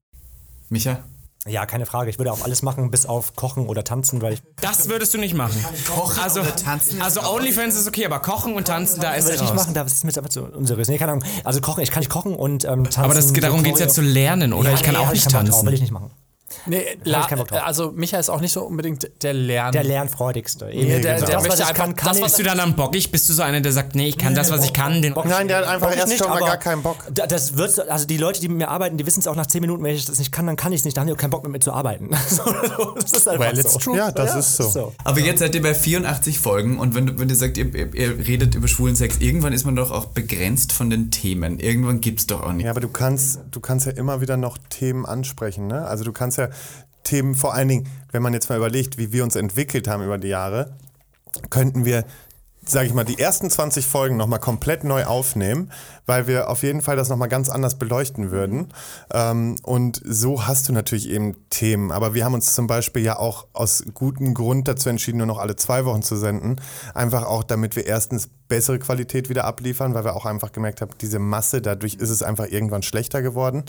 Micha? 0.68 1.04
Ja, 1.46 1.64
keine 1.66 1.86
Frage. 1.86 2.10
Ich 2.10 2.18
würde 2.18 2.32
auch 2.32 2.42
alles 2.42 2.62
machen, 2.62 2.90
bis 2.90 3.06
auf 3.06 3.34
Kochen 3.36 3.66
oder 3.66 3.84
Tanzen, 3.84 4.20
weil 4.22 4.34
ich 4.34 4.42
Das 4.60 4.88
würdest 4.88 5.14
du 5.14 5.18
nicht 5.18 5.34
machen. 5.34 5.64
Kochen 5.86 6.20
also, 6.22 6.40
oder 6.40 6.56
tanzen 6.56 6.98
ist 6.98 7.02
Also. 7.02 7.22
OnlyFans 7.22 7.76
ist 7.76 7.86
okay, 7.86 8.04
aber 8.06 8.20
Kochen 8.20 8.54
und 8.54 8.66
Tanzen, 8.66 9.00
da 9.00 9.14
ist 9.14 9.24
würde 9.24 9.36
ich 9.36 9.40
nicht 9.42 9.50
raus. 9.52 9.56
machen. 9.60 9.74
Da 9.74 9.82
ist 9.82 10.04
mir 10.04 10.12
aber 10.16 10.28
zu 10.30 10.44
unseriös. 10.44 10.88
Nee, 10.88 10.98
keine 10.98 11.12
Ahnung. 11.12 11.24
Also 11.44 11.60
kochen, 11.60 11.82
ich 11.82 11.90
kann 11.90 12.00
nicht 12.00 12.10
kochen 12.10 12.34
und 12.34 12.64
ähm, 12.64 12.84
tanzen. 12.84 13.00
Aber 13.04 13.14
das, 13.14 13.28
so 13.28 13.34
darum 13.34 13.62
geht 13.62 13.74
es 13.74 13.80
ja 13.80 13.88
zu 13.88 14.02
lernen, 14.02 14.52
oder? 14.52 14.72
ich 14.72 14.82
kann 14.82 14.94
nee, 14.94 15.00
auch 15.00 15.06
hab 15.06 15.12
nicht 15.12 15.24
drauf, 15.26 15.32
tanzen. 15.32 15.66
Will 15.66 15.74
ich 15.74 15.80
nicht 15.80 15.92
machen. 15.92 16.10
Nee, 16.66 16.84
ich 17.04 17.12
Bock 17.12 17.48
drauf. 17.48 17.62
also 17.64 17.90
Micha 17.92 18.18
ist 18.18 18.28
auch 18.30 18.40
nicht 18.40 18.52
so 18.52 18.62
unbedingt 18.62 19.10
der 19.22 19.34
Lern. 19.34 19.72
Der 19.72 19.82
lernfreudigste. 19.84 20.66
Nee, 20.66 21.00
der- 21.00 21.18
der 21.18 21.20
das, 21.20 21.48
was 21.48 21.58
ich 21.60 21.66
kann, 21.66 21.90
einfach- 21.90 21.96
kann 21.96 22.08
das, 22.08 22.16
ich. 22.18 22.22
was 22.22 22.32
Bist 22.32 22.38
du 22.38 22.42
dann 22.44 22.60
am 22.60 22.76
bockig? 22.76 23.10
Bist 23.10 23.28
du 23.28 23.32
so 23.32 23.42
einer, 23.42 23.60
der 23.60 23.72
sagt, 23.72 23.94
nee, 23.94 24.06
ich 24.08 24.16
kann 24.18 24.34
das, 24.34 24.50
was 24.50 24.64
ich 24.64 24.72
kann, 24.72 25.02
den 25.02 25.12
Nein, 25.14 25.48
der 25.48 25.58
hat 25.58 25.64
einfach 25.66 25.86
Bock 25.88 25.94
ich 25.94 25.98
erst 26.00 26.08
nicht, 26.12 26.18
schon 26.22 26.30
mal 26.30 26.40
gar 26.40 26.56
keinen 26.56 26.82
Bock. 26.82 26.96
da- 27.12 27.26
Das 27.26 27.56
wird, 27.56 27.88
also 27.90 28.06
die 28.06 28.16
Leute, 28.16 28.40
die 28.40 28.48
mit 28.48 28.58
mir 28.58 28.68
arbeiten, 28.68 28.96
die 28.96 29.06
wissen 29.06 29.20
es 29.20 29.26
auch 29.26 29.34
nach 29.34 29.46
10 29.46 29.60
Minuten, 29.60 29.82
wenn 29.82 29.94
ich 29.94 30.04
das 30.04 30.18
nicht 30.18 30.30
kann, 30.32 30.46
dann 30.46 30.56
kann 30.56 30.72
ich 30.72 30.80
es 30.80 30.84
nicht. 30.84 30.96
Da 30.96 31.00
haben 31.00 31.08
die 31.08 31.14
auch 31.14 31.18
keinen 31.18 31.30
Bock 31.30 31.42
mit 31.42 31.52
mir 31.52 31.60
zu 31.60 31.72
arbeiten. 31.72 32.10
So, 32.28 32.42
das 32.94 33.12
ist 33.12 33.28
einfach 33.28 33.44
Well, 33.46 33.58
it's 33.58 33.72
so. 33.72 33.78
true. 33.78 33.96
Ja, 33.96 34.10
das 34.12 34.34
ist 34.34 34.56
so. 34.72 34.92
Aber 35.04 35.20
jetzt 35.20 35.38
seid 35.40 35.54
ihr 35.54 35.62
bei 35.62 35.74
84 35.74 36.38
Folgen 36.38 36.78
und 36.78 36.94
wenn, 36.94 37.18
wenn 37.18 37.28
ihr 37.28 37.36
sagt, 37.36 37.56
ihr, 37.56 37.74
ihr, 37.74 37.94
ihr 37.94 38.18
redet 38.26 38.54
über 38.54 38.68
schwulen 38.68 38.94
Sex, 38.96 39.16
irgendwann 39.18 39.52
ist 39.52 39.64
man 39.64 39.74
doch 39.76 39.90
auch 39.90 40.06
begrenzt 40.06 40.72
von 40.72 40.90
den 40.90 41.10
Themen. 41.10 41.58
Irgendwann 41.58 42.00
gibt 42.00 42.20
es 42.20 42.26
doch 42.26 42.42
auch 42.42 42.52
nicht. 42.52 42.64
Ja, 42.64 42.70
aber 42.72 42.80
du 42.80 42.88
kannst, 42.88 43.40
du 43.50 43.60
kannst 43.60 43.86
ja 43.86 43.92
immer 43.92 44.20
wieder 44.20 44.36
noch 44.36 44.58
Themen 44.70 45.06
ansprechen. 45.06 45.66
Ne? 45.66 45.86
Also 45.86 46.04
du 46.04 46.12
kannst 46.12 46.35
ja 46.36 46.48
Themen, 47.04 47.34
vor 47.34 47.54
allen 47.54 47.68
Dingen, 47.68 47.88
wenn 48.10 48.22
man 48.22 48.34
jetzt 48.34 48.48
mal 48.48 48.56
überlegt, 48.56 48.98
wie 48.98 49.12
wir 49.12 49.22
uns 49.22 49.36
entwickelt 49.36 49.88
haben 49.88 50.02
über 50.04 50.18
die 50.18 50.28
Jahre, 50.28 50.76
könnten 51.50 51.84
wir, 51.84 52.04
sage 52.68 52.86
ich 52.86 52.94
mal, 52.94 53.04
die 53.04 53.18
ersten 53.18 53.48
20 53.48 53.86
Folgen 53.86 54.16
nochmal 54.16 54.40
komplett 54.40 54.84
neu 54.84 55.04
aufnehmen, 55.04 55.70
weil 56.04 56.26
wir 56.26 56.50
auf 56.50 56.62
jeden 56.62 56.82
Fall 56.82 56.96
das 56.96 57.08
nochmal 57.08 57.28
ganz 57.28 57.48
anders 57.48 57.76
beleuchten 57.76 58.30
würden. 58.30 58.68
Ähm, 59.12 59.56
und 59.62 60.00
so 60.04 60.46
hast 60.46 60.68
du 60.68 60.72
natürlich 60.72 61.08
eben 61.08 61.36
Themen. 61.50 61.92
Aber 61.92 62.14
wir 62.14 62.24
haben 62.24 62.34
uns 62.34 62.54
zum 62.54 62.66
Beispiel 62.66 63.02
ja 63.02 63.18
auch 63.18 63.46
aus 63.52 63.84
gutem 63.94 64.34
Grund 64.34 64.68
dazu 64.68 64.88
entschieden, 64.88 65.18
nur 65.18 65.26
noch 65.26 65.38
alle 65.38 65.56
zwei 65.56 65.84
Wochen 65.84 66.02
zu 66.02 66.16
senden. 66.16 66.56
Einfach 66.94 67.24
auch, 67.24 67.44
damit 67.44 67.76
wir 67.76 67.86
erstens 67.86 68.28
bessere 68.48 68.78
Qualität 68.78 69.28
wieder 69.28 69.44
abliefern, 69.44 69.94
weil 69.94 70.04
wir 70.04 70.16
auch 70.16 70.26
einfach 70.26 70.52
gemerkt 70.52 70.80
haben, 70.80 70.92
diese 71.00 71.18
Masse, 71.18 71.60
dadurch 71.60 71.94
ist 71.94 72.10
es 72.10 72.22
einfach 72.22 72.46
irgendwann 72.46 72.82
schlechter 72.82 73.22
geworden. 73.22 73.64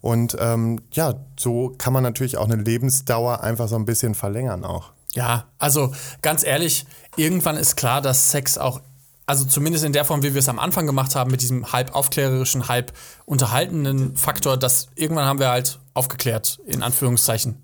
Und 0.00 0.36
ähm, 0.40 0.80
ja, 0.92 1.14
so 1.38 1.74
kann 1.78 1.92
man 1.92 2.02
natürlich 2.02 2.36
auch 2.36 2.48
eine 2.48 2.60
Lebensdauer 2.60 3.42
einfach 3.42 3.68
so 3.68 3.76
ein 3.76 3.84
bisschen 3.84 4.14
verlängern 4.14 4.64
auch. 4.64 4.92
Ja, 5.14 5.46
also 5.58 5.92
ganz 6.22 6.44
ehrlich, 6.44 6.86
irgendwann 7.16 7.56
ist 7.56 7.76
klar, 7.76 8.00
dass 8.00 8.30
Sex 8.30 8.58
auch, 8.58 8.80
also 9.26 9.44
zumindest 9.44 9.84
in 9.84 9.92
der 9.92 10.04
Form, 10.04 10.22
wie 10.22 10.34
wir 10.34 10.38
es 10.38 10.48
am 10.48 10.58
Anfang 10.58 10.86
gemacht 10.86 11.14
haben, 11.14 11.30
mit 11.30 11.42
diesem 11.42 11.72
halb 11.72 11.94
aufklärerischen, 11.94 12.68
halb 12.68 12.92
unterhaltenden 13.26 14.16
Faktor, 14.16 14.56
dass 14.56 14.88
irgendwann 14.94 15.26
haben 15.26 15.38
wir 15.38 15.48
halt 15.48 15.78
aufgeklärt, 15.94 16.60
in 16.66 16.82
Anführungszeichen. 16.82 17.62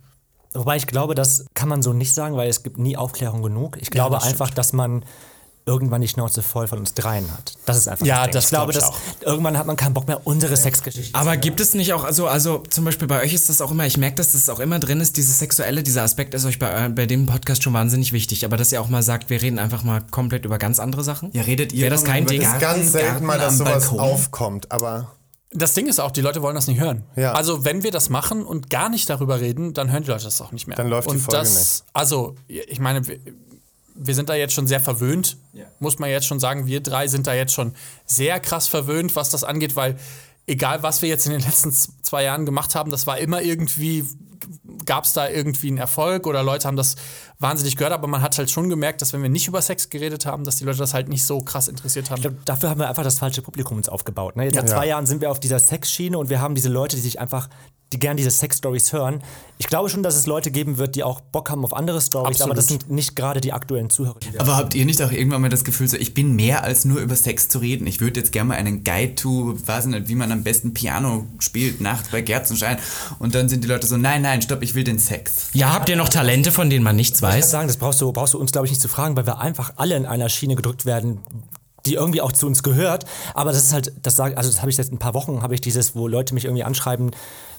Wobei 0.54 0.76
ich 0.76 0.86
glaube, 0.86 1.14
das 1.14 1.46
kann 1.54 1.68
man 1.68 1.82
so 1.82 1.92
nicht 1.92 2.14
sagen, 2.14 2.36
weil 2.36 2.48
es 2.48 2.62
gibt 2.62 2.78
nie 2.78 2.96
Aufklärung 2.96 3.42
genug. 3.42 3.76
Ich 3.80 3.90
glaube 3.90 4.16
stimmt. 4.16 4.32
einfach, 4.32 4.50
dass 4.50 4.72
man 4.72 5.04
irgendwann 5.68 6.00
die 6.00 6.06
Schnauze 6.06 6.42
voll 6.42 6.68
von 6.68 6.78
uns 6.78 6.94
dreien 6.94 7.30
hat. 7.32 7.54
Das 7.66 7.76
ist 7.76 7.88
einfach 7.88 8.06
Ja, 8.06 8.28
das 8.28 8.44
ich 8.44 8.50
glaube, 8.50 8.72
glaub 8.72 8.84
ich 8.84 8.94
dass 9.18 9.26
irgendwann 9.28 9.58
hat 9.58 9.66
man 9.66 9.76
keinen 9.76 9.94
Bock 9.94 10.06
mehr, 10.06 10.24
unsere 10.24 10.56
Sexgeschichte. 10.56 11.18
Aber 11.18 11.36
gibt 11.36 11.58
es 11.58 11.74
nicht 11.74 11.92
auch, 11.92 12.04
also, 12.04 12.28
also 12.28 12.58
zum 12.70 12.84
Beispiel 12.84 13.08
bei 13.08 13.20
euch 13.22 13.34
ist 13.34 13.48
das 13.48 13.60
auch 13.60 13.72
immer, 13.72 13.84
ich 13.84 13.96
merke, 13.98 14.14
dass 14.16 14.32
das 14.32 14.48
auch 14.48 14.60
immer 14.60 14.78
drin 14.78 15.00
ist, 15.00 15.16
dieses 15.16 15.40
sexuelle, 15.40 15.82
dieser 15.82 16.02
Aspekt 16.04 16.34
ist 16.34 16.44
euch 16.44 16.60
bei, 16.60 16.88
bei 16.90 17.06
dem 17.06 17.26
Podcast 17.26 17.64
schon 17.64 17.72
wahnsinnig 17.72 18.12
wichtig, 18.12 18.44
aber 18.44 18.56
dass 18.56 18.70
ihr 18.70 18.80
auch 18.80 18.88
mal 18.88 19.02
sagt, 19.02 19.28
wir 19.28 19.42
reden 19.42 19.58
einfach 19.58 19.82
mal 19.82 20.02
komplett 20.10 20.44
über 20.44 20.58
ganz 20.58 20.78
andere 20.78 21.02
Sachen. 21.02 21.30
Ja, 21.32 21.42
redet 21.42 21.72
ihr 21.72 21.82
Wäre 21.82 21.90
das 21.90 22.04
kein 22.04 22.26
Ding? 22.26 22.42
das 22.42 22.52
Ist 22.54 22.60
Ganz 22.60 22.92
selten 22.92 23.08
Garten 23.10 23.26
mal, 23.26 23.38
dass 23.38 23.48
am 23.48 23.56
sowas 23.66 23.88
Balkon? 23.88 23.98
aufkommt, 24.00 24.70
aber 24.70 25.12
Das 25.52 25.74
Ding 25.74 25.88
ist 25.88 25.98
auch, 25.98 26.12
die 26.12 26.20
Leute 26.20 26.42
wollen 26.42 26.54
das 26.54 26.68
nicht 26.68 26.78
hören. 26.80 27.02
Ja. 27.16 27.32
Also, 27.32 27.64
wenn 27.64 27.82
wir 27.82 27.90
das 27.90 28.08
machen 28.08 28.44
und 28.44 28.70
gar 28.70 28.88
nicht 28.88 29.10
darüber 29.10 29.40
reden, 29.40 29.74
dann 29.74 29.90
hören 29.90 30.04
die 30.04 30.10
Leute 30.10 30.24
das 30.24 30.40
auch 30.40 30.52
nicht 30.52 30.66
mehr. 30.68 30.76
Dann 30.76 30.88
läuft 30.88 31.08
die 31.10 31.14
und 31.14 31.20
Folge 31.20 31.38
das, 31.40 31.54
nicht. 31.54 31.84
Also, 31.92 32.34
ich 32.46 32.78
meine, 32.78 33.02
wir, 33.96 34.06
wir 34.06 34.14
sind 34.14 34.28
da 34.28 34.34
jetzt 34.34 34.54
schon 34.54 34.66
sehr 34.66 34.80
verwöhnt, 34.80 35.36
muss 35.80 35.98
man 35.98 36.10
jetzt 36.10 36.26
schon 36.26 36.40
sagen. 36.40 36.66
Wir 36.66 36.80
drei 36.80 37.08
sind 37.08 37.26
da 37.26 37.34
jetzt 37.34 37.52
schon 37.52 37.74
sehr 38.06 38.40
krass 38.40 38.68
verwöhnt, 38.68 39.16
was 39.16 39.30
das 39.30 39.44
angeht, 39.44 39.76
weil 39.76 39.96
egal, 40.46 40.82
was 40.82 41.02
wir 41.02 41.08
jetzt 41.08 41.26
in 41.26 41.32
den 41.32 41.40
letzten 41.42 41.72
zwei 41.72 42.22
Jahren 42.24 42.46
gemacht 42.46 42.74
haben, 42.74 42.90
das 42.90 43.06
war 43.06 43.18
immer 43.18 43.42
irgendwie, 43.42 44.04
gab 44.84 45.04
es 45.04 45.12
da 45.12 45.28
irgendwie 45.28 45.68
einen 45.68 45.78
Erfolg 45.78 46.26
oder 46.26 46.42
Leute 46.44 46.68
haben 46.68 46.76
das 46.76 46.94
wahnsinnig 47.40 47.76
gehört, 47.76 47.92
aber 47.92 48.06
man 48.06 48.22
hat 48.22 48.38
halt 48.38 48.50
schon 48.50 48.68
gemerkt, 48.68 49.02
dass 49.02 49.12
wenn 49.12 49.22
wir 49.22 49.28
nicht 49.28 49.48
über 49.48 49.60
Sex 49.60 49.90
geredet 49.90 50.24
haben, 50.24 50.44
dass 50.44 50.56
die 50.56 50.64
Leute 50.64 50.78
das 50.78 50.94
halt 50.94 51.08
nicht 51.08 51.24
so 51.24 51.40
krass 51.40 51.66
interessiert 51.68 52.10
haben. 52.10 52.18
Ich 52.18 52.22
glaube, 52.22 52.36
dafür 52.44 52.70
haben 52.70 52.78
wir 52.80 52.88
einfach 52.88 53.02
das 53.02 53.18
falsche 53.18 53.42
Publikum 53.42 53.76
uns 53.76 53.88
aufgebaut. 53.88 54.36
Ne? 54.36 54.44
Jetzt 54.44 54.54
seit 54.54 54.68
Ja. 54.68 54.76
zwei 54.76 54.86
Jahren 54.86 55.06
sind 55.06 55.20
wir 55.20 55.30
auf 55.30 55.40
dieser 55.40 55.58
Sexschiene 55.58 56.16
und 56.16 56.30
wir 56.30 56.40
haben 56.40 56.54
diese 56.54 56.68
Leute, 56.68 56.94
die 56.96 57.02
sich 57.02 57.18
einfach, 57.18 57.48
die 57.96 58.00
gern 58.00 58.16
diese 58.16 58.30
Sex-Stories 58.30 58.92
hören. 58.92 59.22
Ich 59.58 59.68
glaube 59.68 59.88
schon, 59.88 60.02
dass 60.02 60.16
es 60.16 60.26
Leute 60.26 60.50
geben 60.50 60.76
wird, 60.76 60.96
die 60.96 61.02
auch 61.02 61.20
Bock 61.20 61.48
haben 61.50 61.64
auf 61.64 61.74
andere 61.74 62.02
Stories, 62.02 62.42
aber 62.42 62.54
das 62.54 62.68
sind 62.68 62.90
nicht 62.90 63.16
gerade 63.16 63.40
die 63.40 63.54
aktuellen 63.54 63.88
Zuhörer. 63.88 64.18
die 64.20 64.38
Aber 64.38 64.56
habt 64.56 64.74
ihr 64.74 64.84
nicht 64.84 65.00
auch 65.02 65.10
irgendwann 65.10 65.40
mal 65.40 65.48
das 65.48 65.64
Gefühl, 65.64 65.88
so 65.88 65.96
ich 65.96 66.12
bin 66.12 66.36
mehr 66.36 66.62
als 66.62 66.84
nur 66.84 67.00
über 67.00 67.16
Sex 67.16 67.48
zu 67.48 67.58
reden? 67.58 67.86
Ich 67.86 68.00
würde 68.00 68.20
jetzt 68.20 68.32
gerne 68.32 68.48
mal 68.48 68.54
einen 68.56 68.84
Guide 68.84 69.14
to, 69.14 69.54
weiß 69.66 69.86
nicht, 69.86 70.08
wie 70.08 70.14
man 70.14 70.30
am 70.30 70.42
besten 70.42 70.74
Piano 70.74 71.24
spielt, 71.38 71.80
nachts 71.80 72.10
bei 72.10 72.20
Kerzenschein. 72.20 72.76
Und 73.18 73.34
dann 73.34 73.48
sind 73.48 73.64
die 73.64 73.68
Leute 73.68 73.86
so, 73.86 73.96
nein, 73.96 74.20
nein, 74.20 74.42
stopp, 74.42 74.62
ich 74.62 74.74
will 74.74 74.84
den 74.84 74.98
Sex. 74.98 75.48
Ja, 75.54 75.72
habt 75.72 75.88
ihr 75.88 75.96
noch 75.96 76.10
Talente, 76.10 76.52
von 76.52 76.68
denen 76.68 76.84
man 76.84 76.96
nichts 76.96 77.18
Ich 77.18 77.22
weiß? 77.22 77.50
sagen, 77.50 77.66
das 77.66 77.78
brauchst 77.78 78.00
du, 78.02 78.12
brauchst 78.12 78.34
du 78.34 78.38
uns, 78.38 78.52
glaube 78.52 78.66
ich, 78.66 78.72
nicht 78.72 78.82
zu 78.82 78.88
fragen, 78.88 79.16
weil 79.16 79.26
wir 79.26 79.40
einfach 79.40 79.72
alle 79.76 79.96
in 79.96 80.04
einer 80.04 80.28
Schiene 80.28 80.54
gedrückt 80.54 80.84
werden, 80.84 81.20
die 81.86 81.94
irgendwie 81.94 82.20
auch 82.20 82.32
zu 82.32 82.46
uns 82.46 82.62
gehört. 82.62 83.06
Aber 83.32 83.52
das 83.52 83.62
ist 83.62 83.72
halt, 83.72 83.92
das 84.02 84.16
sag, 84.16 84.36
also 84.36 84.50
das 84.50 84.60
habe 84.60 84.70
ich 84.70 84.76
seit 84.76 84.92
ein 84.92 84.98
paar 84.98 85.14
Wochen, 85.14 85.40
habe 85.42 85.54
ich 85.54 85.60
dieses, 85.62 85.94
wo 85.94 86.08
Leute 86.08 86.34
mich 86.34 86.44
irgendwie 86.44 86.64
anschreiben, 86.64 87.12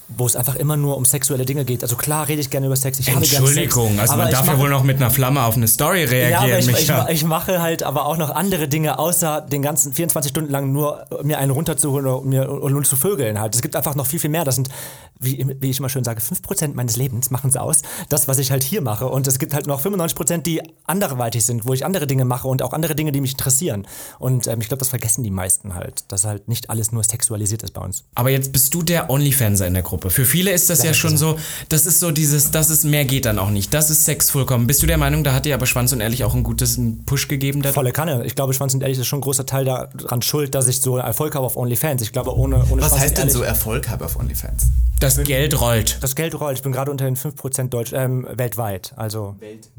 wo 0.10 0.26
es 0.26 0.36
einfach 0.38 0.56
immer 0.56 0.78
nur 0.78 0.96
um 0.96 1.04
sexuelle 1.04 1.46
Dinge 1.46 1.65
geht. 1.65 1.84
Also 1.84 1.98
klar 1.98 2.28
rede 2.28 2.39
ich 2.39 2.50
gerne 2.50 2.67
über 2.67 2.76
Sex. 2.78 3.00
Ich 3.00 3.10
Entschuldigung, 3.10 3.96
Sex, 3.96 4.00
also 4.02 4.15
man 4.15 4.32
darf 4.32 4.48
ja 4.48 4.58
wohl 4.58 4.70
noch 4.70 4.84
mit 4.84 4.98
einer 4.98 5.12
Flamme 5.12 5.43
auf 5.43 5.58
eine 5.58 5.67
Story 5.67 6.06
reagieren, 6.06 6.50
ja, 6.50 6.58
ich, 6.58 6.70
ich, 6.70 6.91
ich 7.10 7.24
mache 7.26 7.62
halt 7.62 7.84
aber 7.84 8.06
auch 8.06 8.17
noch 8.17 8.30
andere 8.30 8.70
Dinge, 8.70 9.00
außer 9.00 9.41
den 9.41 9.62
ganzen 9.62 9.91
24 9.91 10.30
Stunden 10.30 10.52
lang 10.52 10.72
nur 10.72 11.06
mir 11.24 11.39
einen 11.39 11.52
runterzuholen 11.52 12.08
oder 12.08 12.26
mir 12.26 12.46
nur 12.46 12.84
zu 12.84 12.96
vögeln 12.96 13.39
halt. 13.39 13.54
Es 13.56 13.62
gibt 13.62 13.76
einfach 13.76 13.96
noch 13.96 14.06
viel, 14.06 14.20
viel 14.20 14.30
mehr. 14.30 14.46
Das 14.46 14.56
sind, 14.56 14.70
wie, 15.19 15.56
wie 15.60 15.69
ich 15.69 15.80
immer 15.80 15.89
schön 15.89 16.03
sage, 16.03 16.21
5% 16.21 16.73
meines 16.73 16.95
Lebens 16.95 17.32
machen 17.32 17.49
es 17.49 17.58
aus. 17.58 17.82
Das, 18.10 18.27
was 18.27 18.38
ich 18.38 18.51
halt 18.51 18.63
hier 18.63 18.82
mache. 18.82 19.08
Und 19.08 19.27
es 19.27 19.39
gibt 19.39 19.53
halt 19.53 19.67
noch 19.67 19.82
95%, 19.82 20.39
die 20.39 20.62
anderweitig 20.86 21.45
sind, 21.45 21.65
wo 21.65 21.73
ich 21.73 21.86
andere 21.86 22.08
Dinge 22.08 22.25
mache 22.25 22.47
und 22.47 22.62
auch 22.62 22.73
andere 22.73 22.95
Dinge, 22.95 23.12
die 23.12 23.21
mich 23.21 23.32
interessieren. 23.32 23.88
Und 24.19 24.47
ähm, 24.47 24.62
ich 24.62 24.67
glaube, 24.67 24.80
das 24.80 24.89
vergessen 24.89 25.23
die 25.23 25.32
meisten 25.32 25.75
halt, 25.75 26.06
dass 26.12 26.25
halt 26.25 26.47
nicht 26.47 26.69
alles 26.69 26.91
nur 26.91 27.03
sexualisiert 27.03 27.63
ist 27.63 27.73
bei 27.73 27.82
uns. 27.82 28.03
Aber 28.15 28.30
jetzt 28.30 28.51
bist 28.51 28.73
du 28.73 28.84
der 28.84 29.10
Onlyfanser 29.10 29.67
in 29.67 29.73
der 29.73 29.84
Gruppe. 29.84 30.10
Für 30.10 30.25
viele 30.25 30.51
ist 30.51 30.69
das 30.69 30.84
ja 30.84 30.93
schon 30.93 31.17
so, 31.17 31.38
das 31.69 31.86
ist 31.86 31.99
so 31.99 32.12
dieses, 32.12 32.51
das 32.51 32.69
ist 32.69 32.84
mehr 32.84 33.06
geht 33.06 33.25
dann 33.25 33.39
auch 33.39 33.49
nicht. 33.49 33.73
Das 33.73 33.89
ist 33.89 34.06
Sex 34.06 34.30
vollkommen. 34.30 34.67
Bist 34.67 34.82
du 34.84 34.88
der 34.88 34.97
Meinung, 34.97 35.23
da 35.23 35.34
hat 35.34 35.45
dir 35.45 35.56
aber 35.56 35.65
Schwanz 35.65 35.91
und 35.93 36.01
Ehrlich 36.01 36.23
auch 36.23 36.36
ein 36.36 36.43
gutes 36.43 36.77
einen 36.77 37.06
Push 37.06 37.27
gegeben? 37.27 37.62
Da? 37.62 37.71
Volle 37.71 37.91
Kanne. 37.91 38.25
Ich 38.25 38.36
glaube, 38.36 38.53
Schwanz 38.53 38.73
und 38.73 38.82
Ehrlich 38.82 38.99
ist 38.99 39.08
schon 39.08 39.19
ein 39.19 39.23
großer 39.23 39.45
Teil 39.45 39.65
daran 39.65 40.21
schuld, 40.21 40.56
dass 40.56 40.67
ich 40.67 40.82
so 40.82 40.97
Erfolg 40.97 41.36
habe 41.36 41.45
auf 41.45 41.58
OnlyFans. 41.58 42.01
Ich 42.01 42.12
glaube, 42.12 42.36
ohne, 42.36 42.65
ohne 42.69 42.82
Was 42.82 42.89
Schwanz 42.89 43.01
heißt 43.01 43.17
und 43.17 43.23
denn 43.23 43.30
so 43.30 43.41
Erfolg 43.41 43.89
habe 43.89 44.06
auf 44.06 44.17
OnlyFans? 44.17 44.67
Das 45.00 45.24
Geld 45.24 45.62
rollt. 45.62 46.00
Das 46.02 46.16
Geld 46.16 46.40
rollt. 46.40 46.58
Ich 46.58 46.64
bin 46.64 46.72
gerade 46.72 46.90
unter 46.90 47.06
den 47.06 47.16
5% 47.16 47.70
Deutsch, 47.70 47.94
ähm, 47.94 48.28
weltweit. 48.32 48.94
Also 48.96 49.36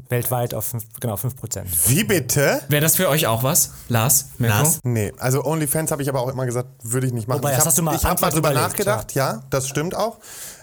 weltweit 0.07 0.53
auf 0.53 0.65
5, 0.65 0.83
genau 1.01 1.15
5%. 1.15 1.63
Wie 1.87 2.05
bitte? 2.05 2.61
Wäre 2.69 2.81
das 2.81 2.95
für 2.95 3.09
euch 3.09 3.27
auch 3.27 3.43
was? 3.43 3.71
Lars? 3.89 4.29
Mirko? 4.37 4.55
Lars? 4.55 4.79
Nee, 4.83 5.11
also 5.17 5.43
OnlyFans 5.43 5.91
habe 5.91 6.01
ich 6.01 6.07
aber 6.07 6.21
auch 6.21 6.29
immer 6.29 6.45
gesagt, 6.45 6.69
würde 6.83 7.07
ich 7.07 7.13
nicht 7.13 7.27
machen. 7.27 7.39
Wobei, 7.39 7.51
ich 7.51 7.57
das 7.61 7.65
habe 7.65 7.81
mal 7.81 7.97
hab 7.97 8.21
mal 8.21 8.29
drüber 8.29 8.51
überlegt, 8.51 8.71
nachgedacht, 8.71 9.13
ja. 9.13 9.43
das 9.49 9.67
stimmt 9.67 9.93
auch. 9.93 10.19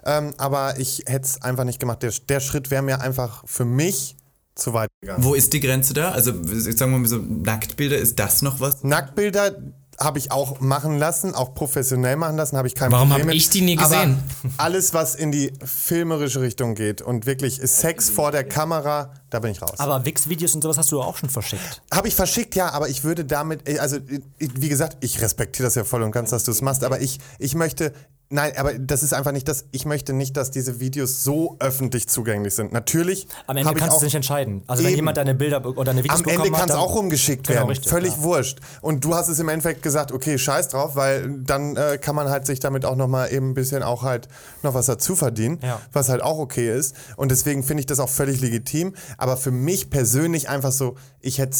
Ähm, 0.06 0.32
aber 0.38 0.78
ich 0.78 1.02
hätte 1.06 1.26
es 1.26 1.42
einfach 1.42 1.64
nicht 1.64 1.78
gemacht. 1.78 2.02
Der, 2.02 2.12
der 2.26 2.40
Schritt 2.40 2.70
wäre 2.70 2.82
mir 2.82 3.02
einfach 3.02 3.44
für 3.46 3.66
mich 3.66 4.16
zu 4.54 4.72
weit 4.72 4.88
gegangen. 5.02 5.22
Wo 5.22 5.34
ist 5.34 5.52
die 5.52 5.60
Grenze 5.60 5.92
da? 5.92 6.12
Also, 6.12 6.32
ich 6.32 6.76
sag 6.78 6.88
mal 6.88 7.04
so, 7.04 7.18
Nacktbilder, 7.18 7.98
ist 7.98 8.18
das 8.18 8.40
noch 8.40 8.58
was? 8.58 8.82
Nacktbilder 8.84 9.54
habe 9.98 10.18
ich 10.18 10.32
auch 10.32 10.60
machen 10.60 10.98
lassen, 10.98 11.34
auch 11.34 11.54
professionell 11.54 12.16
machen 12.16 12.36
lassen, 12.36 12.56
habe 12.56 12.68
ich 12.68 12.74
kein 12.74 12.92
Warum 12.92 13.08
Problem 13.08 13.26
hab 13.26 13.34
mit. 13.34 13.36
ich 13.36 13.50
die 13.50 13.62
nie 13.62 13.76
gesehen? 13.76 14.18
Aber 14.42 14.52
alles, 14.58 14.94
was 14.94 15.14
in 15.14 15.32
die 15.32 15.52
filmerische 15.64 16.40
Richtung 16.40 16.74
geht 16.74 17.02
und 17.02 17.26
wirklich 17.26 17.60
Sex 17.62 18.10
vor 18.10 18.32
der 18.32 18.44
Kamera, 18.44 19.14
da 19.30 19.40
bin 19.40 19.50
ich 19.50 19.62
raus. 19.62 19.78
Aber 19.78 20.04
Wix-Videos 20.04 20.54
und 20.54 20.62
sowas 20.62 20.78
hast 20.78 20.92
du 20.92 21.00
auch 21.00 21.16
schon 21.16 21.30
verschickt. 21.30 21.82
Habe 21.92 22.08
ich 22.08 22.14
verschickt, 22.14 22.54
ja, 22.54 22.70
aber 22.70 22.88
ich 22.88 23.04
würde 23.04 23.24
damit, 23.24 23.68
also 23.78 23.98
wie 24.38 24.68
gesagt, 24.68 24.98
ich 25.00 25.20
respektiere 25.20 25.66
das 25.66 25.74
ja 25.74 25.84
voll 25.84 26.02
und 26.02 26.12
ganz, 26.12 26.30
dass 26.30 26.44
du 26.44 26.50
es 26.50 26.62
machst, 26.62 26.84
aber 26.84 27.00
ich, 27.00 27.18
ich 27.38 27.54
möchte, 27.54 27.92
nein, 28.30 28.52
aber 28.56 28.74
das 28.74 29.02
ist 29.02 29.12
einfach 29.14 29.32
nicht 29.32 29.48
das, 29.48 29.64
ich 29.72 29.84
möchte 29.86 30.12
nicht, 30.12 30.36
dass 30.36 30.50
diese 30.50 30.80
Videos 30.80 31.22
so 31.22 31.56
öffentlich 31.60 32.08
zugänglich 32.08 32.54
sind. 32.54 32.72
Natürlich. 32.72 33.26
Am 33.46 33.56
Ende 33.56 33.74
kannst 33.74 33.94
auch- 33.96 33.98
du 34.00 34.04
nicht 34.04 34.14
entscheiden. 34.14 34.62
Also 34.66 34.82
wenn 34.82 34.90
Eben. 34.90 34.96
jemand 34.98 35.16
deine 35.16 35.34
Bilder 35.34 35.64
oder 35.64 35.84
deine 35.84 36.02
Videos 36.04 36.20
Am 36.20 36.28
Ende 36.28 36.50
kann 36.50 36.68
es 36.68 36.74
auch 36.74 36.94
rumgeschickt 36.94 37.46
Genau, 37.46 37.60
werden. 37.60 37.68
richtig, 37.70 37.88
Völlig 37.90 38.12
ja. 38.16 38.22
wurscht. 38.22 38.58
Und 38.80 39.04
du 39.04 39.14
hast 39.14 39.28
es 39.28 39.38
im 39.38 39.48
Endeffekt 39.48 39.82
gesagt, 39.82 40.12
okay, 40.12 40.38
scheiß 40.38 40.68
drauf, 40.68 40.96
weil 40.96 41.28
dann 41.44 41.76
äh, 41.76 41.98
kann 42.00 42.14
man 42.16 42.28
halt 42.28 42.46
sich 42.46 42.60
damit 42.60 42.84
auch 42.84 42.96
nochmal 42.96 43.32
eben 43.32 43.50
ein 43.50 43.54
bisschen 43.54 43.82
auch 43.82 44.02
halt 44.02 44.28
noch 44.62 44.74
was 44.74 44.86
dazu 44.86 45.16
verdienen, 45.16 45.58
Ja. 45.62 45.80
was 45.92 46.08
halt 46.08 46.22
auch 46.22 46.38
okay 46.38 46.76
ist. 46.76 46.94
Und 47.16 47.30
deswegen 47.30 47.62
finde 47.62 47.80
ich 47.80 47.86
das 47.86 48.00
auch 48.00 48.08
völlig 48.08 48.40
legitim. 48.40 48.94
Aber 49.18 49.36
für 49.36 49.50
mich 49.50 49.90
persönlich 49.90 50.48
einfach 50.48 50.72
so, 50.72 50.96
ich 51.20 51.38
hätte 51.38 51.56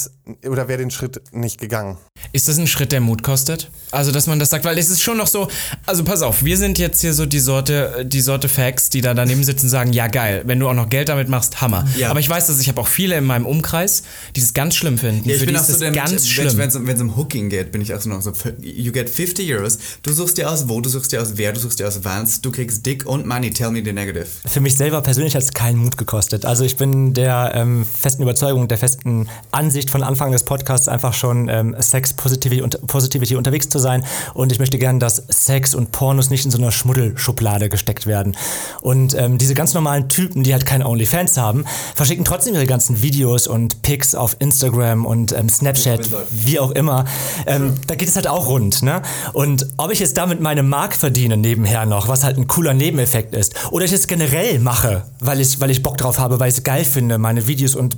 oder 0.49 0.69
wäre 0.69 0.79
den 0.79 0.91
Schritt 0.91 1.23
nicht 1.33 1.59
gegangen. 1.61 1.99
Ist 2.33 2.49
das 2.49 2.59
ein 2.59 2.67
Schritt, 2.67 2.93
der 2.93 3.01
Mut 3.01 3.23
kostet? 3.23 3.71
Also, 3.91 4.13
dass 4.13 4.27
man 4.27 4.39
das 4.39 4.51
sagt, 4.51 4.65
weil 4.65 4.79
es 4.79 4.91
ist 4.91 5.03
schon 5.03 5.17
noch 5.17 5.27
so, 5.27 5.49
also 5.87 6.05
pass 6.05 6.23
auf, 6.23 6.45
wir 6.45 6.56
sind 6.57 6.79
jetzt 6.79 7.01
hier 7.01 7.15
so 7.15 7.27
die 7.27 7.39
Sorte, 7.39 8.05
die 8.07 8.21
Sorte 8.21 8.49
Facts, 8.49 8.91
die 8.91 9.01
da 9.01 9.15
daneben 9.15 9.45
sitzen 9.45 9.67
und 9.67 9.71
sagen, 9.71 9.93
ja 9.93 10.09
geil, 10.09 10.43
wenn 10.47 10.61
du 10.61 10.69
auch 10.69 10.75
noch 10.75 10.89
Geld 10.89 11.09
damit 11.09 11.29
machst, 11.29 11.61
Hammer. 11.61 11.87
Ja. 11.97 12.11
Aber 12.11 12.21
ich 12.21 12.29
weiß, 12.29 12.47
dass 12.47 12.61
ich 12.61 12.69
habe 12.69 12.81
auch 12.81 12.89
viele 12.89 13.17
in 13.17 13.25
meinem 13.25 13.47
Umkreis, 13.47 14.03
die 14.35 14.41
das 14.41 14.55
ganz 14.55 14.75
schlimm 14.75 14.99
finden. 14.99 15.29
Für 15.29 15.47
die 15.47 15.55
ist 15.55 15.69
das 15.69 15.81
ganz 15.81 16.29
schlimm. 16.29 16.57
Wenn 16.57 16.69
es 16.69 17.01
um 17.01 17.17
Hooking 17.17 17.49
geht, 17.49 17.73
bin 17.73 17.81
ich 17.81 17.95
auch 17.95 18.01
so 18.01 18.11
noch 18.11 18.23
so, 18.23 18.33
you 18.61 18.93
get 18.93 19.09
50 19.11 19.53
Euros, 19.53 19.79
du 20.03 20.13
suchst 20.13 20.39
dir 20.39 20.51
aus 20.51 20.69
wo, 20.69 20.81
du 20.81 20.89
suchst 20.89 21.13
dir 21.13 21.23
aus 21.23 21.33
wer, 21.37 21.53
du 21.53 21.61
suchst 21.61 21.81
dir 21.81 21.89
aus 21.89 22.01
wann, 22.03 22.29
du 22.43 22.51
kriegst 22.51 22.85
Dick 22.87 23.07
und 23.07 23.27
Money, 23.27 23.51
tell 23.51 23.71
me 23.71 23.83
the 23.85 23.93
negative. 23.93 24.27
Für 24.47 24.61
mich 24.61 24.77
selber 24.77 25.01
persönlich 25.03 25.35
hat 25.35 25.43
es 25.43 25.53
keinen 25.53 25.79
Mut 25.79 25.97
gekostet. 25.97 26.45
Also 26.45 26.65
ich 26.65 26.77
bin 26.77 27.15
der 27.15 27.53
ähm, 27.55 27.85
festen 27.85 28.23
Überzeugung, 28.23 28.69
der 28.69 28.79
festen 28.79 29.29
Ansicht 29.51 29.91
von 29.91 30.03
Anfang 30.03 30.33
des 30.33 30.45
Podcasts 30.45 30.89
einfach 30.89 31.15
schon 31.15 31.49
ähm, 31.49 31.77
Sex 31.79 32.15
Positivity, 32.15 32.63
und, 32.63 32.87
Positivity 32.87 33.37
unterwegs 33.37 33.69
zu 33.69 33.79
sein. 33.79 34.05
Und 34.35 34.53
ich 34.53 34.59
möchte 34.59 34.79
gerne, 34.79 34.99
dass 34.99 35.23
Sex 35.29 35.75
und 35.75 35.93
Pornos 35.93 36.31
nicht 36.31 36.46
in 36.47 36.51
so 36.51 36.59
einer 36.59 36.73
Schmuddelschublade 36.73 37.69
gesteckt 37.69 38.07
werden. 38.07 38.37
Und 38.81 39.15
ähm, 39.15 39.37
diese 39.37 39.55
ganz 39.55 39.75
normalen 39.75 40.09
Typen, 40.09 40.43
die 40.43 40.53
halt 40.53 40.65
keine 40.65 40.87
OnlyFans 40.89 41.37
haben, 41.37 41.65
verschicken 41.95 42.25
trotzdem 42.25 42.55
ihre 42.55 42.67
ganzen 42.67 43.03
Videos 43.03 43.47
und 43.47 43.83
Pics 43.83 44.15
auf 44.15 44.37
Instagram 44.39 45.05
und 45.05 45.33
ähm, 45.33 45.49
Snapchat, 45.49 46.09
wie 46.31 46.59
auch 46.59 46.71
immer. 46.71 47.05
Ähm, 47.47 47.75
da 47.87 47.95
geht 47.95 48.09
es 48.09 48.17
halt 48.17 48.29
auch 48.29 48.49
rund. 48.49 48.83
Ne? 48.83 49.03
Und 49.33 49.67
ob 49.77 49.93
ich 49.93 49.99
jetzt 49.99 50.17
damit 50.17 50.41
meine 50.41 50.63
Mark 50.63 50.97
verdiene 50.97 51.37
nebenher 51.37 51.85
noch, 51.87 52.09
was 52.09 52.25
halt 52.25 52.39
ein 52.39 52.47
cooler 52.47 52.75
Nebeneffekt 52.75 53.35
ist, 53.35 53.55
oder 53.73 53.85
ich 53.85 53.93
es 53.93 54.07
generell 54.07 54.59
mache, 54.61 55.05
weil 55.21 55.41
ich, 55.41 55.61
weil 55.61 55.71
ich 55.71 55.83
Bock 55.83 55.99
drauf 55.99 56.19
habe, 56.19 56.41
weil 56.41 56.49
ich 56.49 56.57
es 56.57 56.63
geil 56.63 56.85
finde, 56.85 57.19
meine 57.19 57.47
Videos 57.47 57.75
und 57.75 57.97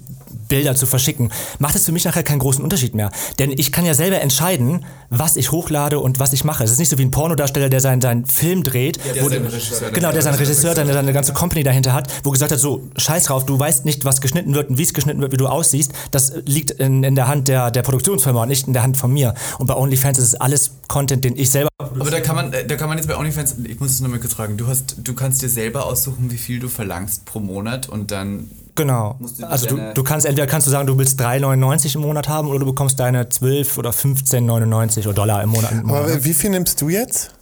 Bilder 0.49 0.75
zu 0.75 0.87
verschicken, 0.87 1.31
macht 1.59 1.77
es 1.77 1.85
für 1.85 1.93
mich 1.93 2.05
nachher 2.05 2.23
keinen 2.23 2.39
großen 2.39 2.63
Unterschied 2.63 2.95
mehr. 2.95 3.11
Denn 3.39 3.51
ich 3.51 3.73
kann 3.73 3.85
ja 3.85 3.95
selber 3.95 4.21
entscheiden, 4.21 4.85
was 5.11 5.37
ich 5.37 5.53
hochlade 5.53 6.01
und 6.01 6.19
was 6.19 6.33
ich 6.33 6.45
mache. 6.45 6.65
Es 6.65 6.71
ist 6.71 6.79
nicht 6.79 6.89
so 6.89 6.99
wie 6.99 7.03
ein 7.05 7.11
Pornodarsteller, 7.11 7.69
der 7.69 7.81
seinen, 7.81 8.01
seinen 8.01 8.27
Film 8.27 8.63
dreht. 8.63 8.99
der 9.15 9.23
wo 9.23 9.29
Regisseur- 9.29 9.91
genau, 9.93 10.13
der 10.13 10.23
seinen 10.23 10.37
Regisseur, 10.37 10.75
der 10.75 10.87
seine 10.87 11.13
ganze 11.13 11.33
Company 11.33 11.63
dahinter 11.63 11.93
hat, 11.93 12.09
wo 12.25 12.31
gesagt 12.31 12.53
hat, 12.53 12.59
so, 12.59 12.83
scheiß 12.97 13.25
drauf, 13.25 13.47
du 13.47 13.59
weißt 13.59 13.85
nicht, 13.85 14.05
was 14.05 14.21
geschnitten 14.21 14.55
wird 14.55 14.71
und 14.71 14.79
wie 14.79 14.83
es 14.83 14.95
geschnitten 14.95 15.21
wird, 15.21 15.33
wie 15.33 15.37
du 15.37 15.47
aussiehst. 15.47 15.93
Das 16.11 16.33
liegt 16.47 16.71
in, 16.73 17.05
in 17.05 17.15
der 17.15 17.29
Hand 17.29 17.49
der, 17.49 17.71
der 17.71 17.83
Produktionsfirma 17.83 18.43
und 18.43 18.49
nicht 18.49 18.67
in 18.67 18.73
der 18.73 18.83
Hand 18.83 18.97
von 18.97 19.13
mir. 19.13 19.35
Und 19.59 19.67
bei 19.67 19.75
OnlyFans 19.75 20.19
ist 20.19 20.25
es 20.29 20.35
alles 20.35 20.73
Content, 20.89 21.25
den 21.25 21.37
ich 21.37 21.51
selber 21.51 21.69
Aber 21.79 22.11
da 22.11 22.21
kann 22.21 22.37
man, 22.37 22.51
da 22.51 22.77
kann 22.77 22.89
man 22.89 22.99
jetzt 22.99 23.07
bei 23.07 23.17
OnlyFans, 23.17 23.57
ich 23.65 23.81
muss 23.81 23.91
es 23.91 24.01
nochmal 24.01 24.21
kurz 24.21 24.35
fragen, 24.35 24.57
du 24.57 24.67
hast, 24.67 24.97
du 25.05 25.15
kannst 25.15 25.43
dir 25.43 25.49
selber 25.49 25.87
aussuchen, 25.87 26.31
wie 26.31 26.39
viel 26.39 26.59
du 26.61 26.69
verlangst 26.69 27.25
pro 27.27 27.41
Monat 27.41 27.89
und 27.89 28.11
dann 28.11 28.51
Genau. 28.79 29.17
Du 29.19 29.47
Also 29.47 29.67
du, 29.67 29.93
du 29.93 30.03
kannst 30.03 30.25
entweder 30.25 30.47
kannst 30.47 30.67
du 30.67 30.71
sagen, 30.71 30.87
du 30.87 30.97
willst 30.97 31.21
3,99 31.21 31.97
im 31.97 32.01
Monat 32.03 32.29
haben 32.29 32.49
oder 32.49 32.61
du 32.61 32.67
bekommst 32.67 32.99
deine 32.99 33.29
12 33.29 33.77
oder 33.77 33.91
15,99 33.91 35.01
oder 35.01 35.13
Dollar 35.13 35.43
im 35.43 35.51
Monat. 35.51 35.73
Im 35.73 35.83
Monat. 35.83 36.05
Aber 36.05 36.25
wie 36.25 36.35
viel 36.35 36.51
nimmst 36.51 36.81
du 36.81 36.89
jetzt? 36.89 37.33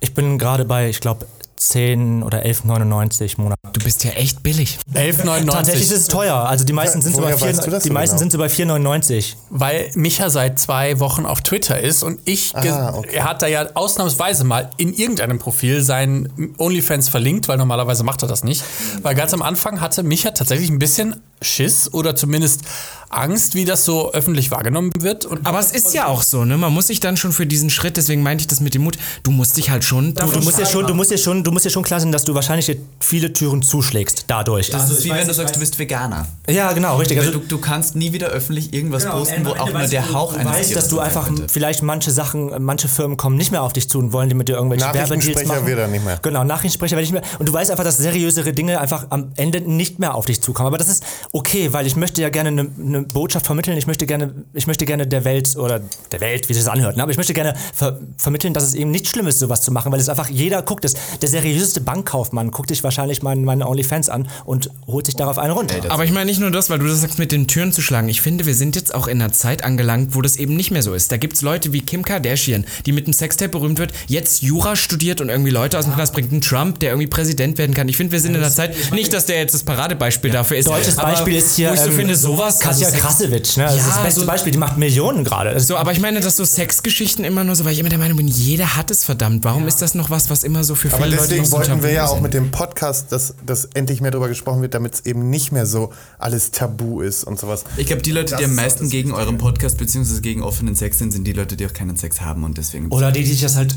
Ich 0.00 0.14
bin 0.14 0.36
gerade 0.38 0.64
bei, 0.64 0.88
ich 0.88 1.00
glaube, 1.00 1.26
10 1.68 2.22
oder 2.22 2.44
11,99 2.44 3.36
im 3.36 3.44
Monat. 3.44 3.58
du 3.72 3.80
bist 3.80 4.04
ja 4.04 4.10
echt 4.12 4.42
billig. 4.42 4.78
11,99. 4.94 5.46
Tatsächlich 5.50 5.82
ist 5.84 5.90
es 5.92 6.06
teuer. 6.08 6.34
Also 6.36 6.64
die 6.64 6.72
meisten 6.72 7.02
sind 7.02 7.14
so 7.14 7.20
bei 7.22 7.28
woher 7.28 7.38
4, 7.38 7.48
weißt 7.48 7.66
du 7.66 7.70
das 7.70 7.82
die 7.82 7.88
so 7.88 7.94
meisten 7.94 8.16
genau? 8.16 8.18
sind 8.20 8.32
so 8.32 8.38
bei 8.38 8.46
4,99. 8.46 9.34
weil 9.50 9.90
Micha 9.94 10.30
seit 10.30 10.58
zwei 10.58 10.98
Wochen 11.00 11.26
auf 11.26 11.42
Twitter 11.42 11.80
ist 11.80 12.02
und 12.02 12.20
ich, 12.24 12.52
ge- 12.54 12.70
Ah, 12.70 12.94
okay. 12.94 13.10
er 13.14 13.24
hat 13.24 13.42
da 13.42 13.46
ja 13.46 13.66
ausnahmsweise 13.74 14.44
mal 14.44 14.70
in 14.76 14.92
irgendeinem 14.94 15.38
Profil 15.38 15.82
sein 15.82 16.28
OnlyFans 16.58 17.08
verlinkt, 17.08 17.48
weil 17.48 17.56
normalerweise 17.58 18.04
macht 18.04 18.22
er 18.22 18.28
das 18.28 18.44
nicht. 18.44 18.62
Weil 19.02 19.14
ganz 19.14 19.32
am 19.34 19.42
Anfang 19.42 19.80
hatte 19.80 20.02
Micha 20.02 20.30
tatsächlich 20.30 20.70
ein 20.70 20.78
bisschen 20.78 21.16
Schiss 21.44 21.92
oder 21.92 22.16
zumindest 22.16 22.62
Angst, 23.10 23.54
wie 23.54 23.64
das 23.64 23.84
so 23.84 24.12
öffentlich 24.12 24.50
wahrgenommen 24.50 24.90
wird. 24.98 25.24
Und 25.24 25.46
Aber 25.46 25.60
es 25.60 25.70
ist 25.70 25.94
ja 25.94 26.06
auch 26.06 26.22
so, 26.22 26.44
ne? 26.44 26.56
Man 26.56 26.72
muss 26.72 26.88
sich 26.88 27.00
dann 27.00 27.16
schon 27.16 27.32
für 27.32 27.46
diesen 27.46 27.70
Schritt, 27.70 27.96
deswegen 27.96 28.22
meinte 28.22 28.42
ich 28.42 28.48
das 28.48 28.60
mit 28.60 28.74
dem 28.74 28.82
Mut, 28.82 28.98
du 29.22 29.30
musst 29.30 29.56
dich 29.56 29.70
halt 29.70 29.84
schon 29.84 30.08
Du, 30.08 30.12
davon 30.14 30.40
du 30.40 30.44
musst 30.44 30.58
ja 30.58 30.66
schon, 30.66 30.86
du 30.86 30.94
musst 30.94 31.10
ja 31.10 31.18
schon, 31.18 31.44
du 31.44 31.52
musst 31.52 31.64
ja 31.64 31.70
schon 31.70 31.84
klar 31.84 32.00
sein, 32.00 32.12
dass 32.12 32.24
du 32.24 32.34
wahrscheinlich 32.34 32.66
dir 32.66 32.76
viele 33.00 33.32
Türen 33.32 33.62
zuschlägst 33.62 34.24
dadurch. 34.26 34.70
das 34.70 34.90
ist 34.90 35.04
wie 35.04 35.10
wenn 35.10 35.26
du 35.26 35.34
sagst, 35.34 35.54
du 35.54 35.60
bist 35.60 35.78
Veganer. 35.78 36.26
ja, 36.48 36.72
genau, 36.72 36.96
richtig. 36.96 37.18
Also 37.18 37.32
du, 37.32 37.38
du 37.38 37.58
kannst 37.58 37.94
nie 37.94 38.12
wieder 38.12 38.28
öffentlich 38.28 38.72
irgendwas 38.74 39.06
posten, 39.06 39.44
wo 39.46 39.50
auch 39.50 39.72
nur 39.72 39.86
der 39.86 40.12
Hauch 40.12 40.32
du 40.32 40.40
eines 40.40 40.52
weißt, 40.52 40.76
dass 40.76 40.88
du 40.88 40.98
einfach 40.98 41.26
könnte. 41.26 41.46
vielleicht 41.48 41.82
manche 41.82 42.10
Sachen, 42.10 42.50
manche 42.64 42.88
Firmen 42.88 43.16
kommen 43.16 43.36
nicht 43.36 43.52
mehr 43.52 43.62
auf 43.62 43.72
dich 43.72 43.88
zu 43.88 43.98
und 43.98 44.12
wollen 44.12 44.28
dir 44.28 44.34
mit 44.34 44.48
dir 44.48 44.56
irgendwelche 44.56 44.84
Werbedeals 44.92 45.46
machen. 45.46 45.66
wird 45.66 45.78
er 45.78 45.88
nicht 45.88 46.04
mehr. 46.04 46.18
Genau, 46.22 46.44
Nachrichtensprecher 46.44 46.96
werde 46.96 47.04
ich 47.04 47.12
nicht 47.12 47.22
mehr. 47.22 47.38
Und 47.38 47.48
du 47.48 47.52
weißt 47.52 47.70
einfach, 47.70 47.84
dass 47.84 47.98
seriösere 47.98 48.52
Dinge 48.52 48.80
einfach 48.80 49.06
am 49.10 49.32
Ende 49.36 49.60
nicht 49.60 49.98
mehr 49.98 50.14
auf 50.14 50.26
dich 50.26 50.40
zukommen. 50.42 50.66
Aber 50.66 50.78
das 50.78 50.88
ist 50.88 51.04
okay, 51.34 51.72
weil 51.72 51.84
ich 51.84 51.96
möchte 51.96 52.22
ja 52.22 52.28
gerne 52.28 52.48
eine, 52.50 52.70
eine 52.78 53.02
Botschaft 53.02 53.44
vermitteln, 53.44 53.76
ich 53.76 53.88
möchte 53.88 54.06
gerne, 54.06 54.32
ich 54.52 54.68
möchte 54.68 54.86
gerne 54.86 55.04
der 55.04 55.24
Welt 55.24 55.56
oder 55.56 55.80
der 56.12 56.20
Welt, 56.20 56.48
wie 56.48 56.54
sich 56.54 56.62
das 56.62 56.72
anhört, 56.72 56.96
ne? 56.96 57.02
aber 57.02 57.10
ich 57.10 57.16
möchte 57.16 57.34
gerne 57.34 57.54
ver 57.74 57.98
vermitteln, 58.16 58.54
dass 58.54 58.62
es 58.62 58.74
eben 58.74 58.92
nicht 58.92 59.08
schlimm 59.08 59.26
ist, 59.26 59.40
sowas 59.40 59.60
zu 59.60 59.72
machen, 59.72 59.90
weil 59.90 59.98
es 59.98 60.08
einfach 60.08 60.30
jeder 60.30 60.62
guckt 60.62 60.84
es. 60.84 60.94
Der 61.20 61.28
seriöseste 61.28 61.80
Bankkaufmann 61.80 62.52
guckt 62.52 62.68
sich 62.68 62.84
wahrscheinlich 62.84 63.22
meine, 63.22 63.40
meine 63.40 63.66
OnlyFans 63.66 64.10
an 64.10 64.28
und 64.44 64.70
holt 64.86 65.06
sich 65.06 65.16
darauf 65.16 65.38
einen 65.38 65.52
runter. 65.52 65.74
Aber 65.88 66.04
ich 66.04 66.12
meine 66.12 66.26
nicht 66.26 66.38
nur 66.38 66.52
das, 66.52 66.70
weil 66.70 66.78
du 66.78 66.86
das 66.86 67.00
sagst, 67.00 67.18
mit 67.18 67.32
den 67.32 67.48
Türen 67.48 67.72
zu 67.72 67.82
schlagen. 67.82 68.08
Ich 68.08 68.20
finde, 68.20 68.46
wir 68.46 68.54
sind 68.54 68.76
jetzt 68.76 68.94
auch 68.94 69.08
in 69.08 69.20
einer 69.20 69.32
Zeit 69.32 69.64
angelangt, 69.64 70.14
wo 70.14 70.22
das 70.22 70.36
eben 70.36 70.54
nicht 70.54 70.70
mehr 70.70 70.82
so 70.82 70.94
ist. 70.94 71.10
Da 71.10 71.16
gibt 71.16 71.34
es 71.34 71.42
Leute 71.42 71.72
wie 71.72 71.80
Kim 71.80 72.04
Kardashian, 72.04 72.64
die 72.86 72.92
mit 72.92 73.08
dem 73.08 73.12
Sextape 73.12 73.50
berühmt 73.50 73.78
wird, 73.78 73.92
jetzt 74.06 74.42
Jura 74.42 74.76
studiert 74.76 75.20
und 75.20 75.30
irgendwie 75.30 75.50
Leute 75.50 75.78
aus 75.78 75.84
dem 75.84 75.94
Knast 75.94 76.12
bringt. 76.12 76.30
Einen 76.30 76.42
Trump, 76.42 76.78
der 76.78 76.90
irgendwie 76.90 77.08
Präsident 77.08 77.58
werden 77.58 77.74
kann. 77.74 77.88
Ich 77.88 77.96
finde, 77.96 78.12
wir 78.12 78.20
sind 78.20 78.36
in 78.36 78.40
einer 78.40 78.52
Zeit, 78.52 78.92
nicht, 78.92 79.12
dass 79.12 79.26
der 79.26 79.38
jetzt 79.38 79.54
das 79.54 79.64
Paradebeispiel 79.64 80.30
dafür 80.30 80.58
ist. 80.58 80.68
Deutsches 80.68 80.96
aber 80.98 81.10
Beispiel 81.10 81.23
ist 81.32 81.56
hier 81.56 81.70
Wo 81.70 81.74
ich 81.74 81.80
so 81.80 81.90
ähm, 81.90 81.96
finde, 81.96 82.16
sowas. 82.16 82.58
Katja 82.60 82.86
also 82.88 82.98
Krasowitsch, 82.98 83.56
ne? 83.56 83.64
das 83.64 83.74
ist 83.76 83.80
Ja, 83.80 83.86
das 83.94 84.02
beste 84.02 84.20
so- 84.20 84.26
Beispiel, 84.26 84.52
die 84.52 84.58
macht 84.58 84.76
Millionen 84.78 85.24
gerade. 85.24 85.58
So, 85.60 85.76
aber 85.76 85.92
ich 85.92 86.00
meine, 86.00 86.20
dass 86.20 86.36
so 86.36 86.44
Sexgeschichten 86.44 87.24
immer 87.24 87.44
nur 87.44 87.54
so, 87.56 87.64
weil 87.64 87.72
ich 87.72 87.78
immer 87.78 87.88
der 87.88 87.98
Meinung 87.98 88.16
bin, 88.16 88.28
jeder 88.28 88.76
hat 88.76 88.90
es 88.90 89.04
verdammt. 89.04 89.44
Warum 89.44 89.66
ist 89.66 89.82
das 89.82 89.94
noch 89.94 90.10
was, 90.10 90.30
was 90.30 90.42
immer 90.44 90.64
so 90.64 90.74
für 90.74 90.88
Aber 90.88 90.98
viele 91.04 91.10
Leute 91.16 91.22
deswegen 91.22 91.42
noch 91.42 91.50
so 91.50 91.56
wollten 91.56 91.82
wir 91.82 91.92
ja 91.92 92.04
ist? 92.04 92.10
auch 92.10 92.20
mit 92.20 92.34
dem 92.34 92.50
Podcast, 92.50 93.12
dass, 93.12 93.34
dass 93.44 93.66
endlich 93.74 94.00
mehr 94.00 94.10
darüber 94.10 94.28
gesprochen 94.28 94.62
wird, 94.62 94.74
damit 94.74 94.94
es 94.94 95.06
eben 95.06 95.30
nicht 95.30 95.52
mehr 95.52 95.66
so 95.66 95.92
alles 96.18 96.50
tabu 96.50 97.00
ist 97.00 97.24
und 97.24 97.38
sowas. 97.38 97.64
Ich 97.76 97.86
glaube, 97.86 98.02
die 98.02 98.10
Leute, 98.12 98.30
Das 98.32 98.38
die 98.38 98.44
am 98.44 98.50
ist 98.52 98.56
meisten 98.56 98.88
gegen 98.90 99.12
euren 99.12 99.38
Podcast 99.38 99.78
bzw. 99.78 100.20
gegen 100.20 100.42
offenen 100.42 100.74
Sex 100.74 100.98
sind, 100.98 101.12
sind 101.12 101.24
die 101.24 101.32
Leute, 101.32 101.56
die 101.56 101.66
auch 101.66 101.72
keinen 101.72 101.96
Sex 101.96 102.20
haben 102.20 102.44
und 102.44 102.58
deswegen. 102.58 102.88
Oder 102.90 103.12
die, 103.12 103.22
die 103.22 103.30
sich 103.30 103.40
das 103.42 103.56
halt 103.56 103.76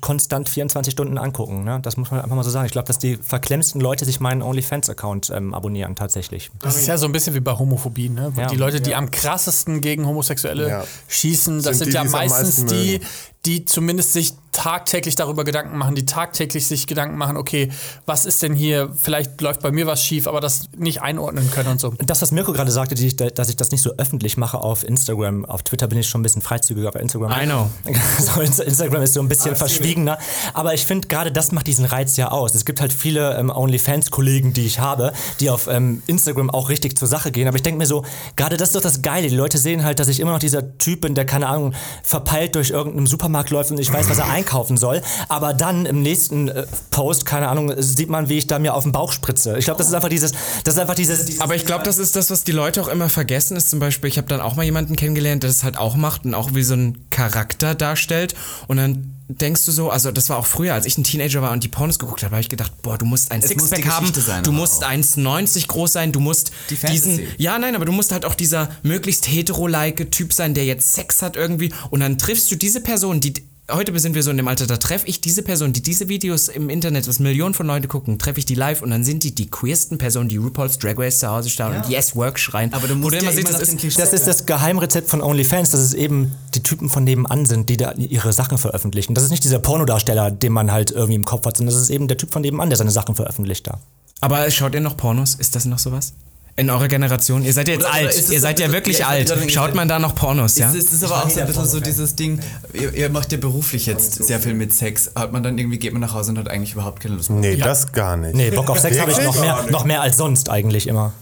konstant 0.00 0.48
24 0.48 0.92
Stunden 0.92 1.18
angucken. 1.18 1.64
Ne? 1.64 1.78
Das 1.82 1.96
muss 1.96 2.10
man 2.10 2.20
einfach 2.20 2.36
mal 2.36 2.42
so 2.44 2.50
sagen. 2.50 2.66
Ich 2.66 2.72
glaube, 2.72 2.86
dass 2.86 2.98
die 2.98 3.16
verklemmsten 3.16 3.80
Leute 3.80 4.04
sich 4.04 4.20
meinen 4.20 4.42
OnlyFans-Account 4.42 5.30
ähm, 5.34 5.54
abonnieren, 5.54 5.94
tatsächlich. 5.96 6.50
Das 6.62 6.76
ist 6.76 6.86
ja 6.86 6.98
so 6.98 7.06
ein 7.06 7.12
bisschen 7.12 7.34
wie 7.34 7.40
bei 7.40 7.52
Homophobie, 7.52 8.08
ne? 8.10 8.32
Ja. 8.36 8.46
Die 8.46 8.56
Leute, 8.56 8.80
die 8.80 8.94
am 8.94 9.10
krassesten 9.10 9.80
gegen 9.80 10.06
Homosexuelle 10.06 10.68
Ja. 10.68 10.84
schießen, 11.08 11.56
das 11.62 11.64
Sind 11.64 11.74
sind, 11.78 11.88
die, 11.88 11.94
ja 11.94 12.00
am 12.02 12.10
meistens 12.10 12.58
meisten 12.62 12.66
die. 12.68 13.00
Die 13.46 13.64
zumindest 13.64 14.12
sich 14.12 14.34
tagtäglich 14.52 15.14
darüber 15.14 15.44
Gedanken 15.44 15.78
machen, 15.78 15.94
die 15.94 16.04
tagtäglich 16.04 16.66
sich 16.66 16.86
Gedanken 16.86 17.16
machen, 17.16 17.36
okay, 17.36 17.70
was 18.04 18.26
ist 18.26 18.42
denn 18.42 18.54
hier, 18.54 18.92
vielleicht 18.94 19.40
läuft 19.40 19.62
bei 19.62 19.70
mir 19.70 19.86
was 19.86 20.04
schief, 20.04 20.26
aber 20.26 20.40
das 20.40 20.68
nicht 20.76 21.02
einordnen 21.02 21.50
können 21.50 21.70
und 21.70 21.80
so. 21.80 21.94
Das, 22.04 22.20
was 22.20 22.32
Mirko 22.32 22.52
gerade 22.52 22.70
sagte, 22.70 22.94
die 22.94 23.14
dass 23.16 23.48
ich 23.48 23.56
das 23.56 23.70
nicht 23.70 23.82
so 23.82 23.92
öffentlich 23.96 24.36
mache 24.36 24.58
auf 24.58 24.84
Instagram. 24.84 25.44
Auf 25.44 25.62
Twitter 25.62 25.88
bin 25.88 25.98
ich 25.98 26.08
schon 26.08 26.20
ein 26.20 26.22
bisschen 26.22 26.42
freizügiger, 26.42 26.88
aber 26.88 27.00
Instagram. 27.00 27.32
I 27.32 27.44
know. 27.44 27.70
Instagram 28.42 29.02
ist 29.02 29.14
so 29.14 29.20
ein 29.20 29.28
bisschen 29.28 29.56
verschwiegener. 29.56 30.18
Aber 30.54 30.74
ich 30.74 30.84
finde, 30.84 31.08
gerade 31.08 31.32
das 31.32 31.52
macht 31.52 31.66
diesen 31.66 31.84
Reiz 31.84 32.16
ja 32.16 32.30
aus. 32.30 32.54
Es 32.54 32.64
gibt 32.64 32.80
halt 32.80 32.92
viele 32.92 33.36
ähm, 33.36 33.50
OnlyFans-Kollegen, 33.50 34.52
die 34.52 34.66
ich 34.66 34.78
habe, 34.78 35.12
die 35.40 35.50
auf 35.50 35.66
ähm, 35.66 36.02
Instagram 36.06 36.50
auch 36.50 36.68
richtig 36.68 36.96
zur 36.96 37.08
Sache 37.08 37.32
gehen. 37.32 37.48
Aber 37.48 37.56
ich 37.56 37.62
denke 37.62 37.78
mir 37.78 37.86
so, 37.86 38.04
gerade 38.36 38.56
das 38.56 38.70
ist 38.70 38.76
doch 38.76 38.82
das 38.82 39.02
Geile. 39.02 39.28
Die 39.28 39.36
Leute 39.36 39.58
sehen 39.58 39.84
halt, 39.84 39.98
dass 39.98 40.08
ich 40.08 40.20
immer 40.20 40.32
noch 40.32 40.38
dieser 40.38 40.78
Typ 40.78 41.02
bin, 41.02 41.14
der, 41.14 41.24
keine 41.24 41.48
Ahnung, 41.48 41.74
verpeilt 42.02 42.54
durch 42.54 42.70
irgendeinen 42.70 43.06
Supermarkt 43.06 43.29
läuft 43.50 43.70
und 43.70 43.80
ich 43.80 43.92
weiß, 43.92 44.08
was 44.08 44.18
er 44.18 44.28
einkaufen 44.28 44.76
soll. 44.76 45.02
Aber 45.28 45.54
dann 45.54 45.86
im 45.86 46.02
nächsten 46.02 46.48
äh, 46.48 46.66
Post, 46.90 47.26
keine 47.26 47.48
Ahnung, 47.48 47.72
sieht 47.78 48.10
man, 48.10 48.28
wie 48.28 48.38
ich 48.38 48.46
da 48.46 48.58
mir 48.58 48.74
auf 48.74 48.82
den 48.82 48.92
Bauch 48.92 49.12
spritze. 49.12 49.56
Ich 49.58 49.64
glaube, 49.64 49.78
das 49.78 49.88
ist 49.88 49.94
einfach 49.94 50.08
dieses, 50.08 50.32
das 50.64 50.74
ist 50.74 50.80
einfach 50.80 50.94
dieses, 50.94 51.24
dieses 51.24 51.40
Aber 51.40 51.54
ich 51.54 51.64
glaube, 51.64 51.84
das 51.84 51.98
ist 51.98 52.16
das, 52.16 52.30
was 52.30 52.44
die 52.44 52.52
Leute 52.52 52.82
auch 52.82 52.88
immer 52.88 53.08
vergessen. 53.08 53.56
Ist 53.56 53.70
zum 53.70 53.80
Beispiel, 53.80 54.08
ich 54.08 54.18
habe 54.18 54.28
dann 54.28 54.40
auch 54.40 54.56
mal 54.56 54.64
jemanden 54.64 54.96
kennengelernt, 54.96 55.42
der 55.42 55.50
das 55.50 55.64
halt 55.64 55.78
auch 55.78 55.96
macht 55.96 56.24
und 56.24 56.34
auch 56.34 56.54
wie 56.54 56.62
so 56.62 56.74
ein 56.74 57.06
Charakter 57.10 57.74
darstellt. 57.74 58.34
Und 58.66 58.76
dann 58.76 59.19
denkst 59.34 59.64
du 59.64 59.72
so, 59.72 59.90
also 59.90 60.10
das 60.10 60.28
war 60.28 60.38
auch 60.38 60.46
früher, 60.46 60.74
als 60.74 60.86
ich 60.86 60.98
ein 60.98 61.04
Teenager 61.04 61.42
war 61.42 61.52
und 61.52 61.64
die 61.64 61.68
Pornos 61.68 61.98
geguckt 61.98 62.22
habe, 62.22 62.32
habe 62.32 62.40
ich 62.40 62.48
gedacht, 62.48 62.72
boah, 62.82 62.98
du 62.98 63.04
musst 63.06 63.30
ein 63.30 63.40
Es 63.40 63.54
muss 63.54 63.70
Sixpack 63.70 63.82
die 63.82 63.88
haben, 63.88 64.14
sein, 64.14 64.44
du 64.44 64.52
musst 64.52 64.84
auch. 64.84 64.90
1,90 64.90 65.66
groß 65.66 65.92
sein, 65.92 66.12
du 66.12 66.20
musst 66.20 66.52
Die 66.70 66.76
diesen, 66.76 67.20
ja, 67.38 67.58
nein, 67.58 67.74
aber 67.74 67.84
du 67.84 67.92
musst 67.92 68.12
halt 68.12 68.24
auch 68.24 68.34
dieser 68.34 68.70
möglichst 68.82 69.28
hetero-like 69.28 70.10
Typ 70.10 70.32
sein, 70.32 70.54
der 70.54 70.64
jetzt 70.64 70.92
Sex 70.94 71.22
hat 71.22 71.36
irgendwie. 71.36 71.72
Und 71.90 72.00
dann 72.00 72.18
triffst 72.18 72.50
du 72.50 72.56
diese 72.56 72.80
Person, 72.80 73.20
die 73.20 73.34
heute 73.72 73.98
sind 73.98 74.14
wir 74.14 74.22
so 74.22 74.30
in 74.30 74.36
dem 74.36 74.48
Alter, 74.48 74.66
da 74.66 74.76
treffe 74.76 75.06
ich 75.06 75.20
diese 75.20 75.42
Person, 75.42 75.72
die 75.72 75.82
diese 75.82 76.08
Videos 76.08 76.48
im 76.48 76.68
Internet, 76.68 77.08
was 77.08 77.18
Millionen 77.18 77.54
von 77.54 77.66
Leuten 77.66 77.88
gucken, 77.88 78.18
treffe 78.18 78.38
ich 78.38 78.46
die 78.46 78.54
live 78.54 78.82
und 78.82 78.90
dann 78.90 79.04
sind 79.04 79.24
die 79.24 79.34
die 79.34 79.50
queersten 79.50 79.98
Personen, 79.98 80.28
die 80.28 80.36
RuPaul's 80.36 80.78
Drag 80.78 80.98
Race 80.98 81.18
zu 81.18 81.28
Hause 81.28 81.50
stehen 81.50 81.74
und 81.74 81.88
Yes 81.88 82.16
Work 82.16 82.38
schreien. 82.38 82.72
Aber 82.72 82.88
du 82.88 82.94
musst 82.94 83.14
immer 83.14 83.30
ja 83.30 83.30
immer 83.30 83.42
das 83.42 83.52
nach 83.60 83.66
den 83.66 83.78
ist, 83.78 83.98
Das 83.98 84.12
ist 84.12 84.26
das 84.26 84.46
Geheimrezept 84.46 85.08
von 85.08 85.22
OnlyFans, 85.22 85.70
dass 85.70 85.80
es 85.80 85.94
eben 85.94 86.32
die 86.54 86.62
Typen 86.62 86.88
von 86.88 87.04
nebenan 87.04 87.46
sind, 87.46 87.68
die 87.68 87.76
da 87.76 87.92
ihre 87.92 88.32
Sachen 88.32 88.58
veröffentlichen. 88.58 89.14
Das 89.14 89.24
ist 89.24 89.30
nicht 89.30 89.44
dieser 89.44 89.58
Pornodarsteller, 89.58 90.30
den 90.30 90.52
man 90.52 90.72
halt 90.72 90.90
irgendwie 90.90 91.14
im 91.16 91.24
Kopf 91.24 91.46
hat, 91.46 91.56
sondern 91.56 91.74
das 91.74 91.82
ist 91.82 91.90
eben 91.90 92.08
der 92.08 92.16
Typ 92.16 92.32
von 92.32 92.42
nebenan, 92.42 92.70
der 92.70 92.76
seine 92.76 92.90
Sachen 92.90 93.14
veröffentlicht 93.14 93.66
da. 93.66 93.78
aber 94.20 94.50
schaut 94.50 94.74
ihr 94.74 94.80
noch 94.80 94.96
Pornos? 94.96 95.34
Ist 95.34 95.56
das 95.56 95.64
noch 95.64 95.78
sowas? 95.78 96.14
In 96.56 96.68
eurer 96.68 96.88
Generation? 96.88 97.42
Ihr 97.44 97.52
seid 97.52 97.68
ja 97.68 97.74
jetzt 97.74 97.84
Oder- 97.86 97.94
alt. 97.94 98.30
Ihr 98.30 98.40
seid 98.40 98.60
ja 98.60 98.70
wirklich 98.72 98.98
ja, 98.98 99.14
ich 99.16 99.30
alt. 99.30 99.50
Schaut 99.52 99.74
man 99.74 99.88
da 99.88 99.98
noch 99.98 100.14
Pornos, 100.14 100.58
ja? 100.58 100.68
Es 100.68 100.74
ist, 100.74 100.88
es 100.88 100.92
ist 100.94 101.04
aber 101.04 101.24
auch 101.24 101.30
so 101.30 101.40
ein 101.40 101.46
bisschen 101.46 101.66
so 101.66 101.80
dieses 101.80 102.16
Ding, 102.16 102.40
ihr, 102.74 102.92
ihr 102.92 103.08
macht 103.08 103.32
ja 103.32 103.38
beruflich 103.38 103.86
jetzt 103.86 104.14
sehr 104.24 104.40
viel 104.40 104.54
mit 104.54 104.74
Sex. 104.74 105.12
Hat 105.14 105.32
man 105.32 105.42
dann 105.42 105.56
irgendwie, 105.58 105.78
geht 105.78 105.92
man 105.92 106.00
nach 106.02 106.12
Hause 106.12 106.32
und 106.32 106.38
hat 106.38 106.48
eigentlich 106.48 106.72
überhaupt 106.72 107.00
keine 107.00 107.14
Lust 107.14 107.30
mehr. 107.30 107.40
Nee, 107.40 107.56
das 107.56 107.92
gar 107.92 108.16
nicht. 108.16 108.34
Nee, 108.34 108.50
Bock 108.50 108.68
auf 108.68 108.78
Sex 108.78 109.00
habe 109.00 109.10
ich 109.12 109.22
noch 109.22 109.40
mehr, 109.40 109.64
noch 109.70 109.84
mehr 109.84 110.02
als 110.02 110.16
sonst 110.16 110.50
eigentlich 110.50 110.86
immer. 110.86 111.12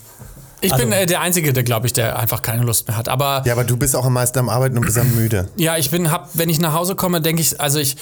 Ich 0.61 0.73
Also- 0.73 0.85
bin 0.87 0.93
äh, 0.93 1.07
der 1.07 1.21
Einzige, 1.21 1.53
der 1.53 1.63
glaube 1.63 1.87
ich, 1.87 1.93
der 1.93 2.19
einfach 2.19 2.43
keine 2.43 2.63
Lust 2.65 2.89
mehr 2.89 2.97
hat. 2.97 3.09
Aber 3.09 3.43
Ja, 3.47 3.53
aber 3.53 3.63
du 3.63 3.77
bist 3.77 3.95
auch 3.95 4.05
am 4.07 4.15
meisten 4.15 4.41
am 4.41 4.49
Arbeiten 4.49 4.77
und 4.77 4.85
bist 4.85 4.99
am 4.99 5.15
müde. 5.15 5.49
Ja, 5.57 5.77
ich 5.77 5.91
bin, 5.93 6.11
hab, 6.11 6.31
wenn 6.35 6.49
ich 6.49 6.59
nach 6.59 6.73
Hause 6.73 6.97
komme, 6.97 7.21
denke 7.21 7.41
ich, 7.43 7.61
also 7.61 7.79
ich 7.79 7.97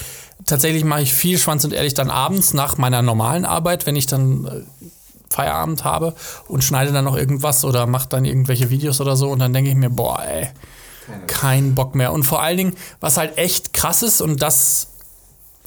tatsächlich 0.47 0.83
mache 0.85 1.03
ich 1.03 1.12
viel 1.12 1.37
Schwanz 1.39 1.65
und 1.65 1.75
ehrlich 1.75 1.93
dann 1.93 2.09
abends 2.09 2.55
nach 2.55 2.79
meiner 2.79 3.03
normalen 3.03 3.45
Arbeit, 3.45 3.85
wenn 3.85 3.95
ich 3.97 4.07
dann 4.07 4.47
äh, 4.47 4.51
Feierabend 5.37 5.85
habe 5.85 6.14
und 6.49 6.64
schneide 6.64 6.92
dann 6.92 7.05
noch 7.05 7.16
irgendwas 7.16 7.64
oder 7.64 7.87
mache 7.87 8.09
dann 8.09 8.25
irgendwelche 8.25 8.70
Videos 8.70 9.01
oder 9.01 9.16
so 9.16 9.31
und 9.31 9.38
dann 9.38 9.53
denke 9.53 9.70
ich 9.70 9.77
mir, 9.77 9.90
boah, 9.90 10.22
ey, 10.22 10.49
kein 11.27 11.75
Bock 11.75 11.94
mehr. 11.94 12.12
Und 12.12 12.25
vor 12.25 12.42
allen 12.42 12.57
Dingen, 12.57 12.75
was 13.01 13.16
halt 13.16 13.37
echt 13.37 13.75
krass 13.75 14.03
ist 14.03 14.20
und 14.20 14.42
das 14.42 14.88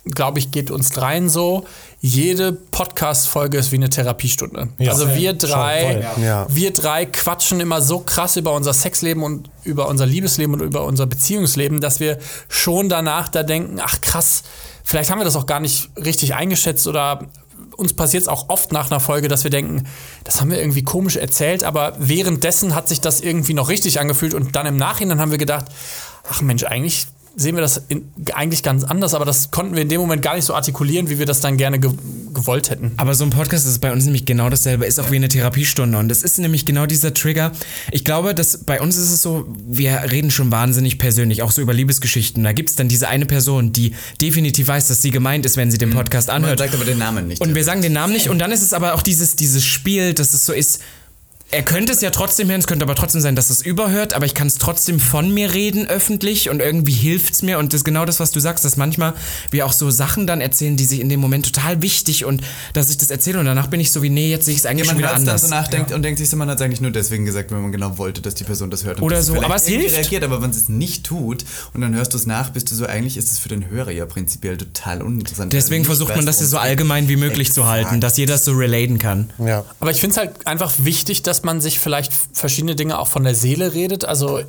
glaube 0.05 0.39
ich, 0.39 0.51
geht 0.51 0.71
uns 0.71 0.89
dreien 0.89 1.29
so. 1.29 1.65
Jede 2.01 2.51
Podcast-Folge 2.53 3.58
ist 3.58 3.71
wie 3.71 3.75
eine 3.75 3.89
Therapiestunde. 3.89 4.69
Ja. 4.77 4.91
also 4.91 5.13
wir 5.13 5.34
drei. 5.34 6.08
Ja. 6.21 6.47
wir 6.49 6.73
drei 6.73 7.05
quatschen 7.05 7.60
immer 7.60 7.82
so 7.82 7.99
krass 7.99 8.38
über 8.38 8.53
unser 8.53 8.73
Sexleben 8.73 9.23
und 9.23 9.49
über 9.63 9.88
unser 9.88 10.05
Liebesleben 10.05 10.55
und 10.55 10.62
über 10.62 10.86
unser 10.86 11.05
Beziehungsleben, 11.05 11.82
dass 11.82 11.99
wir 11.99 12.17
schon 12.47 12.89
danach 12.89 13.27
da 13.27 13.43
denken, 13.43 13.79
ach 13.84 14.01
krass, 14.01 14.43
vielleicht 14.84 15.12
haben 15.12 15.19
wir 15.19 15.25
das 15.25 15.36
auch 15.36 15.45
gar 15.45 15.60
nicht 15.60 15.89
richtig 15.97 16.34
eingeschätzt 16.34 16.88
oder 16.88 17.27
uns 17.79 17.93
passiert 17.93 18.23
es 18.23 18.27
auch 18.27 18.49
oft 18.49 18.71
nach 18.71 18.91
einer 18.91 18.99
Folge, 18.99 19.27
dass 19.27 19.43
wir 19.43 19.51
denken, 19.51 19.87
das 20.23 20.41
haben 20.41 20.51
wir 20.51 20.59
irgendwie 20.59 20.83
komisch 20.83 21.15
erzählt, 21.15 21.63
aber 21.63 21.95
währenddessen 21.97 22.75
hat 22.75 22.87
sich 22.87 23.01
das 23.01 23.21
irgendwie 23.21 23.53
noch 23.53 23.69
richtig 23.69 23.99
angefühlt 23.99 24.33
und 24.33 24.55
dann 24.55 24.65
im 24.65 24.77
Nachhinein 24.77 25.19
haben 25.19 25.31
wir 25.31 25.37
gedacht, 25.37 25.65
ach 26.29 26.41
Mensch, 26.41 26.63
eigentlich 26.63 27.07
sehen 27.35 27.55
wir 27.55 27.61
das 27.61 27.83
in, 27.87 28.09
eigentlich 28.33 28.63
ganz 28.63 28.83
anders, 28.83 29.13
aber 29.13 29.25
das 29.25 29.51
konnten 29.51 29.75
wir 29.75 29.81
in 29.81 29.89
dem 29.89 30.01
Moment 30.01 30.21
gar 30.21 30.35
nicht 30.35 30.45
so 30.45 30.53
artikulieren, 30.53 31.09
wie 31.09 31.19
wir 31.19 31.25
das 31.25 31.39
dann 31.41 31.57
gerne 31.57 31.79
ge 31.79 31.91
gewollt 32.31 32.69
hätten. 32.69 32.91
Aber 32.97 33.15
so 33.15 33.23
ein 33.23 33.31
Podcast 33.31 33.65
ist 33.65 33.79
bei 33.79 33.91
uns 33.91 34.05
nämlich 34.05 34.23
genau 34.25 34.51
dasselbe, 34.51 34.85
ist 34.85 34.99
auch 34.99 35.09
wie 35.09 35.15
eine 35.15 35.29
Therapiestunde. 35.29 35.97
Und 35.97 36.09
das 36.09 36.21
ist 36.21 36.37
nämlich 36.37 36.63
genau 36.63 36.85
dieser 36.85 37.11
Trigger. 37.13 37.51
Ich 37.91 38.05
glaube, 38.05 38.35
dass 38.35 38.59
bei 38.65 38.79
uns 38.81 38.97
ist 38.97 39.11
es 39.11 39.23
so, 39.23 39.47
wir 39.67 40.11
reden 40.11 40.29
schon 40.29 40.51
wahnsinnig 40.51 40.99
persönlich, 40.99 41.41
auch 41.41 41.51
so 41.51 41.59
über 41.61 41.73
Liebesgeschichten. 41.73 42.43
Da 42.43 42.53
gibt 42.53 42.69
es 42.69 42.75
dann 42.75 42.87
diese 42.87 43.07
eine 43.07 43.25
Person, 43.25 43.73
die 43.73 43.95
definitiv 44.21 44.67
weiß, 44.67 44.87
dass 44.87 45.01
sie 45.01 45.09
gemeint 45.09 45.43
ist, 45.45 45.57
wenn 45.57 45.71
sie 45.71 45.79
den 45.79 45.89
Podcast 45.89 46.27
Man 46.27 46.43
anhört. 46.43 46.59
sagt 46.59 46.75
aber 46.75 46.85
den 46.85 46.99
Namen 46.99 47.27
nicht. 47.27 47.41
Und 47.41 47.55
wir 47.55 47.63
sagen 47.63 47.81
den 47.81 47.93
Namen 47.93 48.13
nicht. 48.13 48.29
Und 48.29 48.37
dann 48.39 48.51
ist 48.51 48.61
es 48.61 48.73
aber 48.73 48.93
auch 48.93 49.01
dieses, 49.01 49.35
dieses 49.35 49.65
Spiel, 49.65 50.13
dass 50.13 50.33
es 50.33 50.45
so 50.45 50.53
ist. 50.53 50.81
Er 51.51 51.63
könnte 51.63 51.91
es 51.91 52.01
ja 52.01 52.12
trotzdem 52.12 52.47
hören, 52.47 52.59
es 52.59 52.67
könnte 52.67 52.85
aber 52.85 52.93
trotzdem 52.93 53.21
sein, 53.21 53.35
dass 53.35 53.49
es 53.49 53.63
überhört, 53.63 54.13
aber 54.13 54.27
ich 54.27 54.35
kann 54.35 54.45
es 54.45 54.59
trotzdem 54.59 54.99
von 54.99 55.33
mir 55.33 55.51
reden 55.51 55.88
öffentlich 55.88 56.51
und 56.51 56.59
irgendwie 56.59 56.91
hilft 56.91 57.33
es 57.33 57.41
mir. 57.41 57.57
Und 57.57 57.73
das 57.73 57.79
ist 57.79 57.85
genau 57.85 58.05
das, 58.05 58.19
was 58.19 58.29
du 58.29 58.39
sagst, 58.39 58.65
dass 58.65 58.77
manchmal 58.77 59.15
wir 59.49 59.65
auch 59.65 59.73
so 59.73 59.89
Sachen 59.89 60.27
dann 60.27 60.41
erzählen, 60.41 60.77
die 60.77 60.85
sich 60.85 60.99
in 60.99 61.09
dem 61.09 61.19
Moment 61.19 61.47
total 61.51 61.81
wichtig 61.81 62.23
und 62.23 62.43
dass 62.73 62.91
ich 62.91 62.99
das 62.99 63.09
erzähle 63.09 63.39
und 63.39 63.45
danach 63.45 63.65
bin 63.65 63.79
ich 63.79 63.89
so 63.89 64.03
wie, 64.03 64.12
nee, 64.12 64.29
jetzt 64.29 64.45
sehe 64.45 64.53
ich 64.53 64.59
es 64.59 64.67
eigentlich 64.67 64.85
ja, 64.85 64.93
schon 64.93 65.01
man 65.01 65.09
wieder 65.09 65.09
hört 65.09 65.21
dann 65.21 65.29
anders. 65.29 65.41
so 65.41 65.47
nachdenkt 65.47 65.91
und 65.91 66.03
denkt 66.03 66.19
sich 66.19 66.29
so, 66.29 66.38
man 66.38 66.47
hat 66.51 66.57
es 66.57 66.62
eigentlich 66.62 66.81
nur 66.81 66.91
deswegen 66.91 67.25
gesagt, 67.25 67.49
wenn 67.49 67.63
man 67.63 67.71
genau 67.71 67.97
wollte, 67.97 68.21
dass 68.21 68.35
die 68.35 68.43
Person 68.43 68.69
das 68.69 68.83
hört. 68.83 68.97
Und 68.97 69.03
Oder 69.05 69.23
so, 69.23 69.41
aber 69.41 69.55
es 69.55 69.67
irgendwie 69.67 69.89
hilft. 69.89 69.97
reagiert, 69.97 70.23
aber 70.23 70.43
wenn 70.43 70.53
sie 70.53 70.59
es 70.59 70.69
nicht 70.69 71.03
tut 71.03 71.45
und 71.73 71.81
dann 71.81 71.95
hörst 71.95 72.13
du 72.13 72.17
es 72.17 72.27
nach, 72.27 72.51
bist 72.51 72.69
du 72.69 72.75
so, 72.75 72.85
eigentlich 72.85 73.17
ist 73.17 73.31
es 73.31 73.39
für 73.39 73.49
den 73.49 73.69
Hörer 73.71 73.89
ja 73.89 74.05
prinzipiell 74.05 74.55
total 74.55 75.01
uninteressant. 75.01 75.51
Deswegen 75.51 75.81
nicht 75.81 75.88
versucht 75.88 76.15
man 76.15 76.27
das 76.27 76.39
ja 76.41 76.45
so 76.45 76.59
allgemein 76.59 77.09
wie 77.09 77.15
möglich 77.15 77.51
zu 77.51 77.65
halten, 77.65 77.85
Exakt. 77.88 78.03
dass 78.03 78.17
jeder 78.17 78.35
es 78.35 78.45
so 78.45 78.51
relaten 78.51 78.99
kann. 78.99 79.31
Ja. 79.39 79.65
Aber 79.79 79.89
ich 79.89 79.97
finde 79.99 80.12
es 80.12 80.17
halt 80.17 80.45
einfach 80.45 80.73
wichtig, 80.77 81.23
dass 81.23 81.38
man 81.43 81.62
sich 81.62 81.80
vielleicht 81.80 82.13
verschiedene 82.34 82.75
Dinge 82.75 82.99
auch 82.99 83.08
von 83.08 83.23
der 83.23 83.36
Seele 83.36 83.73
redet. 83.73 84.06
Also 84.06 84.41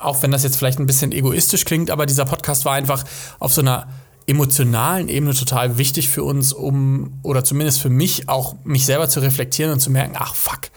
auch 0.00 0.22
wenn 0.22 0.30
das 0.30 0.42
jetzt 0.42 0.56
vielleicht 0.56 0.78
ein 0.78 0.86
bisschen 0.86 1.12
egoistisch 1.12 1.64
klingt, 1.64 1.90
aber 1.90 2.06
dieser 2.06 2.24
Podcast 2.24 2.64
war 2.64 2.74
einfach 2.74 3.04
auf 3.38 3.52
so 3.52 3.60
einer 3.60 3.88
emotionalen 4.26 5.08
Ebene 5.08 5.34
total 5.34 5.78
wichtig 5.78 6.08
für 6.08 6.22
uns, 6.22 6.52
um, 6.52 7.18
oder 7.22 7.44
zumindest 7.44 7.80
für 7.80 7.88
mich, 7.88 8.28
auch 8.28 8.56
mich 8.62 8.84
selber 8.84 9.08
zu 9.08 9.20
reflektieren 9.20 9.72
und 9.72 9.80
zu 9.80 9.90
merken, 9.90 10.16
ach 10.18 10.34
fuck, 10.34 10.70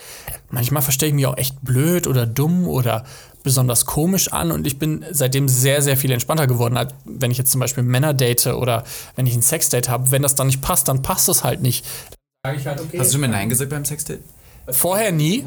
manchmal 0.49 0.81
verstehe 0.81 1.09
ich 1.09 1.15
mich 1.15 1.25
auch 1.25 1.37
echt 1.37 1.61
blöd 1.61 2.07
oder 2.07 2.25
dumm 2.25 2.65
oder 2.67 3.03
besonders 3.43 3.85
komisch 3.85 4.31
an 4.31 4.51
und 4.51 4.67
ich 4.67 4.79
bin 4.79 5.03
seitdem 5.11 5.47
sehr, 5.49 5.81
sehr 5.81 5.97
viel 5.97 6.11
entspannter 6.11 6.47
geworden, 6.47 6.77
als 6.77 6.93
wenn 7.03 7.31
ich 7.31 7.37
jetzt 7.37 7.51
zum 7.51 7.59
Beispiel 7.59 7.83
Männer 7.83 8.13
date 8.13 8.47
oder 8.47 8.83
wenn 9.15 9.25
ich 9.25 9.35
ein 9.35 9.41
Sexdate 9.41 9.89
habe. 9.89 10.11
Wenn 10.11 10.21
das 10.21 10.35
dann 10.35 10.47
nicht 10.47 10.61
passt, 10.61 10.87
dann 10.87 11.01
passt 11.01 11.27
es 11.27 11.43
halt 11.43 11.61
nicht. 11.61 11.85
Halt, 12.45 12.79
okay. 12.79 12.99
Hast 12.99 13.13
du 13.13 13.17
mal 13.17 13.27
Nein 13.27 13.49
gesagt 13.49 13.69
beim 13.71 13.83
Sextape? 13.83 14.21
Vorher 14.69 15.11
nie. 15.11 15.45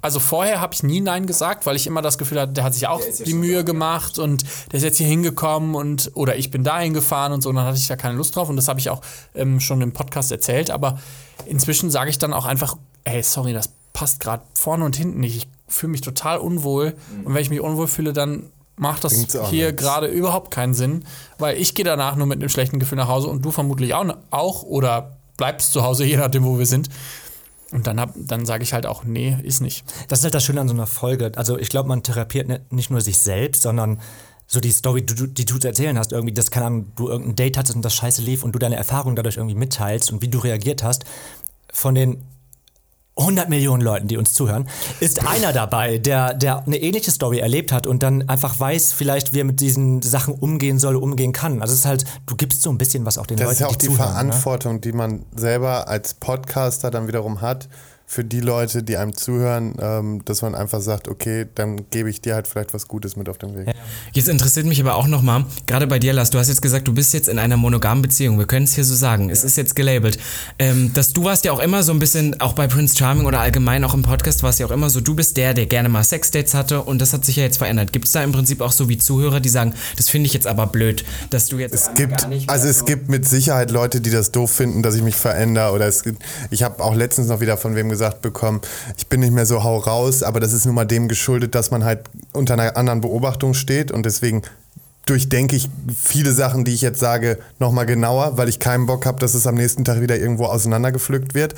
also 0.00 0.20
vorher 0.20 0.60
habe 0.60 0.74
ich 0.74 0.82
nie 0.82 1.00
Nein 1.00 1.26
gesagt, 1.26 1.66
weil 1.66 1.76
ich 1.76 1.86
immer 1.86 2.02
das 2.02 2.18
Gefühl 2.18 2.40
hatte, 2.40 2.52
der 2.52 2.64
hat 2.64 2.74
sich 2.74 2.86
auch 2.86 3.00
die 3.24 3.34
Mühe 3.34 3.64
gemacht 3.64 4.18
und 4.18 4.44
der 4.70 4.78
ist 4.78 4.84
jetzt 4.84 4.98
hier 4.98 5.06
hingekommen 5.06 5.74
und 5.74 6.12
oder 6.14 6.36
ich 6.36 6.50
bin 6.50 6.64
dahin 6.64 6.94
gefahren 6.94 7.32
und 7.32 7.42
so, 7.42 7.48
und 7.48 7.56
dann 7.56 7.64
hatte 7.64 7.78
ich 7.78 7.86
da 7.88 7.96
keine 7.96 8.16
Lust 8.16 8.36
drauf 8.36 8.48
und 8.48 8.56
das 8.56 8.68
habe 8.68 8.80
ich 8.80 8.90
auch 8.90 9.00
ähm, 9.34 9.60
schon 9.60 9.80
im 9.80 9.92
Podcast 9.92 10.30
erzählt, 10.30 10.70
aber 10.70 10.98
inzwischen 11.46 11.90
sage 11.90 12.10
ich 12.10 12.18
dann 12.18 12.32
auch 12.32 12.44
einfach, 12.44 12.76
hey, 13.04 13.22
sorry, 13.22 13.52
das 13.52 13.70
passt 13.92 14.20
gerade 14.20 14.44
vorne 14.54 14.84
und 14.84 14.94
hinten 14.96 15.20
nicht. 15.20 15.36
Ich 15.36 15.48
fühle 15.66 15.90
mich 15.90 16.00
total 16.00 16.38
unwohl 16.38 16.94
und 17.24 17.34
wenn 17.34 17.42
ich 17.42 17.50
mich 17.50 17.60
unwohl 17.60 17.88
fühle, 17.88 18.12
dann 18.12 18.50
macht 18.76 19.04
das 19.04 19.26
hier 19.50 19.72
gerade 19.72 20.06
überhaupt 20.06 20.52
keinen 20.52 20.72
Sinn, 20.72 21.04
weil 21.38 21.56
ich 21.56 21.74
gehe 21.74 21.84
danach 21.84 22.16
nur 22.16 22.26
mit 22.26 22.38
einem 22.38 22.48
schlechten 22.48 22.78
Gefühl 22.78 22.96
nach 22.96 23.08
Hause 23.08 23.28
und 23.28 23.44
du 23.44 23.50
vermutlich 23.50 23.94
auch, 23.94 24.06
auch 24.30 24.62
oder 24.62 25.18
bleibst 25.36 25.72
zu 25.72 25.82
Hause, 25.82 26.04
je 26.06 26.16
nachdem, 26.16 26.44
wo 26.44 26.58
wir 26.58 26.66
sind. 26.66 26.88
Und 27.70 27.86
dann, 27.86 28.12
dann 28.16 28.46
sage 28.46 28.62
ich 28.62 28.72
halt 28.72 28.86
auch, 28.86 29.04
nee, 29.04 29.36
ist 29.42 29.60
nicht. 29.60 29.84
Das 30.08 30.20
ist 30.20 30.24
halt 30.24 30.34
das 30.34 30.44
Schöne 30.44 30.60
an 30.60 30.68
so 30.68 30.74
einer 30.74 30.86
Folge. 30.86 31.32
Also 31.36 31.58
ich 31.58 31.68
glaube, 31.68 31.88
man 31.88 32.02
therapiert 32.02 32.72
nicht 32.72 32.90
nur 32.90 33.00
sich 33.00 33.18
selbst, 33.18 33.62
sondern 33.62 34.00
so 34.46 34.60
die 34.60 34.72
Story, 34.72 35.04
die 35.04 35.14
du, 35.14 35.26
die 35.26 35.44
du 35.44 35.58
zu 35.58 35.68
erzählen 35.68 35.98
hast, 35.98 36.12
irgendwie, 36.12 36.32
das 36.32 36.50
kann 36.50 36.62
Ahnung, 36.62 36.92
du 36.96 37.08
irgendein 37.08 37.36
Date 37.36 37.58
hattest 37.58 37.76
und 37.76 37.84
das 37.84 37.94
scheiße 37.94 38.22
lief 38.22 38.42
und 38.42 38.52
du 38.52 38.58
deine 38.58 38.76
Erfahrung 38.76 39.14
dadurch 39.14 39.36
irgendwie 39.36 39.54
mitteilst 39.54 40.10
und 40.10 40.22
wie 40.22 40.28
du 40.28 40.38
reagiert 40.38 40.82
hast, 40.82 41.04
von 41.70 41.94
den 41.94 42.24
100 43.18 43.48
Millionen 43.48 43.82
Leuten, 43.82 44.08
die 44.08 44.16
uns 44.16 44.32
zuhören, 44.32 44.68
ist 45.00 45.26
einer 45.26 45.52
dabei, 45.52 45.98
der, 45.98 46.34
der 46.34 46.64
eine 46.64 46.76
ähnliche 46.76 47.10
Story 47.10 47.38
erlebt 47.38 47.72
hat 47.72 47.86
und 47.86 48.02
dann 48.02 48.28
einfach 48.28 48.58
weiß, 48.58 48.92
vielleicht, 48.92 49.34
wie 49.34 49.40
er 49.40 49.44
mit 49.44 49.60
diesen 49.60 50.02
Sachen 50.02 50.34
umgehen 50.34 50.78
soll, 50.78 50.96
umgehen 50.96 51.32
kann. 51.32 51.60
Also 51.60 51.72
es 51.72 51.80
ist 51.80 51.86
halt, 51.86 52.04
du 52.26 52.36
gibst 52.36 52.62
so 52.62 52.70
ein 52.70 52.78
bisschen 52.78 53.04
was 53.04 53.18
auch 53.18 53.26
den 53.26 53.36
Das 53.36 53.44
Leuten, 53.44 53.54
ist 53.54 53.60
ja 53.60 53.66
auch 53.66 53.76
die 53.76 53.86
zuhören. 53.86 53.98
Ne? 53.98 54.32
Verantwortung, 54.32 54.80
die 54.80 54.92
man 54.92 55.24
selber 55.34 55.88
als 55.88 56.14
Podcaster 56.14 56.90
dann 56.90 57.08
wiederum 57.08 57.40
hat 57.40 57.68
für 58.10 58.24
die 58.24 58.40
Leute, 58.40 58.82
die 58.82 58.96
einem 58.96 59.14
zuhören, 59.14 59.74
ähm, 59.82 60.24
dass 60.24 60.40
man 60.40 60.54
einfach 60.54 60.80
sagt, 60.80 61.08
okay, 61.08 61.44
dann 61.54 61.90
gebe 61.90 62.08
ich 62.08 62.22
dir 62.22 62.34
halt 62.34 62.48
vielleicht 62.48 62.72
was 62.72 62.88
Gutes 62.88 63.16
mit 63.16 63.28
auf 63.28 63.36
den 63.36 63.54
Weg. 63.54 63.68
Jetzt 64.14 64.30
interessiert 64.30 64.64
mich 64.64 64.80
aber 64.80 64.94
auch 64.94 65.06
nochmal, 65.06 65.44
gerade 65.66 65.86
bei 65.86 65.98
dir, 65.98 66.14
Lars, 66.14 66.30
du 66.30 66.38
hast 66.38 66.48
jetzt 66.48 66.62
gesagt, 66.62 66.88
du 66.88 66.94
bist 66.94 67.12
jetzt 67.12 67.28
in 67.28 67.38
einer 67.38 67.58
monogamen 67.58 68.00
Beziehung. 68.00 68.38
Wir 68.38 68.46
können 68.46 68.64
es 68.64 68.72
hier 68.72 68.86
so 68.86 68.94
sagen. 68.94 69.28
Es 69.28 69.44
ist 69.44 69.58
jetzt 69.58 69.76
gelabelt. 69.76 70.18
Ähm, 70.58 70.90
dass 70.94 71.12
du 71.12 71.24
warst 71.24 71.44
ja 71.44 71.52
auch 71.52 71.58
immer 71.58 71.82
so 71.82 71.92
ein 71.92 71.98
bisschen, 71.98 72.40
auch 72.40 72.54
bei 72.54 72.66
Prince 72.66 72.96
Charming 72.96 73.26
oder 73.26 73.40
allgemein 73.40 73.84
auch 73.84 73.92
im 73.92 74.02
Podcast 74.02 74.42
warst 74.42 74.58
ja 74.58 74.64
auch 74.64 74.70
immer 74.70 74.88
so, 74.88 75.02
du 75.02 75.14
bist 75.14 75.36
der, 75.36 75.52
der 75.52 75.66
gerne 75.66 75.90
mal 75.90 76.02
Sexdates 76.02 76.54
hatte 76.54 76.80
und 76.80 77.02
das 77.02 77.12
hat 77.12 77.26
sich 77.26 77.36
ja 77.36 77.42
jetzt 77.42 77.58
verändert. 77.58 77.92
Gibt 77.92 78.06
es 78.06 78.12
da 78.12 78.24
im 78.24 78.32
Prinzip 78.32 78.62
auch 78.62 78.72
so 78.72 78.88
wie 78.88 78.96
Zuhörer, 78.96 79.40
die 79.40 79.50
sagen, 79.50 79.74
das 79.98 80.08
finde 80.08 80.28
ich 80.28 80.32
jetzt 80.32 80.46
aber 80.46 80.66
blöd, 80.66 81.04
dass 81.28 81.44
du 81.48 81.58
jetzt 81.58 81.74
Es 81.74 81.92
gibt, 81.92 82.26
also 82.46 82.68
es 82.68 82.86
gibt 82.86 83.10
mit 83.10 83.28
Sicherheit 83.28 83.70
Leute, 83.70 84.00
die 84.00 84.10
das 84.10 84.32
doof 84.32 84.50
finden, 84.50 84.82
dass 84.82 84.94
ich 84.94 85.02
mich 85.02 85.16
verändere. 85.16 85.74
Oder 85.74 85.86
es 85.86 86.02
gibt, 86.02 86.22
ich 86.50 86.62
habe 86.62 86.82
auch 86.82 86.94
letztens 86.94 87.28
noch 87.28 87.40
wieder 87.40 87.58
von 87.58 87.74
wem 87.74 87.90
gesagt 87.90 87.97
bekommen, 88.20 88.60
ich 88.96 89.08
bin 89.08 89.20
nicht 89.20 89.32
mehr 89.32 89.46
so 89.46 89.62
hau 89.64 89.78
raus, 89.78 90.22
aber 90.22 90.40
das 90.40 90.52
ist 90.52 90.66
nun 90.66 90.74
mal 90.74 90.84
dem 90.84 91.08
geschuldet, 91.08 91.54
dass 91.54 91.70
man 91.70 91.84
halt 91.84 92.00
unter 92.32 92.54
einer 92.54 92.76
anderen 92.76 93.00
Beobachtung 93.00 93.54
steht 93.54 93.90
und 93.90 94.04
deswegen 94.06 94.42
durchdenke 95.08 95.56
ich 95.56 95.70
viele 95.96 96.32
Sachen, 96.32 96.64
die 96.64 96.74
ich 96.74 96.82
jetzt 96.82 97.00
sage, 97.00 97.38
nochmal 97.58 97.86
genauer, 97.86 98.36
weil 98.36 98.48
ich 98.48 98.58
keinen 98.58 98.86
Bock 98.86 99.06
habe, 99.06 99.18
dass 99.18 99.34
es 99.34 99.46
am 99.46 99.54
nächsten 99.54 99.84
Tag 99.84 100.00
wieder 100.02 100.18
irgendwo 100.18 100.44
auseinandergepflückt 100.46 101.34
wird. 101.34 101.54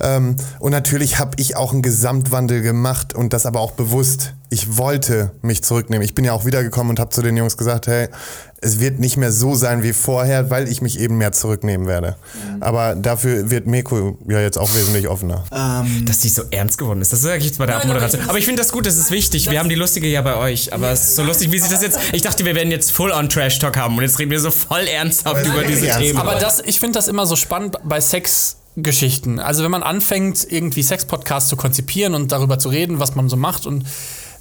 Ähm, 0.00 0.36
und 0.60 0.70
natürlich 0.70 1.18
habe 1.18 1.32
ich 1.38 1.56
auch 1.56 1.72
einen 1.72 1.82
Gesamtwandel 1.82 2.62
gemacht 2.62 3.12
und 3.12 3.32
das 3.32 3.46
aber 3.46 3.60
auch 3.60 3.72
bewusst. 3.72 4.34
Ich 4.48 4.76
wollte 4.76 5.32
mich 5.42 5.64
zurücknehmen. 5.64 6.04
Ich 6.04 6.14
bin 6.14 6.24
ja 6.24 6.32
auch 6.32 6.44
wiedergekommen 6.44 6.90
und 6.90 7.00
habe 7.00 7.10
zu 7.10 7.22
den 7.22 7.36
Jungs 7.36 7.56
gesagt, 7.56 7.88
hey, 7.88 8.08
es 8.64 8.80
wird 8.80 8.98
nicht 8.98 9.18
mehr 9.18 9.30
so 9.30 9.54
sein 9.54 9.82
wie 9.82 9.92
vorher, 9.92 10.48
weil 10.48 10.68
ich 10.68 10.80
mich 10.80 10.98
eben 10.98 11.18
mehr 11.18 11.32
zurücknehmen 11.32 11.86
werde. 11.86 12.16
Aber 12.60 12.94
dafür 12.94 13.50
wird 13.50 13.66
Meko 13.66 14.16
ja 14.26 14.40
jetzt 14.40 14.56
auch 14.58 14.74
wesentlich 14.74 15.06
offener. 15.06 15.44
dass 16.04 16.20
die 16.20 16.30
so 16.30 16.42
ernst 16.50 16.78
geworden 16.78 17.02
ist. 17.02 17.12
Das 17.12 17.20
sage 17.20 17.38
ich 17.38 17.44
jetzt 17.44 17.58
bei 17.58 17.66
der 17.66 17.76
Abmoderation. 17.76 18.22
Aber 18.26 18.38
ich 18.38 18.46
finde 18.46 18.62
das 18.62 18.72
gut, 18.72 18.86
das 18.86 18.96
ist 18.96 19.10
wichtig. 19.10 19.50
Wir 19.50 19.58
haben 19.58 19.68
die 19.68 19.74
lustige 19.74 20.08
ja 20.08 20.22
bei 20.22 20.36
euch. 20.36 20.72
Aber 20.72 20.90
es 20.90 21.08
ist 21.08 21.16
so 21.16 21.22
lustig, 21.22 21.52
wie 21.52 21.58
sich 21.58 21.70
das 21.70 21.82
jetzt. 21.82 21.98
Ich 22.12 22.22
dachte, 22.22 22.44
wir 22.44 22.54
werden 22.54 22.70
jetzt 22.70 22.90
full 22.92 23.12
on 23.12 23.28
Trash 23.28 23.58
Talk 23.58 23.76
haben 23.76 23.96
und 23.96 24.02
jetzt 24.02 24.18
reden 24.18 24.30
wir 24.30 24.40
so 24.40 24.50
voll 24.50 24.86
ernsthaft 24.86 25.46
über 25.46 25.62
diese 25.64 25.86
ernst. 25.86 26.00
Themen. 26.00 26.18
Aber 26.18 26.36
das, 26.36 26.62
ich 26.64 26.80
finde 26.80 26.98
das 26.98 27.08
immer 27.08 27.26
so 27.26 27.36
spannend 27.36 27.76
bei 27.84 28.00
Sexgeschichten. 28.00 29.40
Also 29.40 29.62
wenn 29.62 29.70
man 29.70 29.82
anfängt, 29.82 30.46
irgendwie 30.50 30.82
Sex-Podcasts 30.82 31.50
zu 31.50 31.56
konzipieren 31.56 32.14
und 32.14 32.32
darüber 32.32 32.58
zu 32.58 32.70
reden, 32.70 32.98
was 32.98 33.14
man 33.14 33.28
so 33.28 33.36
macht 33.36 33.66
und 33.66 33.84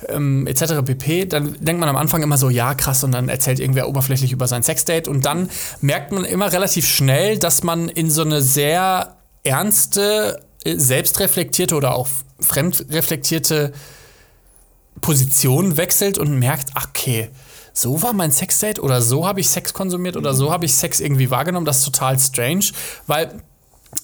ähm, 0.09 0.47
etc. 0.47 0.83
pp., 0.85 1.25
dann 1.25 1.55
denkt 1.59 1.79
man 1.79 1.89
am 1.89 1.95
Anfang 1.95 2.21
immer 2.21 2.37
so, 2.37 2.49
ja, 2.49 2.73
krass, 2.73 3.03
und 3.03 3.11
dann 3.11 3.29
erzählt 3.29 3.59
irgendwer 3.59 3.87
oberflächlich 3.87 4.31
über 4.31 4.47
sein 4.47 4.63
Sexdate 4.63 5.07
und 5.07 5.25
dann 5.25 5.49
merkt 5.81 6.11
man 6.11 6.25
immer 6.25 6.51
relativ 6.51 6.87
schnell, 6.87 7.37
dass 7.37 7.63
man 7.63 7.89
in 7.89 8.09
so 8.09 8.21
eine 8.21 8.41
sehr 8.41 9.17
ernste, 9.43 10.41
selbstreflektierte 10.65 11.75
oder 11.75 11.95
auch 11.95 12.07
fremdreflektierte 12.39 13.73
Position 15.01 15.77
wechselt 15.77 16.17
und 16.17 16.37
merkt, 16.39 16.69
okay, 16.75 17.29
so 17.73 18.01
war 18.03 18.13
mein 18.13 18.31
Sexdate 18.31 18.81
oder 18.81 19.01
so 19.01 19.27
habe 19.27 19.39
ich 19.39 19.49
Sex 19.49 19.73
konsumiert 19.73 20.15
oder 20.15 20.33
so 20.33 20.51
habe 20.51 20.65
ich 20.65 20.73
Sex 20.73 20.99
irgendwie 20.99 21.31
wahrgenommen. 21.31 21.65
Das 21.65 21.79
ist 21.79 21.85
total 21.85 22.19
strange, 22.19 22.65
weil 23.07 23.41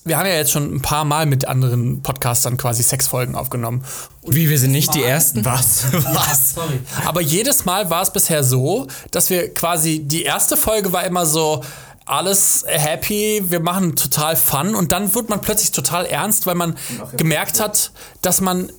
wir 0.05 0.17
haben 0.17 0.25
ja 0.25 0.33
jetzt 0.33 0.51
schon 0.51 0.73
ein 0.75 0.81
paar 0.81 1.05
Mal 1.05 1.25
mit 1.25 1.47
anderen 1.47 2.01
Podcastern 2.01 2.57
quasi 2.57 2.83
Sexfolgen 2.83 3.35
aufgenommen. 3.35 3.83
Wie, 4.25 4.49
wir 4.49 4.57
sind 4.59 4.71
nicht 4.71 4.93
die 4.95 5.03
Ersten? 5.03 5.45
Was? 5.45 5.85
Was? 5.91 6.55
Sorry. 6.55 6.79
Aber 7.05 7.21
jedes 7.21 7.65
Mal 7.65 7.89
war 7.89 8.01
es 8.01 8.11
bisher 8.11 8.43
so, 8.43 8.87
dass 9.11 9.29
wir 9.29 9.53
quasi, 9.53 9.99
die 9.99 10.23
erste 10.23 10.57
Folge 10.57 10.93
war 10.93 11.03
immer 11.05 11.25
so, 11.25 11.61
alles 12.09 12.65
happy, 12.67 13.43
wir 13.49 13.59
machen 13.59 13.95
total 13.95 14.35
Fun 14.35 14.73
und 14.73 14.91
dann 14.91 15.13
wird 15.13 15.29
man 15.29 15.41
plötzlich 15.41 15.71
total 15.71 16.05
ernst, 16.05 16.47
weil 16.47 16.55
man 16.55 16.75
gemerkt 17.15 17.59
hat, 17.59 17.91
dass 18.21 18.41
man, 18.41 18.71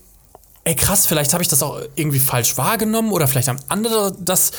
ey 0.64 0.74
krass, 0.74 1.06
vielleicht 1.06 1.32
habe 1.32 1.42
ich 1.42 1.48
das 1.48 1.62
auch 1.62 1.80
irgendwie 1.94 2.18
falsch 2.18 2.58
wahrgenommen 2.58 3.12
oder 3.12 3.28
vielleicht 3.28 3.48
haben 3.48 3.61
andere 3.68 4.16
das 4.18 4.50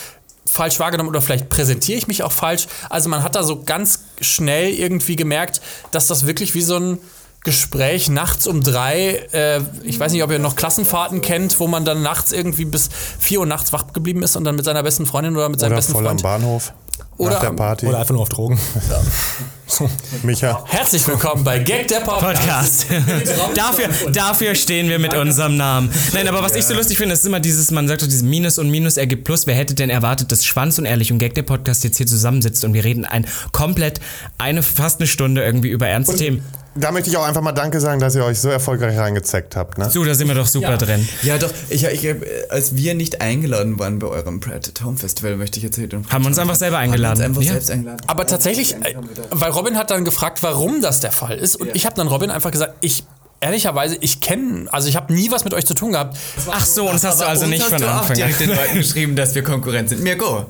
falsch 0.46 0.80
wahrgenommen 0.80 1.10
oder 1.10 1.22
vielleicht 1.22 1.50
präsentiere 1.50 1.98
ich 1.98 2.08
mich 2.08 2.24
auch 2.24 2.32
falsch. 2.32 2.68
Also 2.89 3.10
man 3.10 3.24
hat 3.24 3.36
da 3.36 3.44
so 3.44 3.62
ganz 3.64 4.06
schnell 4.20 4.70
irgendwie 4.74 5.16
gemerkt, 5.16 5.62
dass 5.92 6.08
das 6.08 6.26
wirklich 6.28 6.54
wie 6.56 6.62
so 6.62 6.78
ein 6.78 6.98
Gespräch 7.44 8.10
nachts 8.10 8.46
um 8.46 8.62
drei, 8.62 9.28
äh, 9.32 9.62
ich 9.84 10.00
weiß 10.00 10.12
nicht, 10.12 10.24
ob 10.24 10.30
ihr 10.32 10.38
noch 10.39 10.56
Klassenfahrten 10.56 11.22
kennt, 11.22 11.60
wo 11.60 11.66
man 11.68 11.86
dann 11.86 12.04
nachts 12.04 12.32
irgendwie 12.32 12.66
bis 12.66 12.89
vier 13.20 13.39
Uhr 13.39 13.46
nachts 13.48 13.74
wach 13.74 13.94
geblieben 13.94 14.22
ist 14.22 14.36
und 14.36 14.44
dann 14.44 14.56
mit 14.56 14.66
seiner 14.66 14.84
besten 14.84 15.06
Freundin 15.08 15.36
oder 15.36 15.50
mit 15.50 15.60
seinem 15.60 15.70
Oder 15.72 15.76
besten 15.78 15.94
voll 15.94 16.06
am 16.06 16.20
Freund. 16.20 16.22
Bahnhof. 16.24 16.74
Oder 17.18 17.32
nach 17.34 17.39
der 17.39 17.50
am- 17.50 17.56
Party. 17.56 17.88
Oder 17.88 18.00
einfach 18.00 18.14
nur 18.14 18.22
auf 18.22 18.30
Drogen. 18.30 18.60
Micha. 20.24 20.64
Herzlich 20.68 21.08
willkommen 21.08 21.44
bei 21.44 21.60
Gag 21.60 21.88
der 21.88 22.02
Podcast. 22.02 22.88
Podcast. 22.90 23.56
dafür, 23.56 24.12
dafür 24.12 24.56
stehen 24.56 24.90
wir 24.90 25.00
mit 25.00 25.14
unserem 25.14 25.58
Namen. 25.58 25.90
Nein, 26.14 26.28
aber 26.28 26.44
was 26.44 26.56
ich 26.56 26.66
so 26.66 26.74
lustig 26.74 26.98
finde, 26.98 27.14
ist 27.14 27.26
immer 27.26 27.40
dieses, 27.40 27.72
man 27.72 27.88
sagt 27.88 28.02
doch 28.02 28.08
dieses 28.08 28.24
Minus 28.24 28.58
und 28.58 28.70
Minus 28.70 28.98
ergibt 28.98 29.24
Plus. 29.24 29.48
Wer 29.48 29.56
hätte 29.56 29.74
denn 29.74 29.90
erwartet, 29.90 30.32
dass 30.32 30.46
Schwanz 30.46 30.78
und 30.78 30.86
Ehrlich 30.86 31.12
und 31.12 31.20
Gag 31.20 31.36
der 31.36 31.44
Podcast 31.44 31.84
jetzt 31.84 31.98
hier 31.98 32.08
zusammensitzt 32.08 32.64
und 32.66 32.74
wir 32.74 32.84
reden 32.84 33.06
ein 33.06 33.26
komplett, 33.52 34.00
eine, 34.38 34.64
fast 34.64 35.00
eine 35.00 35.08
Stunde 35.08 35.44
irgendwie 35.44 35.70
über 35.70 35.88
ernste 35.88 36.16
Themen. 36.16 36.44
Da 36.74 36.94
möchte 36.94 37.10
ich 37.10 37.18
auch 37.18 37.28
einfach 37.28 37.42
mal 37.42 37.52
Danke 37.52 37.82
sagen, 37.82 38.00
dass 38.00 38.16
ihr 38.16 38.24
euch 38.24 38.40
so 38.40 38.48
erfolgreich 38.48 38.98
reingezeckt 38.98 39.58
habt. 39.58 39.78
Ne? 39.78 39.90
So, 39.90 40.06
da 40.06 40.16
sind 40.16 40.30
wir 40.30 40.36
doch 40.36 40.48
super 40.48 40.78
drin. 40.78 41.06
Ja, 41.22 41.38
doch, 41.38 41.50
ich, 41.70 41.84
ich, 41.84 42.16
als 42.50 42.78
wir 42.78 42.94
nicht 42.96 43.20
eingeladen 43.20 43.78
waren 43.78 44.00
bei 44.00 44.08
eurem 44.08 44.40
Pride 44.40 44.70
at 44.70 44.82
Home 44.82 44.96
Festival, 44.98 45.36
möchte 45.36 45.58
ich 45.58 45.66
jetzt 45.66 45.76
hier 45.76 45.90
den 45.90 46.10
Haben 46.10 46.24
wir 46.24 46.28
uns 46.30 46.40
einfach 46.40 46.56
selber 46.56 46.78
eingeladen. 46.78 47.22
Haben 47.22 47.32
uns 47.32 47.40
einfach 47.40 47.42
Ja. 47.42 47.52
selbst 47.52 47.72
eingeladen. 47.72 47.98
Aber 48.08 48.26
tatsächlich, 48.26 48.74
äh, 48.76 48.96
weil 49.32 49.52
Robin 49.52 49.71
hat 49.78 49.92
dann 49.92 50.06
gefragt, 50.06 50.44
warum 50.44 50.82
das 50.82 51.00
der 51.00 51.12
Fall 51.12 51.38
ist. 51.38 51.56
Und 51.56 51.76
ich 51.76 51.86
habe 51.86 51.96
dann 51.96 52.08
Robin 52.08 52.32
einfach 52.32 52.52
gesagt, 52.52 52.76
ich 52.82 53.04
ehrlicherweise, 53.42 53.98
ich 54.00 54.22
kenne, 54.22 54.72
also 54.72 54.88
ich 54.88 54.96
habe 54.96 55.12
nie 55.14 55.32
was 55.32 55.44
mit 55.44 55.54
euch 55.54 55.66
zu 55.66 55.74
tun 55.74 55.92
gehabt. 55.92 56.16
Ach 56.50 56.66
so, 56.66 56.88
und 56.88 56.94
das 56.94 57.04
hast 57.04 57.22
du 57.22 57.26
also 57.26 57.48
nicht 57.48 57.64
von 57.64 57.84
Anfang 57.84 58.10
an. 58.10 58.14
direkt 58.14 58.40
den 58.40 58.50
Leuten 58.50 58.76
geschrieben, 58.76 59.16
dass 59.16 59.36
wir 59.36 59.44
Konkurrent 59.44 59.90
sind. 59.90 60.04
Mirko, 60.04 60.46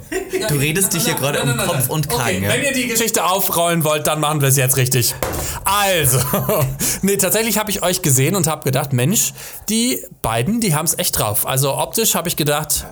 du 0.50 0.56
redest 0.56 0.94
dich 0.94 1.06
hier 1.06 1.16
gerade 1.16 1.42
um 1.42 1.58
Kopf 1.58 1.90
und 1.90 2.10
Kragen. 2.10 2.24
Okay, 2.24 2.44
ja? 2.44 2.50
wenn 2.50 2.64
ihr 2.64 2.74
die 2.74 2.88
Geschichte 2.88 3.24
aufrollen 3.24 3.84
wollt, 3.86 4.08
dann 4.08 4.20
machen 4.20 4.42
wir 4.42 4.50
es 4.50 4.58
jetzt 4.58 4.76
richtig. 4.78 5.16
Also, 5.64 6.20
nee, 7.02 7.16
tatsächlich 7.16 7.58
habe 7.58 7.72
ich 7.72 7.82
euch 7.82 8.02
gesehen 8.02 8.36
und 8.36 8.48
habe 8.48 8.64
gedacht, 8.64 8.92
Mensch, 8.92 9.34
die 9.70 10.04
beiden, 10.22 10.60
die 10.60 10.76
haben 10.76 10.86
es 10.86 11.00
echt 11.00 11.18
drauf. 11.18 11.48
Also 11.48 11.74
optisch 11.76 12.14
habe 12.14 12.28
ich 12.28 12.36
gedacht, 12.36 12.86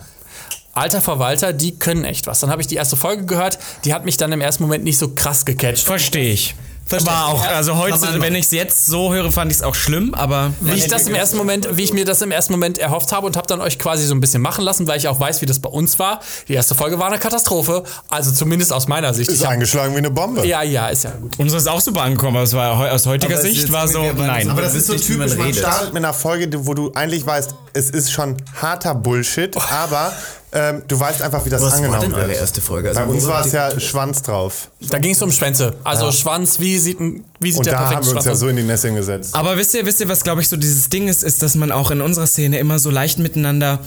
alter 0.80 1.02
Verwalter, 1.02 1.54
die 1.54 1.78
können 1.78 2.06
echt 2.06 2.28
was. 2.28 2.40
Dann 2.40 2.50
habe 2.50 2.62
ich 2.62 2.68
die 2.68 2.76
erste 2.76 2.96
Folge 2.98 3.26
gehört, 3.26 3.60
die 3.86 3.94
hat 3.94 4.06
mich 4.06 4.18
dann 4.18 4.32
im 4.32 4.42
ersten 4.42 4.64
Moment 4.64 4.84
nicht 4.84 4.98
so 4.98 5.10
krass 5.10 5.46
gecatcht. 5.46 5.86
Verstehe 5.86 6.34
ich. 6.34 6.56
Verstehe 6.90 7.14
War 7.14 7.28
ich. 7.28 7.34
auch, 7.36 7.46
also 7.46 7.78
heute, 7.78 8.00
man 8.00 8.20
wenn 8.20 8.34
ich 8.34 8.46
es 8.46 8.52
jetzt 8.52 8.88
so 8.88 9.14
höre, 9.14 9.32
fand 9.32 9.52
ich 9.52 9.60
es 9.60 9.64
auch 9.64 9.76
schlimm, 9.76 10.16
aber. 10.16 10.54
Wie 10.60 10.72
ich 10.72 10.88
das 10.88 11.06
im 11.06 11.14
ersten 11.14 11.38
Moment, 11.38 11.78
wie 11.78 11.84
ich 11.84 11.94
mir 11.94 12.04
das 12.04 12.20
im 12.24 12.32
ersten 12.32 12.52
Moment 12.52 12.80
erhofft 12.80 13.12
habe 13.12 13.28
und 13.28 13.38
habe 13.38 13.46
dann 13.46 13.62
euch 13.62 13.78
quasi 13.78 14.08
so 14.08 14.16
ein 14.16 14.20
bisschen 14.20 14.42
machen 14.42 14.66
lassen, 14.66 14.88
weil 14.88 14.98
ich 14.98 15.08
auch 15.08 15.20
weiß, 15.20 15.44
wie 15.44 15.46
das 15.46 15.60
bei 15.60 15.70
uns 15.70 16.00
war. 16.00 16.20
Die 16.48 16.54
erste 16.56 16.74
Folge 16.74 16.98
war 16.98 17.06
eine 17.06 17.20
Katastrophe, 17.20 17.84
also 18.10 18.32
zumindest 18.32 18.74
aus 18.74 18.88
meiner 18.88 19.14
Sicht. 19.14 19.30
Ist 19.30 19.36
Ich 19.36 19.46
hab, 19.46 19.52
eingeschlagen 19.52 19.94
wie 19.94 20.00
eine 20.00 20.10
Bombe. 20.10 20.48
ja, 20.48 20.64
ja, 20.64 20.88
ist 20.88 21.04
ja 21.04 21.12
gut. 21.12 21.34
Unsere 21.38 21.62
ist 21.62 21.68
auch 21.68 21.80
super 21.80 22.02
angekommen, 22.02 22.38
aber 22.38 22.46
es 22.46 22.56
war 22.56 22.92
aus 22.92 23.06
heutiger 23.06 23.36
Aber 23.36 23.42
Sicht 23.44 23.72
war 23.72 23.88
so, 23.88 24.02
nein. 24.18 24.50
Aber 24.50 24.64
das 24.64 24.74
ist 24.74 24.88
so 24.88 24.94
man 24.94 25.02
typisch. 25.04 25.36
Man 25.36 25.46
redet. 25.46 25.60
startet 25.60 25.94
mit 25.94 26.04
einer 26.04 26.14
Folge, 26.16 26.66
wo 26.66 26.74
du 26.74 26.92
eigentlich 26.96 27.24
weißt, 27.24 27.54
es 27.74 27.92
ist 27.92 28.12
schon 28.12 28.36
harter 28.60 28.96
Bullshit, 28.96 29.56
aber 29.72 30.12
ähm, 30.52 30.82
du 30.88 31.00
weißt 31.00 31.22
einfach, 31.22 31.45
wie 31.45 31.50
das 31.50 31.62
Was 31.62 31.72
war 31.72 31.78
angenommen 31.78 32.02
denn 32.02 32.14
eure 32.16 32.28
wird. 32.30 32.39
erste 32.39 32.62
Folge? 32.62 32.89
Also 32.89 33.02
Bei 33.02 33.08
uns 33.08 33.28
war 33.28 33.45
es 33.45 33.52
ja 33.52 33.80
Schwanz 33.80 34.22
drauf. 34.24 34.70
Da 34.89 34.97
ging 34.97 35.12
es 35.12 35.22
um 35.22 35.32
Schwänze. 35.32 35.76
Also 35.84 36.12
Schwanz, 36.12 36.60
wie 36.60 36.78
sieht, 36.80 37.00
ein, 37.00 37.24
wie 37.39 37.52
sieht 37.52 37.60
Und 37.60 37.66
der 37.68 37.74
da 37.74 37.80
haben 37.80 37.91
wir 37.91 37.97
uns 37.97 38.10
Schwanz 38.10 38.26
ja 38.26 38.36
so 38.36 38.47
in 38.47 38.56
die 38.56 38.64
Nässe 38.64 38.91
gesetzt. 38.91 39.36
Aber 39.36 39.58
wisst 39.58 39.76
ihr, 39.76 39.86
wisst 39.86 40.00
ihr, 40.02 40.10
was 40.10 40.24
glaube 40.24 40.41
ich 40.41 40.50
so 40.50 40.58
dieses 40.58 40.89
Ding 40.89 41.08
ist, 41.08 41.24
ist, 41.24 41.43
dass 41.43 41.56
man 41.56 41.72
auch 41.72 41.91
in 41.91 42.02
unserer 42.02 42.26
Szene 42.26 42.58
immer 42.58 42.80
so 42.80 42.89
leicht 42.89 43.20
miteinander 43.20 43.80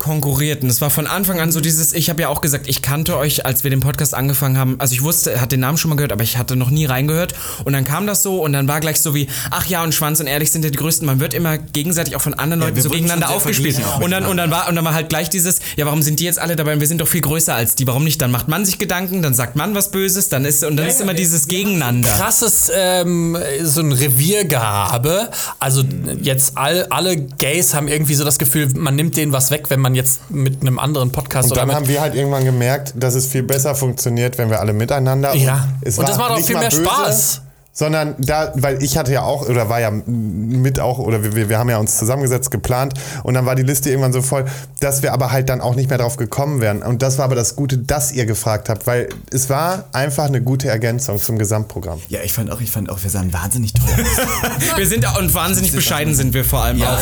konkurriert. 0.00 0.64
Und 0.64 0.70
es 0.70 0.80
war 0.80 0.90
von 0.90 1.06
Anfang 1.06 1.40
an 1.40 1.52
so 1.52 1.60
dieses, 1.60 1.92
ich 1.92 2.10
habe 2.10 2.22
ja 2.22 2.28
auch 2.28 2.40
gesagt, 2.40 2.68
ich 2.68 2.82
kannte 2.82 3.16
euch, 3.16 3.46
als 3.46 3.62
wir 3.62 3.70
den 3.70 3.80
Podcast 3.80 4.14
angefangen 4.14 4.58
haben. 4.58 4.74
Also 4.78 4.94
ich 4.94 5.02
wusste, 5.02 5.40
hatte 5.40 5.50
den 5.50 5.60
Namen 5.60 5.78
schon 5.78 5.90
mal 5.90 5.94
gehört, 5.94 6.12
aber 6.12 6.24
ich 6.24 6.38
hatte 6.38 6.56
noch 6.56 6.70
nie 6.70 6.86
reingehört. 6.86 7.34
Und 7.64 7.72
dann 7.74 7.84
kam 7.84 8.06
das 8.06 8.22
so 8.22 8.42
und 8.42 8.52
dann 8.52 8.66
war 8.66 8.80
gleich 8.80 9.00
so 9.00 9.14
wie, 9.14 9.28
ach 9.50 9.66
ja, 9.66 9.84
und 9.84 9.94
Schwanz 9.94 10.18
und 10.18 10.26
Ehrlich 10.26 10.50
sind 10.50 10.64
ja 10.64 10.70
die 10.70 10.78
Größten. 10.78 11.06
Man 11.06 11.20
wird 11.20 11.34
immer 11.34 11.58
gegenseitig 11.58 12.16
auch 12.16 12.22
von 12.22 12.34
anderen 12.34 12.60
Leuten 12.60 12.76
wir 12.76 12.82
so 12.82 12.88
gegeneinander 12.88 13.30
aufgespielt. 13.30 13.80
Und 14.00 14.10
dann, 14.10 14.26
und 14.26 14.36
dann 14.36 14.50
war, 14.50 14.68
und 14.68 14.74
dann 14.74 14.84
war 14.84 14.94
halt 14.94 15.10
gleich 15.10 15.30
dieses, 15.30 15.60
ja, 15.76 15.86
warum 15.86 16.02
sind 16.02 16.18
die 16.18 16.24
jetzt 16.24 16.38
alle 16.38 16.56
dabei 16.56 16.72
und 16.72 16.80
wir 16.80 16.88
sind 16.88 17.00
doch 17.00 17.08
viel 17.08 17.20
größer 17.20 17.54
als 17.54 17.74
die? 17.74 17.86
Warum 17.86 18.04
nicht? 18.04 18.20
Dann 18.22 18.30
macht 18.30 18.48
man 18.48 18.64
sich 18.64 18.78
Gedanken, 18.78 19.22
dann 19.22 19.34
sagt 19.34 19.54
man 19.54 19.74
was 19.74 19.90
Böses, 19.90 20.30
dann 20.30 20.44
ist, 20.44 20.64
und 20.64 20.76
dann 20.76 20.86
ist 20.86 21.00
immer 21.00 21.14
dieses 21.14 21.46
Gegeneinander. 21.46 22.08
krasses 22.08 22.70
ähm, 22.74 23.36
so 23.62 23.82
ein 23.82 23.92
Reviergehabe. 23.92 25.30
Also 25.58 25.84
jetzt 26.22 26.56
all, 26.56 26.86
alle 26.90 27.16
Gays 27.16 27.74
haben 27.74 27.88
irgendwie 27.88 28.14
so 28.14 28.24
das 28.24 28.38
Gefühl, 28.38 28.68
man 28.74 28.96
nimmt 28.96 29.16
denen 29.16 29.32
was 29.32 29.50
weg, 29.50 29.68
wenn 29.68 29.80
man 29.80 29.89
jetzt 29.94 30.30
mit 30.30 30.60
einem 30.60 30.78
anderen 30.78 31.12
Podcast 31.12 31.50
Und 31.50 31.56
dann 31.56 31.72
haben 31.74 31.88
wir 31.88 32.00
halt 32.00 32.14
irgendwann 32.14 32.44
gemerkt, 32.44 32.94
dass 32.96 33.14
es 33.14 33.26
viel 33.26 33.42
besser 33.42 33.74
funktioniert, 33.74 34.38
wenn 34.38 34.50
wir 34.50 34.60
alle 34.60 34.72
miteinander. 34.72 35.34
Ja. 35.34 35.68
es 35.82 35.98
Und 35.98 36.04
war 36.04 36.10
das 36.10 36.18
macht 36.18 36.30
auch 36.32 36.40
viel 36.40 36.56
mehr 36.56 36.70
Spaß. 36.70 37.42
Sondern 37.72 38.14
da, 38.18 38.52
weil 38.56 38.82
ich 38.82 38.98
hatte 38.98 39.12
ja 39.12 39.22
auch, 39.22 39.48
oder 39.48 39.68
war 39.68 39.80
ja 39.80 39.90
mit 39.90 40.80
auch, 40.80 40.98
oder 40.98 41.34
wir, 41.34 41.48
wir 41.48 41.58
haben 41.58 41.70
ja 41.70 41.78
uns 41.78 41.98
zusammengesetzt, 41.98 42.50
geplant 42.50 42.94
und 43.22 43.34
dann 43.34 43.46
war 43.46 43.54
die 43.54 43.62
Liste 43.62 43.90
irgendwann 43.90 44.12
so 44.12 44.22
voll, 44.22 44.44
dass 44.80 45.02
wir 45.02 45.12
aber 45.12 45.30
halt 45.30 45.48
dann 45.48 45.60
auch 45.60 45.74
nicht 45.76 45.88
mehr 45.88 45.98
drauf 45.98 46.16
gekommen 46.16 46.60
wären. 46.60 46.82
Und 46.82 47.02
das 47.02 47.18
war 47.18 47.26
aber 47.26 47.36
das 47.36 47.56
Gute, 47.56 47.78
dass 47.78 48.12
ihr 48.12 48.26
gefragt 48.26 48.68
habt, 48.68 48.86
weil 48.86 49.08
es 49.30 49.48
war 49.48 49.84
einfach 49.92 50.24
eine 50.24 50.42
gute 50.42 50.68
Ergänzung 50.68 51.20
zum 51.20 51.38
Gesamtprogramm. 51.38 52.00
Ja, 52.08 52.20
ich 52.24 52.32
fand 52.32 52.50
auch, 52.50 52.60
ich 52.60 52.70
fand 52.70 52.90
auch, 52.90 53.02
wir 53.02 53.10
sahen 53.10 53.32
wahnsinnig 53.32 53.72
toll 53.72 53.88
aus. 53.88 54.50
Wir 54.76 54.86
sind 54.86 55.04
und 55.18 55.34
wahnsinnig 55.34 55.72
bescheiden 55.72 56.14
sind 56.14 56.32
wir 56.32 56.44
vor 56.44 56.62
allem 56.62 56.82
auch. 56.82 56.98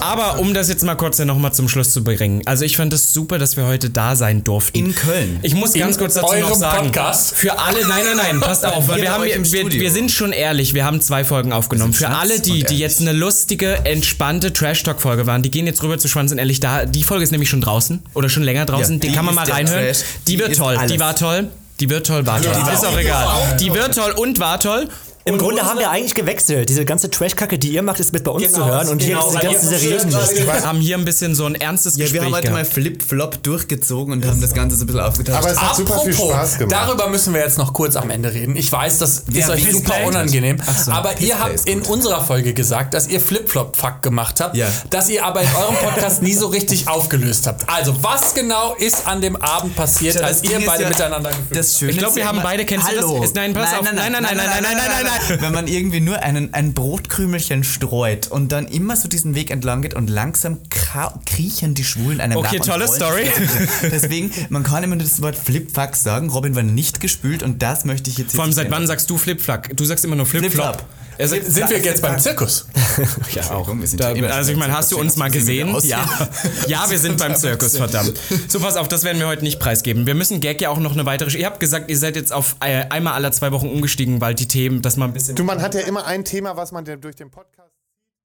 Aber 0.00 0.38
um 0.40 0.54
das 0.54 0.68
jetzt 0.68 0.82
mal 0.82 0.96
kurz 0.96 1.18
nochmal 1.18 1.52
zum 1.52 1.68
Schluss 1.68 1.92
zu 1.92 2.02
bringen. 2.02 2.42
Also 2.46 2.64
ich 2.64 2.76
fand 2.76 2.92
es 2.92 3.12
super, 3.12 3.38
dass 3.38 3.56
wir 3.56 3.66
heute 3.66 3.90
da 3.90 4.16
sein 4.16 4.44
durften. 4.44 4.78
In 4.78 4.94
Köln. 4.94 5.38
Ich 5.42 5.54
muss 5.54 5.72
ganz 5.74 5.98
kurz 5.98 6.14
dazu 6.14 6.34
noch 6.36 6.54
sagen. 6.54 6.86
Podcast? 6.86 7.34
Für 7.34 7.58
alle, 7.58 7.86
nein, 7.86 8.04
nein, 8.04 8.16
nein, 8.16 8.40
passt 8.40 8.64
auf, 8.64 8.88
weil 8.88 8.96
Hier 8.96 9.04
wir 9.04 9.12
haben, 9.12 9.24
im 9.24 9.44
wir, 9.44 9.60
Studio. 9.60 9.80
Wir 9.86 9.92
sind 9.92 10.10
schon 10.10 10.32
ehrlich, 10.32 10.74
wir 10.74 10.84
haben 10.84 11.00
zwei 11.00 11.22
Folgen 11.22 11.52
aufgenommen. 11.52 11.92
Für 11.92 12.08
alle, 12.08 12.40
die, 12.40 12.64
die 12.64 12.76
jetzt 12.76 13.00
eine 13.00 13.12
lustige, 13.12 13.84
entspannte 13.84 14.52
Trash-Talk-Folge 14.52 15.26
waren, 15.28 15.44
die 15.44 15.50
gehen 15.52 15.64
jetzt 15.64 15.80
rüber 15.80 15.96
zu 15.96 16.08
Schwanz 16.08 16.32
und 16.32 16.38
Ehrlich. 16.38 16.58
Da, 16.58 16.86
die 16.86 17.04
Folge 17.04 17.22
ist 17.22 17.30
nämlich 17.30 17.48
schon 17.48 17.60
draußen 17.60 18.02
oder 18.12 18.28
schon 18.28 18.42
länger 18.42 18.66
draußen. 18.66 18.96
Ja, 18.96 19.00
die 19.00 19.08
die 19.08 19.14
kann 19.14 19.24
man 19.24 19.36
mal 19.36 19.48
reinhören. 19.48 19.94
Die, 20.26 20.32
Die 20.32 20.38
wird 20.40 20.56
toll. 20.56 20.74
Die 20.74 20.80
alles. 20.80 20.98
war 20.98 21.14
toll. 21.14 21.48
Die 21.78 21.88
wird 21.88 22.04
toll, 22.04 22.26
war 22.26 22.42
toll. 22.42 22.52
ist 22.72 22.84
auch 22.84 22.98
egal. 22.98 23.56
Die 23.60 23.72
wird 23.72 23.94
toll 23.94 24.10
und 24.16 24.40
war 24.40 24.58
toll. 24.58 24.88
Im 25.28 25.38
Grunde 25.38 25.62
haben 25.62 25.80
wir 25.80 25.90
eigentlich 25.90 26.14
gewechselt. 26.14 26.68
Diese 26.68 26.84
ganze 26.84 27.10
Trash-Kacke, 27.10 27.58
die 27.58 27.70
ihr 27.72 27.82
macht, 27.82 27.98
ist 27.98 28.12
mit 28.12 28.22
bei 28.22 28.30
uns 28.30 28.44
Genau, 28.44 28.58
zu 28.58 28.64
hören. 28.64 28.88
Und 28.90 28.98
genau, 29.04 29.28
hier 29.28 29.28
ist 29.28 29.42
die 29.42 29.46
ganze 29.46 29.66
seriösen 29.78 30.10
Liste. 30.12 30.46
Wir 30.46 30.62
haben 30.64 30.78
hier 30.78 30.96
ein 30.96 31.04
bisschen 31.04 31.34
so 31.34 31.46
ein 31.46 31.56
ernstes 31.56 31.96
Ja, 31.96 32.04
Gespräch 32.04 32.20
wir 32.22 32.26
haben 32.28 32.34
heute 32.36 32.50
mal. 32.52 32.64
Flip-Flop 32.64 33.42
durchgezogen 33.42 34.12
und 34.12 34.24
haben 34.24 34.40
das 34.40 34.54
Ganze 34.54 34.76
so 34.76 34.84
ein 34.84 34.86
bisschen 34.86 35.00
aufgetaucht. 35.02 35.38
Aber 35.38 35.50
es 35.50 35.60
hat 35.60 35.74
super 35.74 35.98
viel 35.98 36.14
Spaß 36.14 36.58
gemacht. 36.58 36.80
darüber 36.80 37.08
müssen 37.08 37.34
wir 37.34 37.40
jetzt 37.40 37.58
noch 37.58 37.72
kurz 37.72 37.96
am 37.96 38.10
Ende 38.10 38.32
reden. 38.32 38.54
Ich 38.54 38.70
weiß, 38.70 38.98
das 38.98 39.18
ist 39.18 39.24
Ja, 39.36 39.48
euch 39.48 39.64
Pissplay. 39.64 39.72
super 39.72 40.06
unangenehm. 40.06 40.58
so, 40.84 40.92
aber 40.92 41.18
ihr 41.20 41.36
habt 41.40 41.54
ist 41.54 41.68
in 41.68 41.82
unserer 41.82 42.24
Folge 42.24 42.54
gesagt, 42.54 42.94
dass 42.94 43.08
ihr 43.08 43.20
Flip-Flop-Fuck 43.20 44.02
gemacht 44.02 44.38
habt, 44.38 44.56
Ja. 44.56 44.68
dass 44.90 45.08
ihr 45.08 45.24
aber 45.26 45.40
in 45.42 45.48
eurem 45.56 45.74
Podcast 45.74 46.22
nie 46.22 46.34
so 46.34 46.46
richtig 46.46 46.86
aufgelöst 46.86 47.48
habt. 47.48 47.68
Also, 47.68 47.96
was 48.00 48.32
genau 48.34 48.74
ist 48.74 49.08
an 49.08 49.20
dem 49.20 49.34
Abend 49.34 49.74
passiert, 49.74 50.22
als 50.22 50.44
ihr 50.44 50.58
ist 50.60 50.66
beide 50.66 50.84
ja- 50.84 50.88
miteinander 50.88 51.30
gefühlt 51.30 51.66
Schöne 51.66 51.90
Ich 51.90 51.98
glaub, 51.98 52.10
ist 52.10 52.16
wir 52.16 52.28
haben 52.28 52.40
beide- 52.44 52.64
kennst 52.64 52.88
du 52.92 52.94
das? 52.94 53.24
Ist- 53.24 53.34
nein, 53.34 53.52
pass 53.52 53.72
auf. 53.74 53.82
Nein, 53.82 53.96
nein, 53.96 54.12
nein, 54.12 54.22
nein, 54.22 54.36
nein, 54.36 54.62
nein, 54.62 54.76
nein, 54.76 55.04
nein. 55.04 55.15
Wenn 55.40 55.52
man 55.52 55.66
irgendwie 55.66 56.00
nur 56.00 56.22
einen, 56.22 56.54
ein 56.54 56.74
Brotkrümelchen 56.74 57.64
streut 57.64 58.28
und 58.28 58.52
dann 58.52 58.66
immer 58.66 58.96
so 58.96 59.08
diesen 59.08 59.34
Weg 59.34 59.50
entlang 59.50 59.82
geht 59.82 59.94
und 59.94 60.08
langsam 60.08 60.58
kriechen 61.24 61.74
die 61.74 61.84
Schwulen 61.84 62.20
einem 62.20 62.36
Okay, 62.36 62.58
tolle 62.58 62.88
Story. 62.88 63.28
Deswegen, 63.82 64.30
man 64.48 64.62
kann 64.62 64.82
immer 64.84 64.96
nur 64.96 65.04
das 65.04 65.20
Wort 65.22 65.36
Flipfuck 65.36 65.96
sagen. 65.96 66.30
Robin 66.30 66.54
war 66.54 66.62
nicht 66.62 67.00
gespült 67.00 67.42
und 67.42 67.62
das 67.62 67.84
möchte 67.84 68.10
ich 68.10 68.18
jetzt 68.18 68.34
Vor 68.34 68.44
allem 68.44 68.52
seit 68.52 68.70
wann 68.70 68.86
sagst 68.86 69.10
du 69.10 69.18
Flip-Flack? 69.18 69.76
Du 69.76 69.84
sagst 69.84 70.04
immer 70.04 70.16
nur 70.16 70.26
Flip-Flop. 70.26 70.76
Flip-Flop. 70.76 71.05
Er 71.18 71.28
sagt- 71.28 71.44
Sind 71.46 71.70
wir 71.70 71.78
jetzt 71.78 72.02
beim 72.02 72.18
Zirkus? 72.18 72.66
Ja, 73.32 73.50
auch. 73.50 73.68
Sind 73.84 74.00
Da, 74.00 74.12
also 74.12 74.52
ich 74.52 74.56
meine, 74.56 74.72
hast 74.74 74.90
du 74.92 74.98
uns 74.98 75.16
mal 75.16 75.30
gesehen? 75.30 75.76
Ja. 75.82 76.08
ja, 76.66 76.88
wir 76.88 76.98
sind 76.98 77.18
beim 77.18 77.34
Zirkus, 77.36 77.76
verdammt. 77.76 78.18
So, 78.48 78.58
pass 78.60 78.76
auf, 78.76 78.88
das 78.88 79.04
werden 79.04 79.18
wir 79.18 79.26
heute 79.26 79.42
nicht 79.42 79.58
preisgeben. 79.60 80.06
Wir 80.06 80.14
müssen 80.14 80.40
Gag 80.40 80.60
ja 80.60 80.70
auch 80.70 80.78
noch 80.78 80.92
eine 80.92 81.04
weitere... 81.04 81.36
Ihr 81.36 81.46
habt 81.46 81.60
gesagt, 81.60 81.90
ihr 81.90 81.98
seid 81.98 82.16
jetzt 82.16 82.32
auf 82.32 82.56
äh, 82.60 82.84
einmal 82.88 83.12
alle 83.14 83.30
zwei 83.32 83.52
Wochen 83.52 83.68
umgestiegen, 83.68 84.20
weil 84.20 84.34
die 84.34 84.48
Themen, 84.48 84.80
dass 84.82 84.96
man 84.96 85.10
ein 85.10 85.12
bisschen... 85.12 85.34
Du, 85.36 85.44
man 85.44 85.60
hat 85.60 85.74
ja 85.74 85.82
immer 85.82 86.06
ein 86.06 86.24
Thema, 86.24 86.56
was 86.56 86.72
man 86.72 86.84
dir 86.84 86.96
durch 86.96 87.16
den 87.16 87.30
Podcast. 87.30 87.75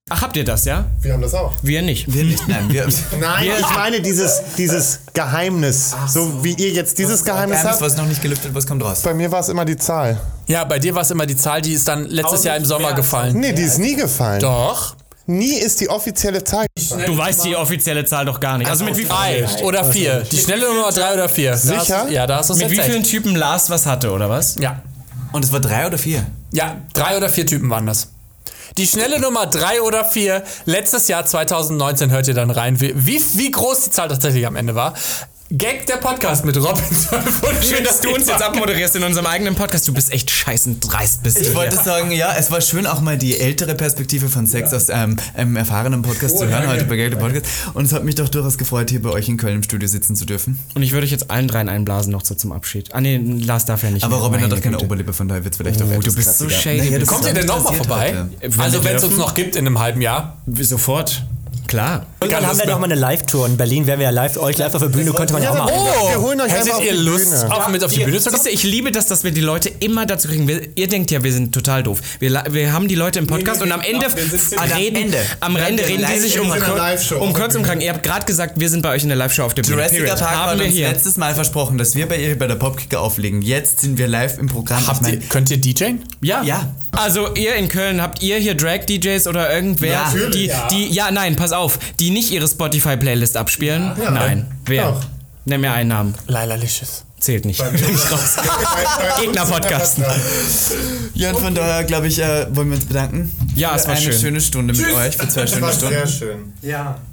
Ach, 0.09 0.21
habt 0.23 0.35
ihr 0.35 0.43
das, 0.43 0.65
ja? 0.65 0.85
Wir 0.99 1.13
haben 1.13 1.21
das 1.21 1.33
auch. 1.33 1.53
Wir 1.61 1.81
nicht. 1.81 2.13
Wir 2.13 2.25
nicht, 2.25 2.45
nein, 2.47 2.65
wir. 2.69 2.85
Nein, 3.19 3.47
ich 3.59 3.75
meine 3.75 4.01
dieses, 4.01 4.41
dieses 4.57 4.99
Geheimnis. 5.13 5.95
So 6.07 6.43
wie 6.43 6.53
ihr 6.53 6.71
jetzt 6.71 6.97
dieses 6.97 7.23
Geheimnis 7.23 7.59
Geheimnis, 7.61 7.79
habt. 7.79 7.81
was 7.81 7.97
noch 7.97 8.05
nicht 8.05 8.21
gelüftet, 8.21 8.53
was 8.53 8.67
kommt 8.67 8.83
raus? 8.83 9.01
Bei 9.03 9.13
mir 9.13 9.31
war 9.31 9.39
es 9.39 9.47
immer 9.47 9.63
die 9.63 9.77
Zahl. 9.77 10.19
Ja, 10.47 10.65
bei 10.65 10.79
dir 10.79 10.93
war 10.93 11.03
es 11.03 11.11
immer 11.11 11.25
die 11.25 11.37
Zahl, 11.37 11.61
die 11.61 11.71
ist 11.73 11.87
dann 11.87 12.07
letztes 12.07 12.43
Jahr 12.43 12.57
im 12.57 12.65
Sommer 12.65 12.93
gefallen. 12.93 13.39
Nee, 13.39 13.53
die 13.53 13.61
ist 13.61 13.77
nie 13.77 13.95
gefallen. 13.95 14.41
Doch. 14.41 14.97
Nie 15.27 15.53
ist 15.53 15.79
die 15.79 15.87
offizielle 15.89 16.43
Zahl. 16.43 16.65
Du 17.05 17.17
weißt 17.17 17.45
die 17.45 17.55
offizielle 17.55 18.03
Zahl 18.03 18.25
doch 18.25 18.39
gar 18.39 18.57
nicht. 18.57 18.69
Also 18.69 18.83
mit 18.83 18.97
wie, 18.97 19.05
Drei 19.05 19.45
oder 19.63 19.85
vier. 19.85 20.25
Die 20.29 20.37
schnelle 20.37 20.67
Nummer 20.67 20.91
drei 20.91 21.13
oder 21.13 21.29
vier. 21.29 21.51
Da 21.51 21.57
Sicher? 21.57 22.09
Ja, 22.09 22.27
da 22.27 22.37
hast 22.37 22.49
du 22.49 22.53
es 22.53 22.59
mit 22.59 22.71
wie 22.71 22.81
vielen. 22.81 23.03
Typen 23.03 23.35
Lars 23.35 23.69
was 23.69 23.85
hatte, 23.85 24.11
oder 24.11 24.29
was? 24.29 24.55
Ja. 24.55 24.81
Und 25.31 25.45
es 25.45 25.53
war 25.53 25.61
drei 25.61 25.87
oder 25.87 25.97
vier? 25.97 26.25
Ja, 26.51 26.77
drei 26.93 27.15
oder 27.15 27.29
vier 27.29 27.45
Typen 27.45 27.69
waren 27.69 27.85
das. 27.85 28.09
Die 28.77 28.87
schnelle 28.87 29.19
Nummer 29.19 29.47
drei 29.47 29.81
oder 29.81 30.05
vier, 30.05 30.43
letztes 30.65 31.07
Jahr 31.07 31.25
2019, 31.25 32.09
hört 32.09 32.27
ihr 32.27 32.33
dann 32.33 32.51
rein, 32.51 32.79
wie, 32.79 32.93
wie, 32.95 33.21
wie 33.35 33.51
groß 33.51 33.81
die 33.81 33.89
Zahl 33.91 34.07
tatsächlich 34.07 34.47
am 34.47 34.55
Ende 34.55 34.75
war. 34.75 34.93
Gag 35.53 35.85
der 35.85 35.97
Podcast 35.97 36.45
mit 36.45 36.55
Robin 36.55 36.81
Solf 36.91 37.41
Schön, 37.61 37.83
dass 37.83 37.99
du 37.99 38.15
uns 38.15 38.29
jetzt 38.29 38.41
abmoderierst 38.41 38.95
in 38.95 39.03
unserem 39.03 39.25
eigenen 39.25 39.53
Podcast. 39.53 39.85
Du 39.85 39.93
bist 39.93 40.13
echt 40.13 40.31
scheißen 40.31 40.79
dreist 40.79 41.23
bist 41.23 41.37
Ich 41.41 41.49
du 41.49 41.55
wollte 41.55 41.75
hier. 41.75 41.83
sagen, 41.83 42.11
ja, 42.13 42.33
es 42.37 42.51
war 42.51 42.61
schön, 42.61 42.87
auch 42.87 43.01
mal 43.01 43.17
die 43.17 43.37
ältere 43.37 43.75
Perspektive 43.75 44.29
von 44.29 44.47
Sex 44.47 44.73
aus 44.73 44.89
einem, 44.89 45.17
einem 45.33 45.57
erfahrenen 45.57 46.03
Podcast 46.03 46.37
zu 46.37 46.47
hören, 46.47 46.69
heute 46.69 46.85
bei 46.85 46.95
Geld 46.95 47.19
Podcast. 47.19 47.47
Und 47.73 47.83
es 47.83 47.91
hat 47.91 48.05
mich 48.05 48.15
doch 48.15 48.29
durchaus 48.29 48.57
gefreut, 48.57 48.91
hier 48.91 49.01
bei 49.01 49.09
euch 49.09 49.27
in 49.27 49.35
Köln 49.35 49.55
im 49.57 49.63
Studio 49.63 49.89
sitzen 49.89 50.15
zu 50.15 50.23
dürfen. 50.23 50.57
Und 50.73 50.83
ich 50.83 50.93
würde 50.93 51.03
euch 51.05 51.11
jetzt 51.11 51.29
allen 51.29 51.49
dreien 51.49 51.67
einblasen 51.67 52.13
noch 52.13 52.23
so 52.23 52.33
zum 52.33 52.53
Abschied. 52.53 52.93
Ah 52.93 53.01
nee, 53.01 53.17
Lars 53.17 53.65
darf 53.65 53.83
ja 53.83 53.91
nicht. 53.91 54.05
Aber 54.05 54.15
mehr. 54.17 54.25
Robin 54.25 54.41
hat 54.41 54.51
doch 54.53 54.61
keine. 54.61 54.79
Oberlippe, 54.79 55.11
von 55.11 55.27
daher 55.27 55.43
wird 55.43 55.53
es 55.53 55.57
vielleicht 55.57 55.81
auch 55.81 55.87
Oh, 55.93 55.99
du 55.99 56.15
bist 56.15 56.37
so 56.37 56.47
shady. 56.49 56.91
Naja, 56.91 57.05
Kommt 57.05 57.25
ihr 57.25 57.33
denn 57.33 57.45
nochmal 57.45 57.75
vorbei? 57.75 58.15
heute. 58.39 58.55
Wenn 58.55 58.59
Also 58.61 58.83
wenn 58.85 58.95
es 58.95 59.03
uns 59.03 59.17
noch 59.17 59.33
gibt 59.33 59.57
in 59.57 59.67
einem 59.67 59.79
halben 59.79 59.99
Jahr. 59.99 60.37
Sofort. 60.61 61.25
Klar. 61.71 62.05
Irgendwann 62.19 62.47
haben 62.47 62.59
wir 62.59 62.65
noch 62.65 62.79
mal 62.79 62.85
eine 62.85 62.95
Live-Tour. 62.95 63.45
In 63.47 63.55
Berlin 63.55 63.87
wären 63.87 63.97
wir 63.99 64.03
ja 64.07 64.09
live, 64.09 64.35
euch 64.35 64.57
live 64.57 64.75
auf 64.75 64.81
der 64.81 64.89
Bühne, 64.89 65.13
könnte 65.13 65.31
man 65.31 65.41
ja 65.41 65.51
auch 65.51 65.55
mal. 65.57 65.71
Oh, 65.73 66.09
Wir 66.09 66.19
holen 66.21 66.41
euch 66.41 66.51
hättet 66.51 66.73
auf 66.73 66.83
ihr 66.83 66.91
die 66.91 66.97
Lust, 66.97 67.31
Bühne. 67.31 67.55
auf, 67.55 67.67
mit 67.69 67.81
auf 67.81 67.93
die 67.93 68.03
Bühne 68.03 68.19
zu 68.19 68.29
kommen? 68.29 68.41
Ich 68.51 68.63
liebe 68.63 68.91
das, 68.91 69.05
dass 69.07 69.23
wir 69.23 69.31
die 69.31 69.39
Leute 69.39 69.71
immer 69.79 70.05
dazu 70.05 70.27
kriegen. 70.27 70.49
Wir, 70.49 70.67
ihr 70.75 70.89
denkt 70.89 71.11
ja, 71.11 71.23
wir 71.23 71.31
sind 71.31 71.53
total 71.55 71.81
doof. 71.83 72.01
Wir, 72.19 72.43
wir 72.49 72.73
haben 72.73 72.89
die 72.89 72.95
Leute 72.95 73.19
im 73.19 73.27
Podcast 73.27 73.61
und 73.61 73.71
am 73.71 73.79
Ende, 73.79 74.05
am 74.57 74.69
reden, 74.71 74.95
Ende. 74.97 75.17
am 75.39 75.55
Ende 75.55 75.87
reden 75.87 76.05
die 76.13 76.19
sich 76.19 76.37
um, 76.41 76.51
um 77.21 77.33
kurz 77.33 77.55
und 77.55 77.63
krank. 77.63 77.81
Ihr 77.81 77.93
habt 77.93 78.03
gerade 78.03 78.25
gesagt, 78.25 78.59
wir 78.59 78.69
sind 78.69 78.81
bei 78.81 78.89
euch 78.89 79.03
in 79.03 79.07
der 79.07 79.17
Live-Show 79.17 79.43
auf 79.43 79.53
der 79.53 79.61
Bühne. 79.61 79.77
Jurassic 79.77 79.99
Period. 79.99 80.19
Park 80.19 80.35
haben 80.35 80.51
hat 80.51 80.59
wir 80.59 80.65
uns 80.65 80.75
hier. 80.75 80.89
letztes 80.89 81.15
Mal 81.15 81.33
versprochen, 81.33 81.77
dass 81.77 81.95
wir 81.95 82.05
bei 82.09 82.17
ihr 82.17 82.37
bei 82.37 82.47
der 82.47 82.55
Popkicker 82.55 82.99
auflegen. 82.99 83.41
Jetzt 83.41 83.79
sind 83.79 83.97
wir 83.97 84.09
live 84.09 84.37
im 84.39 84.47
Programm. 84.47 84.85
Habt 84.87 85.07
ich 85.07 85.13
ihr, 85.13 85.19
könnt 85.29 85.49
ihr 85.49 85.57
DJen? 85.61 86.03
Ja. 86.21 86.43
Ja. 86.43 86.73
Also 86.91 87.33
ihr 87.35 87.55
in 87.55 87.69
Köln, 87.69 88.01
habt 88.01 88.21
ihr 88.21 88.35
hier 88.37 88.53
Drag-DJs 88.55 89.25
oder 89.27 89.53
irgendwer, 89.53 89.91
Ja. 89.93 90.13
die, 90.33 90.51
die, 90.71 90.89
ja, 90.93 91.09
nein, 91.09 91.37
pass 91.37 91.53
auf, 91.53 91.60
die 91.99 92.09
nicht 92.09 92.31
ihre 92.31 92.47
Spotify-Playlist 92.47 93.37
abspielen? 93.37 93.91
Nein. 93.97 94.47
Wer? 94.65 94.91
Doch. 94.91 95.01
Nenn 95.45 95.61
mir 95.61 95.73
einen 95.73 95.89
Namen. 95.89 96.15
Laila 96.27 96.55
Licious. 96.55 97.05
Zählt 97.21 97.45
nicht. 97.45 97.63
Gegner-Podcast. 99.19 99.99
ja, 101.13 101.29
und 101.29 101.39
von 101.39 101.53
daher, 101.53 101.83
glaube 101.83 102.07
ich, 102.07 102.17
äh, 102.19 102.47
wollen 102.55 102.69
wir 102.69 102.77
uns 102.77 102.85
bedanken. 102.85 103.31
Ja, 103.55 103.75
es 103.75 103.85
war 103.85 103.93
eine 103.93 104.01
schön. 104.01 104.13
schöne 104.19 104.41
Stunde 104.41 104.73
mit 104.73 104.91
euch, 104.91 105.17
für 105.17 105.27
zwei 105.27 105.45
schöne 105.45 105.71
Stunden. 105.71 106.07
schön. 106.07 106.53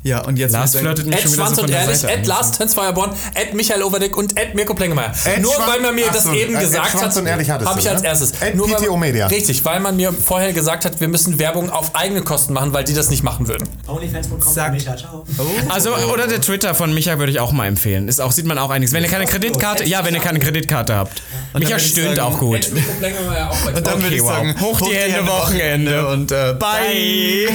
Ja, 0.02 0.20
und 0.24 0.38
jetzt 0.38 0.52
Lars 0.52 0.76
flirtet 0.76 1.06
mich 1.06 1.16
Ed 1.16 1.22
schon 1.22 1.32
wieder 1.32 1.42
Schwanz 1.44 1.56
so 1.56 1.62
und 1.62 1.68
von 1.68 1.72
der 1.72 1.82
Ehrlich, 1.82 1.98
Seite 1.98 2.14
Ed. 2.14 2.26
Lars 2.26 2.52
Tönsfeuerborn, 2.52 3.10
Ed 3.34 3.52
Michael 3.54 3.82
Overdick 3.82 4.16
und 4.16 4.38
Ed 4.38 4.54
Mirko 4.54 4.74
Plengemeyer. 4.74 5.12
Ed 5.26 5.42
Nur 5.42 5.52
weil 5.66 5.80
man 5.80 5.94
mir 5.94 6.06
Ach 6.08 6.14
das 6.14 6.24
so, 6.24 6.32
eben 6.32 6.54
Ed 6.54 6.60
gesagt 6.60 6.90
Schwanz 6.90 7.16
hat, 7.16 7.22
und 7.22 7.30
habe 7.30 7.42
ich 7.42 7.90
als 7.90 8.00
ne? 8.02 8.08
erstes. 8.08 8.32
Ed 8.40 8.54
Nur 8.54 8.70
weil, 8.70 8.76
PTO 8.76 8.96
Media. 8.96 9.26
Richtig, 9.26 9.62
weil 9.64 9.80
man 9.80 9.96
mir 9.96 10.12
vorher 10.12 10.54
gesagt 10.54 10.86
hat, 10.86 11.00
wir 11.00 11.08
müssen 11.08 11.38
Werbung 11.38 11.68
auf 11.70 11.94
eigene 11.94 12.22
Kosten 12.22 12.54
machen, 12.54 12.72
weil 12.72 12.84
die 12.84 12.94
das 12.94 13.10
nicht 13.10 13.22
machen 13.22 13.46
würden. 13.46 13.68
Onlyfans.com, 13.86 14.40
Sag- 14.40 14.72
Micha, 14.72 14.96
ciao. 14.96 15.26
Also, 15.68 15.94
oder 16.12 16.26
der 16.26 16.40
Twitter 16.40 16.74
von 16.74 16.94
Micha 16.94 17.18
würde 17.18 17.32
ich 17.32 17.40
auch 17.40 17.52
mal 17.52 17.66
empfehlen. 17.66 18.08
Ist 18.08 18.20
auch, 18.20 18.32
sieht 18.32 18.46
man 18.46 18.56
auch 18.58 18.70
einiges. 18.70 18.94
Wenn 18.94 19.02
ihr 19.04 19.10
keine 19.10 19.26
Kreditkarte, 19.26 19.84
ja, 19.84 19.97
ja, 19.98 20.04
wenn 20.04 20.14
ihr 20.14 20.20
keine 20.20 20.38
Kreditkarte 20.38 20.94
habt. 20.94 21.24
Und 21.52 21.64
Micha 21.64 21.76
stöhnt 21.76 22.18
sagen, 22.18 22.20
auch 22.20 22.38
gut. 22.38 22.70
Und 22.70 23.84
dann 23.84 24.00
würde 24.00 24.14
ich 24.14 24.22
sagen, 24.22 24.54
hoch, 24.60 24.80
hoch 24.80 24.88
die, 24.88 24.94
Hände, 24.94 25.16
Hände 25.16 25.32
Wochenende 25.32 26.06
und 26.06 26.30
äh, 26.30 26.54
bye. 26.56 27.48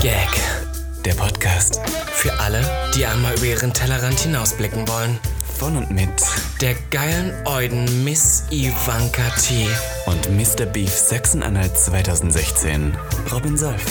Gag, 0.00 0.30
der 1.04 1.12
Podcast. 1.12 1.78
Für 2.14 2.32
alle, 2.40 2.64
die 2.96 3.04
einmal 3.04 3.34
über 3.34 3.44
ihren 3.44 3.74
Tellerrand 3.74 4.18
hinausblicken 4.18 4.88
wollen. 4.88 5.18
Von 5.58 5.76
und 5.76 5.90
mit 5.90 6.08
der 6.62 6.74
geilen 6.88 7.34
Euden 7.44 8.04
Miss 8.04 8.44
Ivanka 8.50 9.28
T. 9.46 9.68
Und 10.06 10.30
Mr. 10.30 10.64
Beef 10.64 10.90
Sachsen-Anhalt 10.90 11.76
2016. 11.76 12.96
Robin 13.30 13.58
Solf. 13.58 13.84